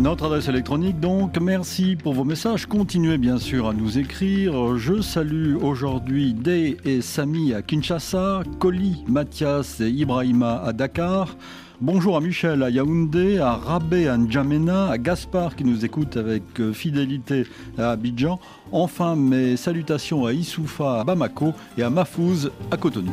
Notre 0.00 0.24
adresse 0.24 0.48
électronique 0.48 0.98
donc, 0.98 1.38
merci 1.38 1.94
pour 1.94 2.14
vos 2.14 2.24
messages. 2.24 2.64
Continuez 2.64 3.18
bien 3.18 3.36
sûr 3.36 3.68
à 3.68 3.74
nous 3.74 3.98
écrire. 3.98 4.78
Je 4.78 5.02
salue 5.02 5.56
aujourd'hui 5.56 6.32
Day 6.32 6.78
et 6.86 7.02
Samy 7.02 7.52
à 7.52 7.60
Kinshasa, 7.60 8.42
Koli, 8.58 9.04
Mathias 9.06 9.80
et 9.80 9.90
Ibrahima 9.90 10.62
à 10.64 10.72
Dakar. 10.72 11.36
Bonjour 11.82 12.16
à 12.16 12.20
Michel 12.20 12.62
à 12.62 12.70
Yaoundé, 12.70 13.38
à 13.38 13.52
Rabé 13.52 14.08
à 14.08 14.16
N'Djamena, 14.16 14.88
à 14.88 14.98
Gaspard 14.98 15.56
qui 15.56 15.64
nous 15.64 15.84
écoute 15.84 16.16
avec 16.16 16.42
euh, 16.60 16.72
fidélité 16.72 17.46
à 17.78 17.90
Abidjan. 17.90 18.38
Enfin, 18.72 19.16
mes 19.16 19.56
salutations 19.56 20.24
à 20.24 20.32
Issoufa 20.32 21.00
à 21.00 21.04
Bamako 21.04 21.52
et 21.76 21.82
à 21.82 21.90
Mafouz 21.90 22.50
à 22.70 22.76
Cotonou. 22.78 23.12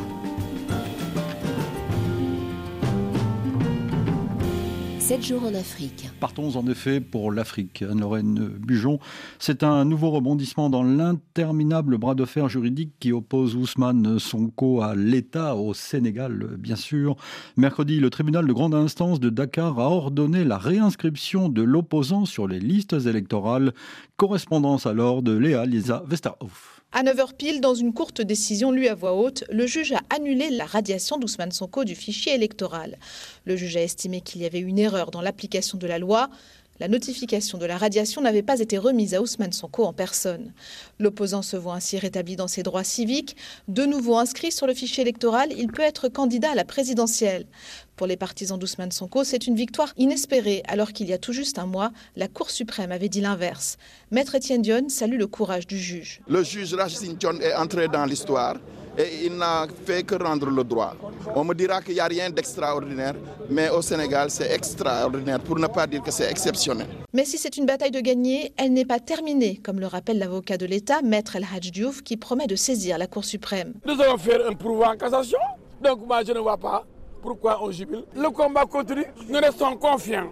7 5.08 5.24
jours 5.26 5.44
en 5.46 5.54
Afrique. 5.54 6.10
Partons 6.20 6.58
en 6.58 6.68
effet 6.68 7.00
pour 7.00 7.32
l'Afrique. 7.32 7.82
Anne-Lorraine 7.82 8.50
Bujon, 8.60 9.00
c'est 9.40 9.64
un 9.64 9.86
nouveau 9.86 10.12
rebondissement 10.12 10.70
dans 10.70 10.84
l'interminable 10.84 11.98
bras 11.98 12.14
de 12.14 12.26
fer 12.26 12.50
juridique 12.50 12.92
qui 13.00 13.14
oppose 13.14 13.56
Ousmane 13.56 14.20
Sonko 14.20 14.82
à 14.82 14.96
l'État, 14.96 15.56
au 15.56 15.74
Sénégal 15.74 16.58
bien 16.60 16.76
sûr. 16.76 17.16
Mercredi, 17.56 18.02
le 18.02 18.10
tribunal 18.10 18.48
de 18.48 18.52
grande 18.52 18.76
instance 18.76 19.22
de 19.22 19.30
Dakar 19.30 19.80
a 19.80 19.90
ordonné 19.90 20.44
la 20.44 20.58
réinscription 20.58 21.48
de 21.48 21.62
l'opposant 21.62 22.26
sur 22.26 22.46
les 22.46 22.60
listes 22.60 22.92
électorales. 22.92 23.72
Correspondance 24.18 24.88
alors 24.88 25.22
de 25.22 25.32
Léa 25.32 25.66
Lisa 25.66 26.04
Westerhoff. 26.10 26.77
À 27.00 27.04
9h 27.04 27.34
pile, 27.38 27.62
dans 27.62 27.76
une 27.76 27.94
courte 27.94 28.22
décision 28.22 28.72
lue 28.72 28.88
à 28.88 28.96
voix 28.96 29.14
haute, 29.14 29.44
le 29.52 29.68
juge 29.68 29.92
a 29.92 30.02
annulé 30.10 30.50
la 30.50 30.66
radiation 30.66 31.20
d'Ousmane 31.20 31.52
Sonko 31.52 31.84
du 31.84 31.94
fichier 31.94 32.34
électoral. 32.34 32.98
Le 33.46 33.56
juge 33.56 33.78
a 33.78 33.84
estimé 33.84 34.22
qu'il 34.22 34.42
y 34.42 34.48
avait 34.48 34.58
une 34.58 34.80
erreur 34.80 35.12
dans 35.12 35.22
l'application 35.22 35.78
de 35.78 35.86
la 35.86 36.00
loi. 36.00 36.32
La 36.80 36.88
notification 36.88 37.58
de 37.58 37.66
la 37.66 37.78
radiation 37.78 38.22
n'avait 38.22 38.44
pas 38.44 38.60
été 38.60 38.78
remise 38.78 39.16
à 39.16 39.22
Ousmane 39.22 39.52
Sonko 39.52 39.84
en 39.84 39.94
personne. 39.94 40.54
L'opposant 41.00 41.42
se 41.42 41.58
voit 41.58 41.74
ainsi 41.74 41.98
rétabli 41.98 42.36
dans 42.36 42.48
ses 42.48 42.62
droits 42.62 42.84
civiques. 42.84 43.36
De 43.68 43.86
nouveau 43.86 44.18
inscrit 44.18 44.52
sur 44.52 44.68
le 44.68 44.76
fichier 44.76 45.02
électoral, 45.02 45.50
il 45.58 45.68
peut 45.68 45.82
être 45.82 46.08
candidat 46.08 46.52
à 46.52 46.56
la 46.56 46.66
présidentielle. 46.66 47.48
Pour 47.96 48.06
les 48.06 48.16
partisans 48.16 48.60
d'Ousmane 48.60 48.92
Sonko, 48.92 49.24
c'est 49.24 49.48
une 49.48 49.56
victoire 49.56 49.92
inespérée, 49.98 50.62
alors 50.68 50.94
qu'il 50.94 51.08
y 51.08 51.14
a 51.14 51.18
tout 51.18 51.34
juste 51.34 51.58
un 51.58 51.66
mois, 51.66 51.92
la 52.16 52.28
Cour 52.28 52.52
suprême 52.52 52.92
avait 52.92 53.10
dit 53.10 53.22
l'inverse. 53.22 53.78
Maître 54.12 54.36
Étienne 54.36 54.62
Dion 54.62 54.88
salue 54.88 55.18
le 55.18 55.26
courage 55.26 55.66
du 55.66 55.80
juge. 55.80 56.22
Le 56.28 56.44
juge 56.44 56.76
Rachid 56.76 57.18
Dion 57.18 57.40
est 57.42 57.56
entré 57.56 57.88
dans 57.88 58.06
l'histoire 58.06 58.58
et 58.98 59.26
il 59.26 59.36
n'a 59.38 59.68
fait 59.86 60.04
que 60.04 60.16
rendre 60.16 60.50
le 60.50 60.64
droit. 60.64 60.94
On 61.36 61.44
me 61.44 61.54
dira 61.54 61.82
qu'il 61.82 61.94
n'y 61.94 62.00
a 62.00 62.06
rien 62.06 62.30
d'extraordinaire, 62.30 63.14
mais 63.50 63.70
au 63.70 63.82
Sénégal, 63.82 64.30
c'est 64.32 64.52
extraordinaire, 64.52 65.40
pour 65.40 65.58
ne 65.60 65.68
pas 65.68 65.86
dire 65.86 66.02
que 66.02 66.12
c'est 66.12 66.30
exceptionnel. 66.30 66.88
Mais 67.14 67.26
si 67.26 67.38
c'est 67.38 67.56
une 67.58 67.66
bataille 67.66 67.92
de 67.92 68.00
gagner, 68.00 68.54
elle 68.58 68.74
n'est 68.74 68.86
pas 68.86 69.00
terminée, 69.00 69.58
comme 69.64 69.80
le 69.80 69.88
rappelle 69.88 70.18
l'avocat 70.18 70.58
de 70.58 70.66
l'État, 70.66 71.02
Maître 71.04 71.36
El 71.36 71.44
Hadj 71.54 71.72
Diouf, 71.72 72.02
qui 72.02 72.18
promet 72.18 72.48
de 72.48 72.56
saisir 72.56 72.98
la 72.98 73.08
Cour 73.08 73.24
suprême. 73.26 73.74
Nous 73.86 74.02
allons 74.02 74.18
faire 74.18 74.48
un 74.50 74.54
pourvoi 74.54 74.90
en 74.90 74.98
cassation, 74.98 75.40
donc 75.82 76.06
moi 76.08 76.22
je 76.26 76.32
ne 76.32 76.40
vois 76.40 76.58
pas 76.58 76.84
pourquoi 77.22 77.60
on 77.64 77.72
jubile. 77.72 78.04
Le 78.16 78.30
combat 78.30 78.66
continue, 78.66 79.06
nous 79.30 79.40
restons 79.40 79.76
confiants. 79.76 80.30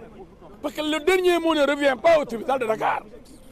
Parce 0.62 0.74
que 0.74 0.80
le 0.80 0.98
dernier 1.04 1.38
mot 1.38 1.54
ne 1.54 1.60
revient 1.60 1.94
pas 2.02 2.18
au 2.20 2.24
tribunal 2.24 2.58
de 2.58 2.66
Dakar. 2.66 3.02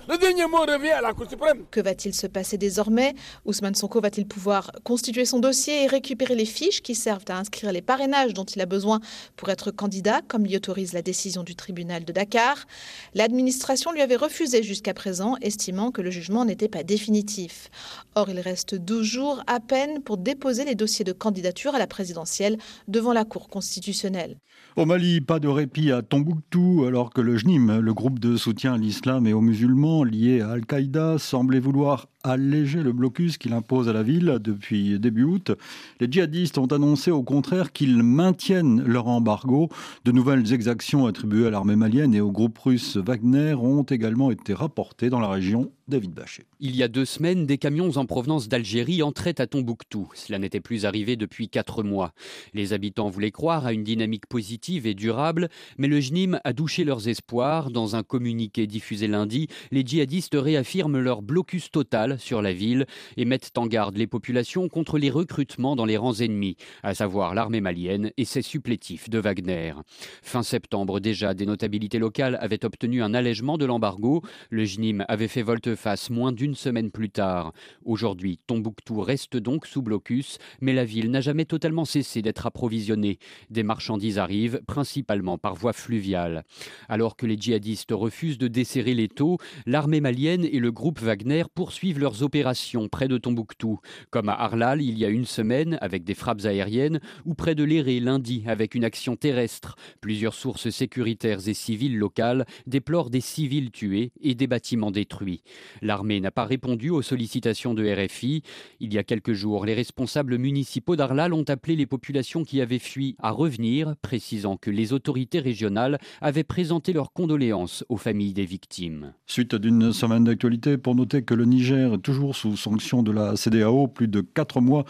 Le 0.06 0.18
dernier 0.18 0.46
mot 0.46 0.58
revient 0.58 0.90
à 0.90 1.00
la 1.00 1.14
Cour 1.14 1.30
suprême. 1.30 1.64
Que 1.70 1.80
va-t-il 1.80 2.14
se 2.14 2.26
passer 2.26 2.58
désormais? 2.58 3.14
Ousmane 3.46 3.74
Sonko 3.74 4.02
va-t-il 4.02 4.26
pouvoir 4.26 4.70
constituer 4.84 5.24
son 5.24 5.38
dossier 5.38 5.84
et 5.84 5.86
récupérer 5.86 6.34
les 6.34 6.44
fiches 6.44 6.82
qui 6.82 6.94
servent 6.94 7.24
à 7.28 7.38
inscrire 7.38 7.72
les 7.72 7.80
parrainages 7.80 8.34
dont 8.34 8.44
il 8.44 8.60
a 8.60 8.66
besoin 8.66 9.00
pour 9.36 9.48
être 9.48 9.70
candidat, 9.70 10.20
comme 10.28 10.44
l'y 10.44 10.56
autorise 10.56 10.92
la 10.92 11.00
décision 11.00 11.42
du 11.42 11.56
tribunal 11.56 12.04
de 12.04 12.12
Dakar? 12.12 12.66
L'administration 13.14 13.92
lui 13.92 14.02
avait 14.02 14.16
refusé 14.16 14.62
jusqu'à 14.62 14.92
présent, 14.92 15.36
estimant 15.40 15.90
que 15.90 16.02
le 16.02 16.10
jugement 16.10 16.44
n'était 16.44 16.68
pas 16.68 16.82
définitif. 16.82 17.70
Or, 18.14 18.28
il 18.28 18.40
reste 18.40 18.74
12 18.74 19.06
jours 19.06 19.42
à 19.46 19.58
peine 19.58 20.02
pour 20.02 20.18
déposer 20.18 20.66
les 20.66 20.74
dossiers 20.74 21.06
de 21.06 21.12
candidature 21.12 21.74
à 21.74 21.78
la 21.78 21.86
présidentielle 21.86 22.58
devant 22.88 23.14
la 23.14 23.24
Cour 23.24 23.48
constitutionnelle. 23.48 24.36
Au 24.76 24.86
Mali, 24.86 25.20
pas 25.20 25.38
de 25.38 25.46
répit 25.46 25.92
à 25.92 26.02
Tombouctou, 26.02 26.84
alors 26.84 27.10
que 27.10 27.20
le 27.20 27.36
JNIM, 27.36 27.78
le 27.78 27.94
groupe 27.94 28.18
de 28.18 28.36
soutien 28.36 28.74
à 28.74 28.76
l'islam 28.76 29.24
et 29.24 29.32
aux 29.32 29.40
musulmans 29.40 30.02
lié 30.02 30.40
à 30.40 30.50
Al-Qaïda, 30.50 31.18
semblait 31.18 31.60
vouloir 31.60 32.08
alléger 32.24 32.82
le 32.82 32.92
blocus 32.92 33.38
qu'il 33.38 33.52
impose 33.52 33.88
à 33.88 33.92
la 33.92 34.02
ville 34.02 34.38
depuis 34.40 34.98
début 34.98 35.22
août. 35.22 35.52
Les 36.00 36.10
djihadistes 36.10 36.58
ont 36.58 36.66
annoncé 36.66 37.12
au 37.12 37.22
contraire 37.22 37.70
qu'ils 37.70 38.02
maintiennent 38.02 38.82
leur 38.82 39.06
embargo. 39.06 39.68
De 40.04 40.10
nouvelles 40.10 40.52
exactions 40.52 41.06
attribuées 41.06 41.46
à 41.46 41.50
l'armée 41.50 41.76
malienne 41.76 42.12
et 42.12 42.20
au 42.20 42.32
groupe 42.32 42.58
russe 42.58 42.96
Wagner 42.96 43.54
ont 43.54 43.84
également 43.84 44.32
été 44.32 44.54
rapportées 44.54 45.08
dans 45.08 45.20
la 45.20 45.28
région 45.28 45.70
David 45.86 46.12
Bachet. 46.12 46.46
Il 46.60 46.74
y 46.74 46.82
a 46.82 46.88
deux 46.88 47.04
semaines, 47.04 47.44
des 47.44 47.58
camions 47.58 47.90
en 47.96 48.06
provenance 48.06 48.48
d'Algérie 48.48 49.02
entraient 49.02 49.38
à 49.38 49.46
Tombouctou. 49.46 50.10
Cela 50.14 50.38
n'était 50.38 50.60
plus 50.60 50.86
arrivé 50.86 51.16
depuis 51.16 51.50
quatre 51.50 51.82
mois. 51.82 52.12
Les 52.54 52.72
habitants 52.72 53.10
voulaient 53.10 53.30
croire 53.30 53.66
à 53.66 53.74
une 53.74 53.84
dynamique 53.84 54.26
positive 54.26 54.86
et 54.86 54.94
durable, 54.94 55.50
mais 55.76 55.86
le 55.86 56.00
JNIM 56.00 56.40
a 56.42 56.52
douché 56.54 56.84
leurs 56.84 57.08
espoirs. 57.08 57.70
Dans 57.70 57.96
un 57.96 58.02
communiqué 58.02 58.66
diffusé 58.66 59.08
lundi, 59.08 59.48
les 59.72 59.82
djihadistes 59.84 60.36
réaffirment 60.38 61.00
leur 61.00 61.20
blocus 61.20 61.70
total 61.70 62.18
sur 62.18 62.40
la 62.40 62.54
ville 62.54 62.86
et 63.18 63.26
mettent 63.26 63.58
en 63.58 63.66
garde 63.66 63.98
les 63.98 64.06
populations 64.06 64.68
contre 64.70 64.96
les 64.96 65.10
recrutements 65.10 65.76
dans 65.76 65.84
les 65.84 65.98
rangs 65.98 66.14
ennemis, 66.14 66.56
à 66.82 66.94
savoir 66.94 67.34
l'armée 67.34 67.60
malienne 67.60 68.10
et 68.16 68.24
ses 68.24 68.42
supplétifs 68.42 69.10
de 69.10 69.18
Wagner. 69.18 69.74
Fin 70.22 70.42
septembre 70.42 70.98
déjà, 71.00 71.34
des 71.34 71.44
notabilités 71.44 71.98
locales 71.98 72.38
avaient 72.40 72.64
obtenu 72.64 73.02
un 73.02 73.12
allègement 73.12 73.58
de 73.58 73.66
l'embargo. 73.66 74.22
Le 74.48 74.64
JNIM 74.64 75.04
avait 75.08 75.28
fait 75.28 75.42
volte-face 75.74 76.10
moins 76.10 76.30
d'une 76.30 76.54
semaine 76.54 76.90
plus 76.92 77.10
tard. 77.10 77.52
Aujourd'hui, 77.84 78.38
Tombouctou 78.46 79.00
reste 79.00 79.36
donc 79.36 79.66
sous 79.66 79.82
blocus, 79.82 80.38
mais 80.60 80.72
la 80.72 80.84
ville 80.84 81.10
n'a 81.10 81.20
jamais 81.20 81.44
totalement 81.44 81.84
cessé 81.84 82.22
d'être 82.22 82.46
approvisionnée. 82.46 83.18
Des 83.50 83.64
marchandises 83.64 84.18
arrivent, 84.18 84.60
principalement 84.66 85.36
par 85.36 85.54
voie 85.54 85.72
fluviale. 85.72 86.44
Alors 86.88 87.16
que 87.16 87.26
les 87.26 87.36
djihadistes 87.36 87.90
refusent 87.90 88.38
de 88.38 88.46
desserrer 88.46 88.94
les 88.94 89.08
taux, 89.08 89.38
l'armée 89.66 90.00
malienne 90.00 90.44
et 90.44 90.60
le 90.60 90.70
groupe 90.70 91.00
Wagner 91.00 91.44
poursuivent 91.54 91.98
leurs 91.98 92.22
opérations 92.22 92.88
près 92.88 93.08
de 93.08 93.18
Tombouctou, 93.18 93.80
comme 94.10 94.28
à 94.28 94.34
Arlal 94.34 94.80
il 94.80 94.96
y 94.96 95.04
a 95.04 95.08
une 95.08 95.26
semaine 95.26 95.78
avec 95.80 96.04
des 96.04 96.14
frappes 96.14 96.44
aériennes, 96.44 97.00
ou 97.24 97.34
près 97.34 97.56
de 97.56 97.64
Léré 97.64 97.98
lundi 97.98 98.44
avec 98.46 98.76
une 98.76 98.84
action 98.84 99.16
terrestre. 99.16 99.74
Plusieurs 100.00 100.34
sources 100.34 100.70
sécuritaires 100.70 101.48
et 101.48 101.54
civiles 101.54 101.98
locales 101.98 102.46
déplorent 102.66 103.10
des 103.10 103.20
civils 103.20 103.72
tués 103.72 104.12
et 104.20 104.34
des 104.34 104.46
bâtiments 104.46 104.92
détruits. 104.92 105.42
L'armée 105.82 106.20
n'a 106.20 106.30
pas 106.30 106.44
répondu 106.44 106.90
aux 106.90 107.02
sollicitations 107.02 107.74
de 107.74 107.84
RFI. 107.86 108.42
Il 108.80 108.92
y 108.92 108.98
a 108.98 109.04
quelques 109.04 109.32
jours, 109.32 109.66
les 109.66 109.74
responsables 109.74 110.38
municipaux 110.38 110.96
d'Arlal 110.96 111.32
ont 111.32 111.44
appelé 111.48 111.76
les 111.76 111.86
populations 111.86 112.44
qui 112.44 112.60
avaient 112.60 112.78
fui 112.78 113.16
à 113.20 113.30
revenir, 113.30 113.94
précisant 114.02 114.56
que 114.56 114.70
les 114.70 114.92
autorités 114.92 115.40
régionales 115.40 115.98
avaient 116.20 116.44
présenté 116.44 116.92
leurs 116.92 117.12
condoléances 117.12 117.84
aux 117.88 117.96
familles 117.96 118.34
des 118.34 118.44
victimes. 118.46 119.12
Suite 119.26 119.54
d'une 119.54 119.92
semaine 119.92 120.24
d'actualité, 120.24 120.78
pour 120.78 120.94
noter 120.94 121.22
que 121.22 121.34
le 121.34 121.44
Niger 121.44 121.98
toujours 122.02 122.36
sous 122.36 122.56
sanction 122.56 123.02
de 123.02 123.12
la 123.12 123.36
CDAO, 123.36 123.88
plus 123.88 124.08
de 124.08 124.20
quatre 124.20 124.60
mois 124.60 124.84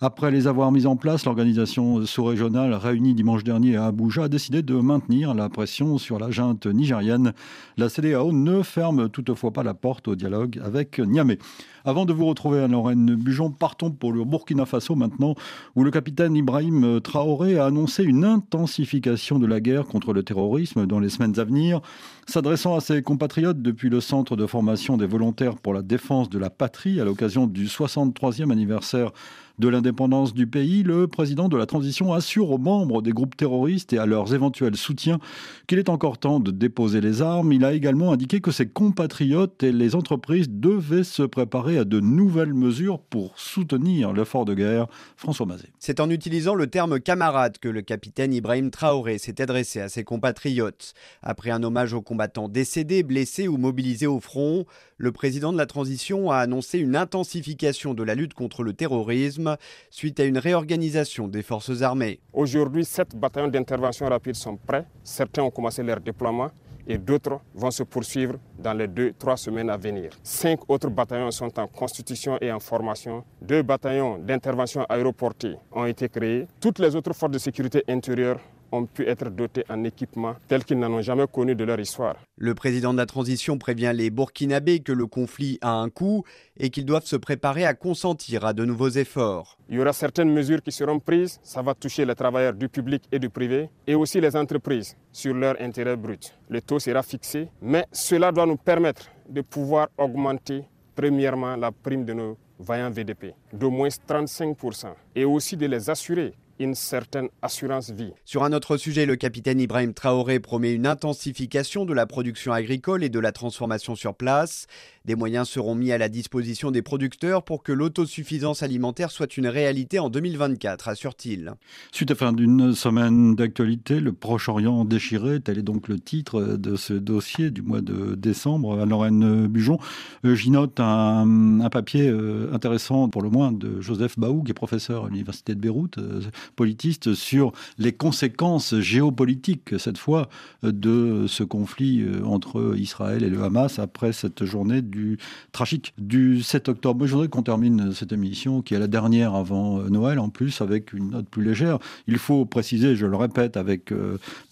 après 0.00 0.30
les 0.30 0.46
avoir 0.46 0.72
mis 0.72 0.84
en 0.84 0.96
place, 0.96 1.24
l'organisation 1.24 2.04
sous-régionale 2.04 2.74
réunie 2.74 3.14
dimanche 3.14 3.44
dernier 3.44 3.76
à 3.76 3.86
Abuja 3.86 4.24
a 4.24 4.28
décidé 4.28 4.62
de 4.62 4.74
maintenir 4.74 5.32
la 5.32 5.48
pression 5.48 5.96
sur 5.96 6.18
la 6.18 6.30
junte 6.30 6.66
nigérienne. 6.66 7.32
La 7.78 7.88
CDAO 7.88 8.32
ne 8.32 8.62
ferme 8.62 9.08
toutefois 9.08 9.52
pas 9.52 9.62
la 9.62 9.72
porte 9.72 10.08
au 10.08 10.14
dialogue 10.14 10.60
avec 10.62 10.98
Niamey. 10.98 11.38
Avant 11.86 12.04
de 12.04 12.12
vous 12.12 12.26
retrouver 12.26 12.60
à 12.60 12.68
Lorraine 12.68 13.14
Bujon, 13.14 13.50
partons 13.52 13.90
pour 13.90 14.12
le 14.12 14.24
Burkina 14.24 14.66
Faso 14.66 14.96
maintenant, 14.96 15.34
où 15.76 15.84
le 15.84 15.90
capitaine 15.90 16.36
Ibrahim 16.36 17.00
Traoré 17.00 17.58
a 17.58 17.66
annoncé 17.66 18.02
une 18.02 18.24
intensification 18.24 19.38
de 19.38 19.46
la 19.46 19.60
guerre 19.60 19.86
contre 19.86 20.12
le 20.12 20.24
terrorisme 20.24 20.86
dans 20.86 20.98
les 20.98 21.08
semaines 21.08 21.38
à 21.38 21.44
venir. 21.44 21.80
S'adressant 22.26 22.74
à 22.74 22.80
ses 22.80 23.02
compatriotes 23.02 23.62
depuis 23.62 23.88
le 23.88 24.00
centre 24.00 24.36
de 24.36 24.46
formation 24.46 24.96
des 24.96 25.06
volontaires 25.06 25.56
pour 25.56 25.72
la 25.72 25.82
défense 25.82 26.28
de 26.28 26.40
la 26.40 26.50
patrie 26.50 27.00
à 27.00 27.04
l'occasion 27.04 27.46
du 27.46 27.66
63e 27.66 28.50
anniversaire 28.50 29.12
de 29.58 29.68
l'indépendance 29.68 29.85
du 30.34 30.46
pays, 30.46 30.82
le 30.82 31.06
président 31.06 31.48
de 31.48 31.56
la 31.56 31.66
transition 31.66 32.12
assure 32.12 32.50
aux 32.50 32.58
membres 32.58 33.02
des 33.02 33.12
groupes 33.12 33.36
terroristes 33.36 33.92
et 33.92 33.98
à 33.98 34.06
leurs 34.06 34.34
éventuels 34.34 34.76
soutiens 34.76 35.18
qu'il 35.66 35.78
est 35.78 35.88
encore 35.88 36.18
temps 36.18 36.40
de 36.40 36.50
déposer 36.50 37.00
les 37.00 37.22
armes. 37.22 37.52
Il 37.52 37.64
a 37.64 37.72
également 37.72 38.12
indiqué 38.12 38.40
que 38.40 38.50
ses 38.50 38.66
compatriotes 38.66 39.62
et 39.62 39.72
les 39.72 39.94
entreprises 39.94 40.48
devait 40.48 41.04
se 41.04 41.22
préparer 41.22 41.78
à 41.78 41.84
de 41.84 42.00
nouvelles 42.00 42.54
mesures 42.54 42.98
pour 42.98 43.38
soutenir 43.38 44.12
l'effort 44.12 44.44
de 44.44 44.54
guerre. 44.54 44.86
François 45.16 45.46
Mazet. 45.46 45.68
C'est 45.78 46.00
en 46.00 46.10
utilisant 46.10 46.54
le 46.54 46.66
terme 46.66 47.00
camarade 47.00 47.58
que 47.58 47.68
le 47.68 47.82
capitaine 47.82 48.32
Ibrahim 48.32 48.70
Traoré 48.70 49.18
s'est 49.18 49.40
adressé 49.40 49.80
à 49.80 49.88
ses 49.88 50.04
compatriotes. 50.04 50.94
Après 51.22 51.50
un 51.50 51.62
hommage 51.62 51.92
aux 51.92 52.02
combattants 52.02 52.48
décédés, 52.48 53.02
blessés 53.02 53.48
ou 53.48 53.56
mobilisés 53.56 54.06
au 54.06 54.20
front, 54.20 54.66
le 54.98 55.12
président 55.12 55.52
de 55.52 55.58
la 55.58 55.66
transition 55.66 56.30
a 56.30 56.38
annoncé 56.38 56.78
une 56.78 56.96
intensification 56.96 57.94
de 57.94 58.02
la 58.02 58.14
lutte 58.14 58.34
contre 58.34 58.62
le 58.62 58.72
terrorisme 58.72 59.56
suite 59.90 60.20
à 60.20 60.24
une 60.24 60.38
réorganisation 60.38 61.28
des 61.28 61.42
forces 61.42 61.82
armées. 61.82 62.20
Aujourd'hui, 62.32 62.84
sept 62.84 63.14
bataillons 63.14 63.48
d'intervention 63.48 64.06
rapide 64.06 64.36
sont 64.36 64.56
prêts. 64.56 64.86
Certains 65.04 65.42
ont 65.42 65.50
commencé 65.50 65.82
leur 65.82 66.00
déploiement 66.00 66.50
et 66.88 66.98
d'autres 66.98 67.40
vont 67.54 67.70
se 67.70 67.82
poursuivre 67.82 68.36
dans 68.58 68.72
les 68.72 68.86
deux, 68.86 69.12
trois 69.18 69.36
semaines 69.36 69.70
à 69.70 69.76
venir. 69.76 70.10
Cinq 70.22 70.60
autres 70.68 70.88
bataillons 70.88 71.30
sont 71.30 71.58
en 71.58 71.66
constitution 71.66 72.38
et 72.40 72.50
en 72.50 72.60
formation. 72.60 73.24
Deux 73.42 73.62
bataillons 73.62 74.18
d'intervention 74.18 74.84
aéroportée 74.88 75.56
ont 75.72 75.84
été 75.84 76.08
créés. 76.08 76.46
Toutes 76.60 76.78
les 76.78 76.94
autres 76.94 77.12
forces 77.12 77.32
de 77.32 77.38
sécurité 77.38 77.82
intérieure 77.88 78.40
ont 78.72 78.86
pu 78.86 79.06
être 79.06 79.30
dotés 79.30 79.64
en 79.68 79.84
équipements 79.84 80.36
tels 80.48 80.64
qu'ils 80.64 80.78
n'en 80.78 80.92
ont 80.92 81.02
jamais 81.02 81.26
connu 81.26 81.54
de 81.54 81.64
leur 81.64 81.78
histoire. 81.80 82.16
Le 82.36 82.54
président 82.54 82.92
de 82.92 82.98
la 82.98 83.06
transition 83.06 83.58
prévient 83.58 83.92
les 83.94 84.10
Burkinabés 84.10 84.80
que 84.80 84.92
le 84.92 85.06
conflit 85.06 85.58
a 85.60 85.72
un 85.72 85.88
coût 85.88 86.24
et 86.58 86.70
qu'ils 86.70 86.84
doivent 86.84 87.06
se 87.06 87.16
préparer 87.16 87.64
à 87.64 87.74
consentir 87.74 88.44
à 88.44 88.52
de 88.52 88.64
nouveaux 88.64 88.88
efforts. 88.88 89.58
Il 89.68 89.76
y 89.76 89.80
aura 89.80 89.92
certaines 89.92 90.30
mesures 90.32 90.62
qui 90.62 90.72
seront 90.72 90.98
prises, 91.00 91.38
ça 91.42 91.62
va 91.62 91.74
toucher 91.74 92.04
les 92.04 92.14
travailleurs 92.14 92.54
du 92.54 92.68
public 92.68 93.04
et 93.12 93.18
du 93.18 93.30
privé 93.30 93.68
et 93.86 93.94
aussi 93.94 94.20
les 94.20 94.36
entreprises 94.36 94.96
sur 95.12 95.34
leur 95.34 95.60
intérêt 95.60 95.96
brut. 95.96 96.34
Le 96.48 96.60
taux 96.60 96.78
sera 96.78 97.02
fixé, 97.02 97.48
mais 97.60 97.84
cela 97.92 98.32
doit 98.32 98.46
nous 98.46 98.56
permettre 98.56 99.06
de 99.28 99.40
pouvoir 99.40 99.88
augmenter 99.98 100.64
premièrement 100.94 101.56
la 101.56 101.72
prime 101.72 102.04
de 102.04 102.12
nos 102.12 102.36
vaillants 102.58 102.90
VDP 102.90 103.34
d'au 103.52 103.70
moins 103.70 103.88
35% 103.88 104.86
et 105.14 105.24
aussi 105.24 105.56
de 105.56 105.66
les 105.66 105.90
assurer 105.90 106.32
une 106.58 106.74
certaine 106.74 107.28
assurance 107.42 107.90
vie. 107.90 108.12
Sur 108.24 108.44
un 108.44 108.52
autre 108.52 108.76
sujet, 108.76 109.06
le 109.06 109.16
capitaine 109.16 109.60
Ibrahim 109.60 109.94
Traoré 109.94 110.40
promet 110.40 110.72
une 110.72 110.86
intensification 110.86 111.84
de 111.84 111.92
la 111.92 112.06
production 112.06 112.52
agricole 112.52 113.04
et 113.04 113.08
de 113.08 113.18
la 113.18 113.32
transformation 113.32 113.94
sur 113.94 114.14
place. 114.14 114.66
Des 115.04 115.14
moyens 115.14 115.48
seront 115.48 115.74
mis 115.74 115.92
à 115.92 115.98
la 115.98 116.08
disposition 116.08 116.70
des 116.70 116.82
producteurs 116.82 117.44
pour 117.44 117.62
que 117.62 117.70
l'autosuffisance 117.70 118.62
alimentaire 118.62 119.10
soit 119.10 119.36
une 119.36 119.46
réalité 119.46 119.98
en 119.98 120.10
2024, 120.10 120.88
assure-t-il. 120.88 121.54
Suite 121.92 122.10
à 122.10 122.14
fin 122.16 122.32
d'une 122.32 122.74
semaine 122.74 123.36
d'actualité, 123.36 124.00
le 124.00 124.12
Proche-Orient 124.12 124.84
déchiré, 124.84 125.40
tel 125.40 125.58
est 125.58 125.62
donc 125.62 125.86
le 125.88 126.00
titre 126.00 126.56
de 126.56 126.74
ce 126.76 126.92
dossier 126.92 127.50
du 127.50 127.62
mois 127.62 127.82
de 127.82 128.14
décembre 128.16 128.80
à 128.80 128.84
Lorraine 128.84 129.46
Bujon. 129.46 129.78
Euh, 130.24 130.34
j'y 130.34 130.50
note 130.50 130.80
un, 130.80 131.60
un, 131.60 131.70
papier 131.70 132.08
euh, 132.08 132.50
intéressant 132.52 133.08
pour 133.08 133.22
le 133.22 133.30
moins 133.30 133.52
de 133.52 133.80
Joseph 133.80 134.18
Baou, 134.18 134.42
qui 134.42 134.50
est 134.50 134.54
professeur 134.54 135.04
à 135.04 135.08
l'Université 135.08 135.54
de 135.54 135.60
Beyrouth, 135.60 135.98
euh, 136.46 136.50
politiste, 136.54 137.14
sur 137.14 137.52
les 137.78 137.92
conséquences 137.92 138.78
géopolitiques, 138.78 139.78
cette 139.78 139.98
fois, 139.98 140.28
de 140.62 141.26
ce 141.28 141.42
conflit 141.42 142.04
entre 142.24 142.74
Israël 142.76 143.22
et 143.24 143.30
le 143.30 143.42
Hamas 143.42 143.78
après 143.78 144.12
cette 144.12 144.44
journée 144.44 144.82
du 144.82 145.18
tragique 145.52 145.94
du 145.98 146.42
7 146.42 146.68
octobre. 146.68 147.06
je 147.06 147.12
voudrais 147.12 147.28
qu'on 147.28 147.42
termine 147.42 147.92
cette 147.92 148.12
émission, 148.12 148.62
qui 148.62 148.74
est 148.74 148.78
la 148.78 148.86
dernière 148.86 149.34
avant 149.34 149.78
Noël, 149.82 150.18
en 150.18 150.28
plus, 150.28 150.60
avec 150.60 150.92
une 150.92 151.10
note 151.10 151.28
plus 151.28 151.44
légère. 151.44 151.78
Il 152.06 152.18
faut 152.18 152.44
préciser, 152.44 152.96
je 152.96 153.06
le 153.06 153.16
répète 153.16 153.56
avec 153.56 153.92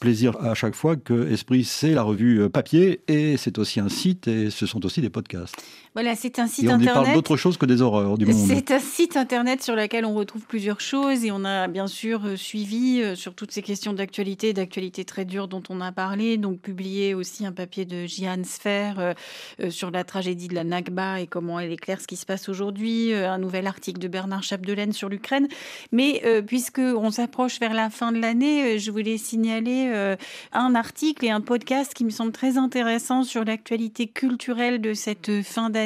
plaisir 0.00 0.36
à 0.40 0.54
chaque 0.54 0.74
fois, 0.74 0.96
que 0.96 1.28
Esprit, 1.30 1.64
c'est 1.64 1.92
la 1.92 2.02
revue 2.02 2.48
papier 2.50 3.00
et 3.08 3.36
c'est 3.36 3.58
aussi 3.58 3.80
un 3.80 3.88
site 3.88 4.28
et 4.28 4.50
ce 4.50 4.66
sont 4.66 4.84
aussi 4.84 5.00
des 5.00 5.10
podcasts. 5.10 5.56
Voilà, 5.94 6.16
c'est 6.16 6.40
un 6.40 6.48
site 6.48 6.64
et 6.64 6.68
on 6.68 6.72
internet. 6.72 6.90
y 6.90 7.04
parle 7.04 7.14
d'autre 7.14 7.36
chose 7.36 7.56
que 7.56 7.66
des 7.66 7.80
horreurs 7.80 8.18
du 8.18 8.26
monde. 8.26 8.34
C'est 8.34 8.72
un 8.72 8.80
site 8.80 9.16
internet 9.16 9.62
sur 9.62 9.76
lequel 9.76 10.04
on 10.04 10.14
retrouve 10.14 10.42
plusieurs 10.42 10.80
choses 10.80 11.24
et 11.24 11.30
on 11.30 11.44
a 11.44 11.68
bien 11.68 11.86
sûr 11.86 12.36
suivi 12.36 13.16
sur 13.16 13.34
toutes 13.34 13.52
ces 13.52 13.62
questions 13.62 13.92
d'actualité, 13.92 14.52
d'actualité 14.52 15.04
très 15.04 15.24
dure 15.24 15.46
dont 15.46 15.62
on 15.68 15.80
a 15.80 15.92
parlé. 15.92 16.36
Donc 16.36 16.58
publié 16.58 17.14
aussi 17.14 17.46
un 17.46 17.52
papier 17.52 17.84
de 17.84 18.06
Jihan 18.06 18.42
Sfer 18.42 19.14
euh, 19.60 19.70
sur 19.70 19.90
la 19.92 20.02
tragédie 20.02 20.48
de 20.48 20.54
la 20.54 20.64
Nakba 20.64 21.20
et 21.20 21.26
comment 21.26 21.60
elle 21.60 21.70
éclaire 21.70 22.00
ce 22.00 22.06
qui 22.06 22.16
se 22.16 22.26
passe 22.26 22.48
aujourd'hui. 22.48 23.12
Euh, 23.12 23.30
un 23.30 23.38
nouvel 23.38 23.66
article 23.66 24.00
de 24.00 24.08
Bernard 24.08 24.42
Chapdelaine 24.42 24.92
sur 24.92 25.08
l'Ukraine. 25.08 25.46
Mais 25.92 26.22
euh, 26.24 26.42
puisque 26.42 26.80
on 26.80 27.10
s'approche 27.10 27.60
vers 27.60 27.74
la 27.74 27.90
fin 27.90 28.10
de 28.10 28.18
l'année, 28.18 28.78
je 28.78 28.90
voulais 28.90 29.16
signaler 29.18 30.14
un 30.52 30.74
article 30.74 31.24
et 31.24 31.30
un 31.30 31.40
podcast 31.40 31.94
qui 31.94 32.04
me 32.04 32.10
semble 32.10 32.32
très 32.32 32.58
intéressant 32.58 33.22
sur 33.22 33.44
l'actualité 33.44 34.06
culturelle 34.06 34.80
de 34.80 34.94
cette 34.94 35.42
fin 35.42 35.70
d'année 35.70 35.83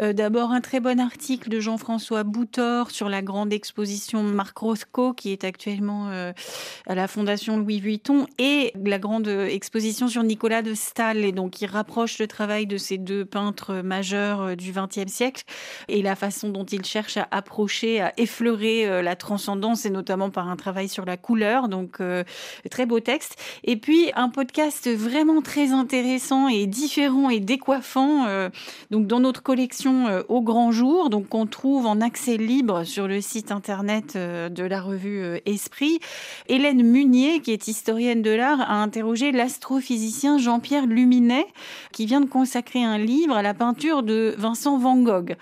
euh, 0.00 0.12
d'abord, 0.12 0.50
un 0.50 0.60
très 0.60 0.80
bon 0.80 1.00
article 1.00 1.48
de 1.48 1.60
Jean-François 1.60 2.24
Boutor 2.24 2.90
sur 2.90 3.08
la 3.08 3.22
grande 3.22 3.52
exposition 3.52 4.22
Marc 4.22 4.58
Roscoe 4.58 5.14
qui 5.16 5.32
est 5.32 5.44
actuellement 5.44 6.08
euh, 6.10 6.32
à 6.86 6.94
la 6.94 7.08
Fondation 7.08 7.58
Louis 7.58 7.80
Vuitton 7.80 8.26
et 8.38 8.72
la 8.84 8.98
grande 8.98 9.28
exposition 9.28 10.08
sur 10.08 10.22
Nicolas 10.22 10.62
de 10.62 10.74
Stahl. 10.74 11.18
Et 11.18 11.32
donc, 11.32 11.60
il 11.60 11.66
rapproche 11.66 12.18
le 12.18 12.26
travail 12.26 12.66
de 12.66 12.76
ces 12.76 12.98
deux 12.98 13.24
peintres 13.24 13.82
majeurs 13.82 14.40
euh, 14.40 14.54
du 14.54 14.72
XXe 14.72 15.10
siècle 15.10 15.44
et 15.88 16.02
la 16.02 16.16
façon 16.16 16.48
dont 16.48 16.64
il 16.64 16.84
cherche 16.84 17.16
à 17.16 17.28
approcher, 17.30 18.00
à 18.00 18.12
effleurer 18.16 19.02
la 19.02 19.16
transcendance 19.16 19.84
et 19.84 19.90
notamment 19.90 20.30
par 20.30 20.48
un 20.48 20.56
travail 20.56 20.88
sur 20.88 21.04
la 21.04 21.16
couleur. 21.16 21.68
Donc, 21.68 21.98
très 22.70 22.86
beau 22.86 23.00
texte. 23.00 23.36
Et 23.64 23.76
puis, 23.76 24.10
un 24.14 24.28
podcast 24.28 24.88
vraiment 24.88 25.42
très 25.42 25.72
intéressant 25.72 26.48
et 26.48 26.66
différent 26.66 27.30
et 27.30 27.40
décoiffant. 27.40 28.26
donc, 28.90 29.06
dans 29.06 29.19
notre 29.20 29.42
collection 29.42 30.08
euh, 30.08 30.22
au 30.28 30.40
grand 30.40 30.72
jour, 30.72 31.10
donc 31.10 31.28
qu'on 31.28 31.46
trouve 31.46 31.86
en 31.86 32.00
accès 32.00 32.36
libre 32.36 32.84
sur 32.84 33.06
le 33.06 33.20
site 33.20 33.52
internet 33.52 34.14
euh, 34.16 34.48
de 34.48 34.64
la 34.64 34.80
revue 34.80 35.22
euh, 35.22 35.38
Esprit. 35.46 36.00
Hélène 36.48 36.82
Munier, 36.82 37.40
qui 37.40 37.52
est 37.52 37.68
historienne 37.68 38.22
de 38.22 38.30
l'art, 38.30 38.60
a 38.60 38.82
interrogé 38.82 39.30
l'astrophysicien 39.32 40.38
Jean-Pierre 40.38 40.86
Luminet, 40.86 41.46
qui 41.92 42.06
vient 42.06 42.20
de 42.20 42.26
consacrer 42.26 42.82
un 42.82 42.98
livre 42.98 43.36
à 43.36 43.42
la 43.42 43.54
peinture 43.54 44.02
de 44.02 44.34
Vincent 44.38 44.78
Van 44.78 44.96
Gogh. 44.96 45.36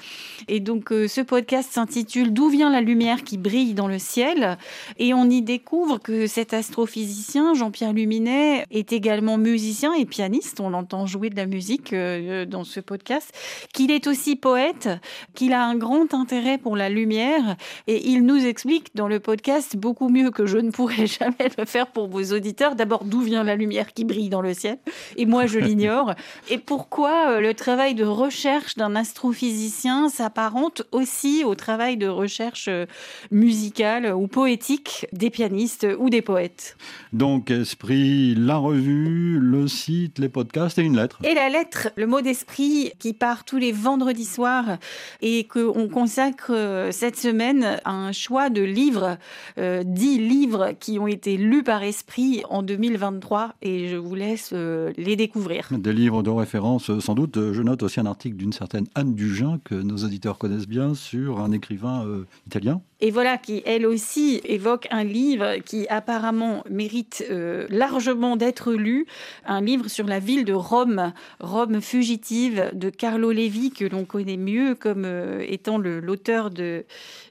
Et 0.48 0.60
donc 0.60 0.88
ce 0.90 1.20
podcast 1.20 1.72
s'intitule 1.72 2.32
D'où 2.32 2.48
vient 2.48 2.70
la 2.70 2.80
lumière 2.80 3.24
qui 3.24 3.38
brille 3.38 3.74
dans 3.74 3.88
le 3.88 3.98
ciel? 3.98 4.58
Et 4.98 5.14
on 5.14 5.30
y 5.30 5.42
découvre 5.42 5.98
que 5.98 6.26
cet 6.26 6.52
astrophysicien, 6.52 7.54
Jean-Pierre 7.54 7.92
Luminet, 7.92 8.66
est 8.70 8.92
également 8.92 9.38
musicien 9.38 9.94
et 9.94 10.04
pianiste. 10.04 10.60
On 10.60 10.70
l'entend 10.70 11.06
jouer 11.06 11.30
de 11.30 11.36
la 11.36 11.46
musique 11.46 11.94
dans 11.94 12.64
ce 12.64 12.80
podcast 12.80 13.32
qu'il 13.72 13.90
est 13.90 14.06
aussi 14.06 14.36
poète, 14.36 14.88
qu'il 15.34 15.52
a 15.52 15.64
un 15.64 15.76
grand 15.76 16.14
intérêt 16.14 16.58
pour 16.58 16.76
la 16.76 16.88
lumière 16.88 17.56
et 17.86 18.08
il 18.08 18.24
nous 18.24 18.44
explique 18.44 18.94
dans 18.94 19.08
le 19.08 19.20
podcast 19.20 19.76
beaucoup 19.76 20.08
mieux 20.08 20.30
que 20.30 20.46
je 20.46 20.58
ne 20.58 20.70
pourrais 20.70 21.06
jamais 21.06 21.50
le 21.56 21.64
faire 21.64 21.88
pour 21.88 22.08
vos 22.08 22.32
auditeurs. 22.32 22.74
D'abord, 22.74 23.04
d'où 23.04 23.20
vient 23.20 23.44
la 23.44 23.56
lumière 23.56 23.92
qui 23.92 24.04
brille 24.04 24.28
dans 24.28 24.42
le 24.42 24.54
ciel? 24.54 24.78
Et 25.16 25.26
moi, 25.26 25.46
je 25.46 25.58
l'ignore. 25.58 26.14
Et 26.50 26.58
pourquoi 26.58 27.32
euh, 27.32 27.40
le 27.40 27.54
travail 27.54 27.94
de 27.94 28.04
recherche 28.04 28.76
d'un 28.76 28.96
astrophysicien 28.96 30.08
s'apparente 30.08 30.82
aussi 30.92 31.44
au 31.44 31.54
travail 31.54 31.96
de 31.96 32.08
recherche 32.08 32.66
euh, 32.68 32.86
musicale 33.30 34.14
ou 34.14 34.26
poétique 34.26 35.06
des 35.12 35.30
pianistes 35.30 35.86
ou 35.98 36.10
des 36.10 36.22
poètes? 36.22 36.76
Donc, 37.12 37.50
esprit, 37.50 38.34
la 38.34 38.56
revue, 38.56 39.38
le 39.40 39.68
site, 39.68 40.18
les 40.18 40.28
podcasts 40.28 40.78
et 40.78 40.82
une 40.82 40.96
lettre. 40.96 41.18
Et 41.24 41.34
la 41.34 41.48
lettre, 41.48 41.88
le 41.96 42.06
mot 42.06 42.20
d'esprit 42.20 42.92
qui 42.98 43.12
part 43.12 43.44
tous 43.58 43.60
les 43.60 43.72
vendredis 43.72 44.24
soirs 44.24 44.78
et 45.20 45.44
qu'on 45.44 45.88
consacre 45.88 46.52
euh, 46.54 46.92
cette 46.92 47.16
semaine 47.16 47.80
à 47.84 47.90
un 47.90 48.12
choix 48.12 48.50
de 48.50 48.62
livres, 48.62 49.18
euh, 49.58 49.82
dix 49.84 50.18
livres 50.18 50.74
qui 50.78 51.00
ont 51.00 51.08
été 51.08 51.36
lus 51.36 51.64
par 51.64 51.82
Esprit 51.82 52.44
en 52.50 52.62
2023 52.62 53.54
et 53.62 53.88
je 53.88 53.96
vous 53.96 54.14
laisse 54.14 54.50
euh, 54.52 54.92
les 54.96 55.16
découvrir. 55.16 55.70
Des 55.72 55.92
livres 55.92 56.22
de 56.22 56.30
référence 56.30 56.96
sans 57.00 57.14
doute. 57.16 57.36
Je 57.52 57.62
note 57.62 57.82
aussi 57.82 57.98
un 57.98 58.06
article 58.06 58.36
d'une 58.36 58.52
certaine 58.52 58.86
Anne 58.94 59.14
Dugin 59.14 59.58
que 59.64 59.74
nos 59.74 59.96
auditeurs 59.96 60.38
connaissent 60.38 60.68
bien 60.68 60.94
sur 60.94 61.40
un 61.40 61.50
écrivain 61.50 62.06
italien. 62.46 62.80
Et 63.00 63.10
voilà, 63.10 63.38
qui 63.38 63.62
elle 63.64 63.86
aussi 63.86 64.40
évoque 64.44 64.88
un 64.90 65.04
livre 65.04 65.58
qui 65.64 65.86
apparemment 65.88 66.64
mérite 66.68 67.24
largement 67.68 68.36
d'être 68.36 68.72
lu, 68.72 69.06
un 69.44 69.60
livre 69.60 69.88
sur 69.88 70.06
la 70.06 70.18
ville 70.18 70.44
de 70.44 70.52
Rome, 70.52 71.12
Rome 71.40 71.80
fugitive 71.80 72.70
de 72.72 72.90
Carlo 72.90 73.30
Lévy, 73.30 73.70
que 73.70 73.84
l'on 73.84 74.04
connaît 74.04 74.36
mieux 74.36 74.74
comme 74.74 75.04
euh, 75.04 75.44
étant 75.46 75.78
l'auteur 75.78 76.50
de 76.50 76.84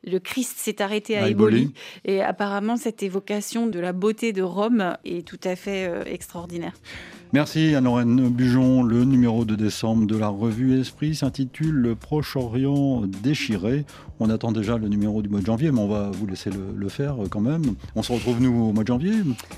Le 0.04 0.20
Christ 0.20 0.58
s'est 0.58 0.82
arrêté 0.82 1.18
à, 1.18 1.28
Éboli. 1.28 1.74
Et 2.06 2.22
apparemment, 2.22 2.78
cette 2.78 3.04
évocation 3.04 3.68
de 3.68 3.80
la 3.80 3.94
beauté 3.94 4.34
de 4.34 4.42
Rome 4.42 4.96
est 5.06 5.28
tout 5.28 5.40
à 5.44 5.56
fait 5.56 5.88
euh, 5.88 6.04
extraordinaire. 6.06 6.74
Merci 7.34 7.76
Anne-Lorraine 7.76 8.30
Bujon. 8.30 8.84
Le 8.84 9.04
numéro 9.04 9.44
de 9.44 9.56
décembre 9.56 10.08
de 10.08 10.16
la 10.16 10.30
revue 10.30 10.80
Esprit 10.80 11.14
s'intitule 11.14 11.76
Le 11.76 11.94
Proche-Orient 11.94 13.02
déchiré. 13.22 13.84
On 14.20 14.30
attend 14.30 14.52
déjà 14.52 14.78
le 14.78 14.88
numéro 14.88 15.22
du 15.22 15.30
mois 15.30 15.42
de 15.42 15.46
janvier, 15.46 15.72
mais 15.72 15.80
on 15.80 15.90
va 15.90 16.10
vous 16.10 16.26
laisser 16.26 16.50
le, 16.50 16.90
faire 16.90 17.18
quand 17.30 17.42
même. 17.42 17.76
On 17.96 18.02
se 18.02 18.14
retrouve 18.14 18.42
nous 18.42 18.70
au 18.70 18.72
mois 18.72 18.84
de 18.84 18.88
janvier. 18.88 19.12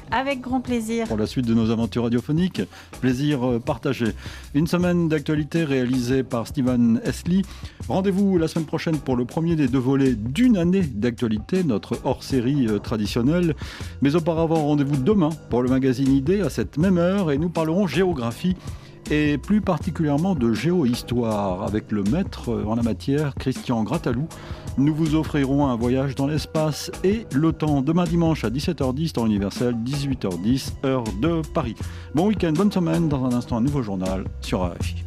Avec 0.09 0.41
grand 0.41 0.61
plaisir. 0.61 1.07
Pour 1.07 1.17
la 1.17 1.27
suite 1.27 1.45
de 1.45 1.53
nos 1.53 1.69
aventures 1.69 2.03
radiophoniques. 2.03 2.63
Plaisir 3.01 3.47
euh, 3.47 3.59
partagé. 3.59 4.07
Une 4.55 4.65
semaine 4.65 5.07
d'actualité 5.07 5.63
réalisée 5.63 6.23
par 6.23 6.47
Steven 6.47 6.99
Esley. 7.05 7.43
Rendez-vous 7.87 8.37
la 8.39 8.47
semaine 8.47 8.65
prochaine 8.65 8.97
pour 8.97 9.15
le 9.15 9.25
premier 9.25 9.55
des 9.55 9.67
deux 9.67 9.77
volets 9.79 10.15
d'une 10.15 10.57
année 10.57 10.81
d'actualité, 10.81 11.63
notre 11.63 11.99
hors-série 12.03 12.67
euh, 12.67 12.79
traditionnelle. 12.79 13.55
Mais 14.01 14.15
auparavant, 14.15 14.65
rendez-vous 14.65 14.97
demain 14.97 15.29
pour 15.51 15.61
le 15.61 15.69
magazine 15.69 16.11
ID 16.11 16.41
à 16.41 16.49
cette 16.49 16.77
même 16.77 16.97
heure 16.97 17.31
et 17.31 17.37
nous 17.37 17.49
parlerons 17.59 17.87
géographie 17.87 18.55
et 19.11 19.37
plus 19.37 19.59
particulièrement 19.59 20.33
de 20.33 20.53
géohistoire 20.53 21.63
avec 21.63 21.91
le 21.91 22.03
maître 22.03 22.63
en 22.65 22.73
la 22.73 22.83
matière, 22.83 23.35
Christian 23.35 23.83
Gratalou. 23.83 24.29
Nous 24.77 24.95
vous 24.95 25.13
offrirons 25.15 25.67
un 25.67 25.75
voyage 25.75 26.15
dans 26.15 26.25
l'espace 26.25 26.89
et 27.03 27.25
le 27.33 27.51
temps 27.51 27.81
demain 27.81 28.05
dimanche 28.05 28.45
à 28.45 28.49
17h10 28.49 29.11
temps 29.11 29.25
universel, 29.25 29.75
18h10 29.75 30.85
heure 30.85 31.03
de 31.21 31.41
Paris. 31.53 31.75
Bon 32.15 32.27
week-end, 32.27 32.53
bonne 32.53 32.71
semaine, 32.71 33.09
dans 33.09 33.25
un 33.25 33.33
instant 33.33 33.57
un 33.57 33.61
nouveau 33.61 33.81
journal 33.81 34.23
sur 34.39 34.61
RFI. 34.61 35.03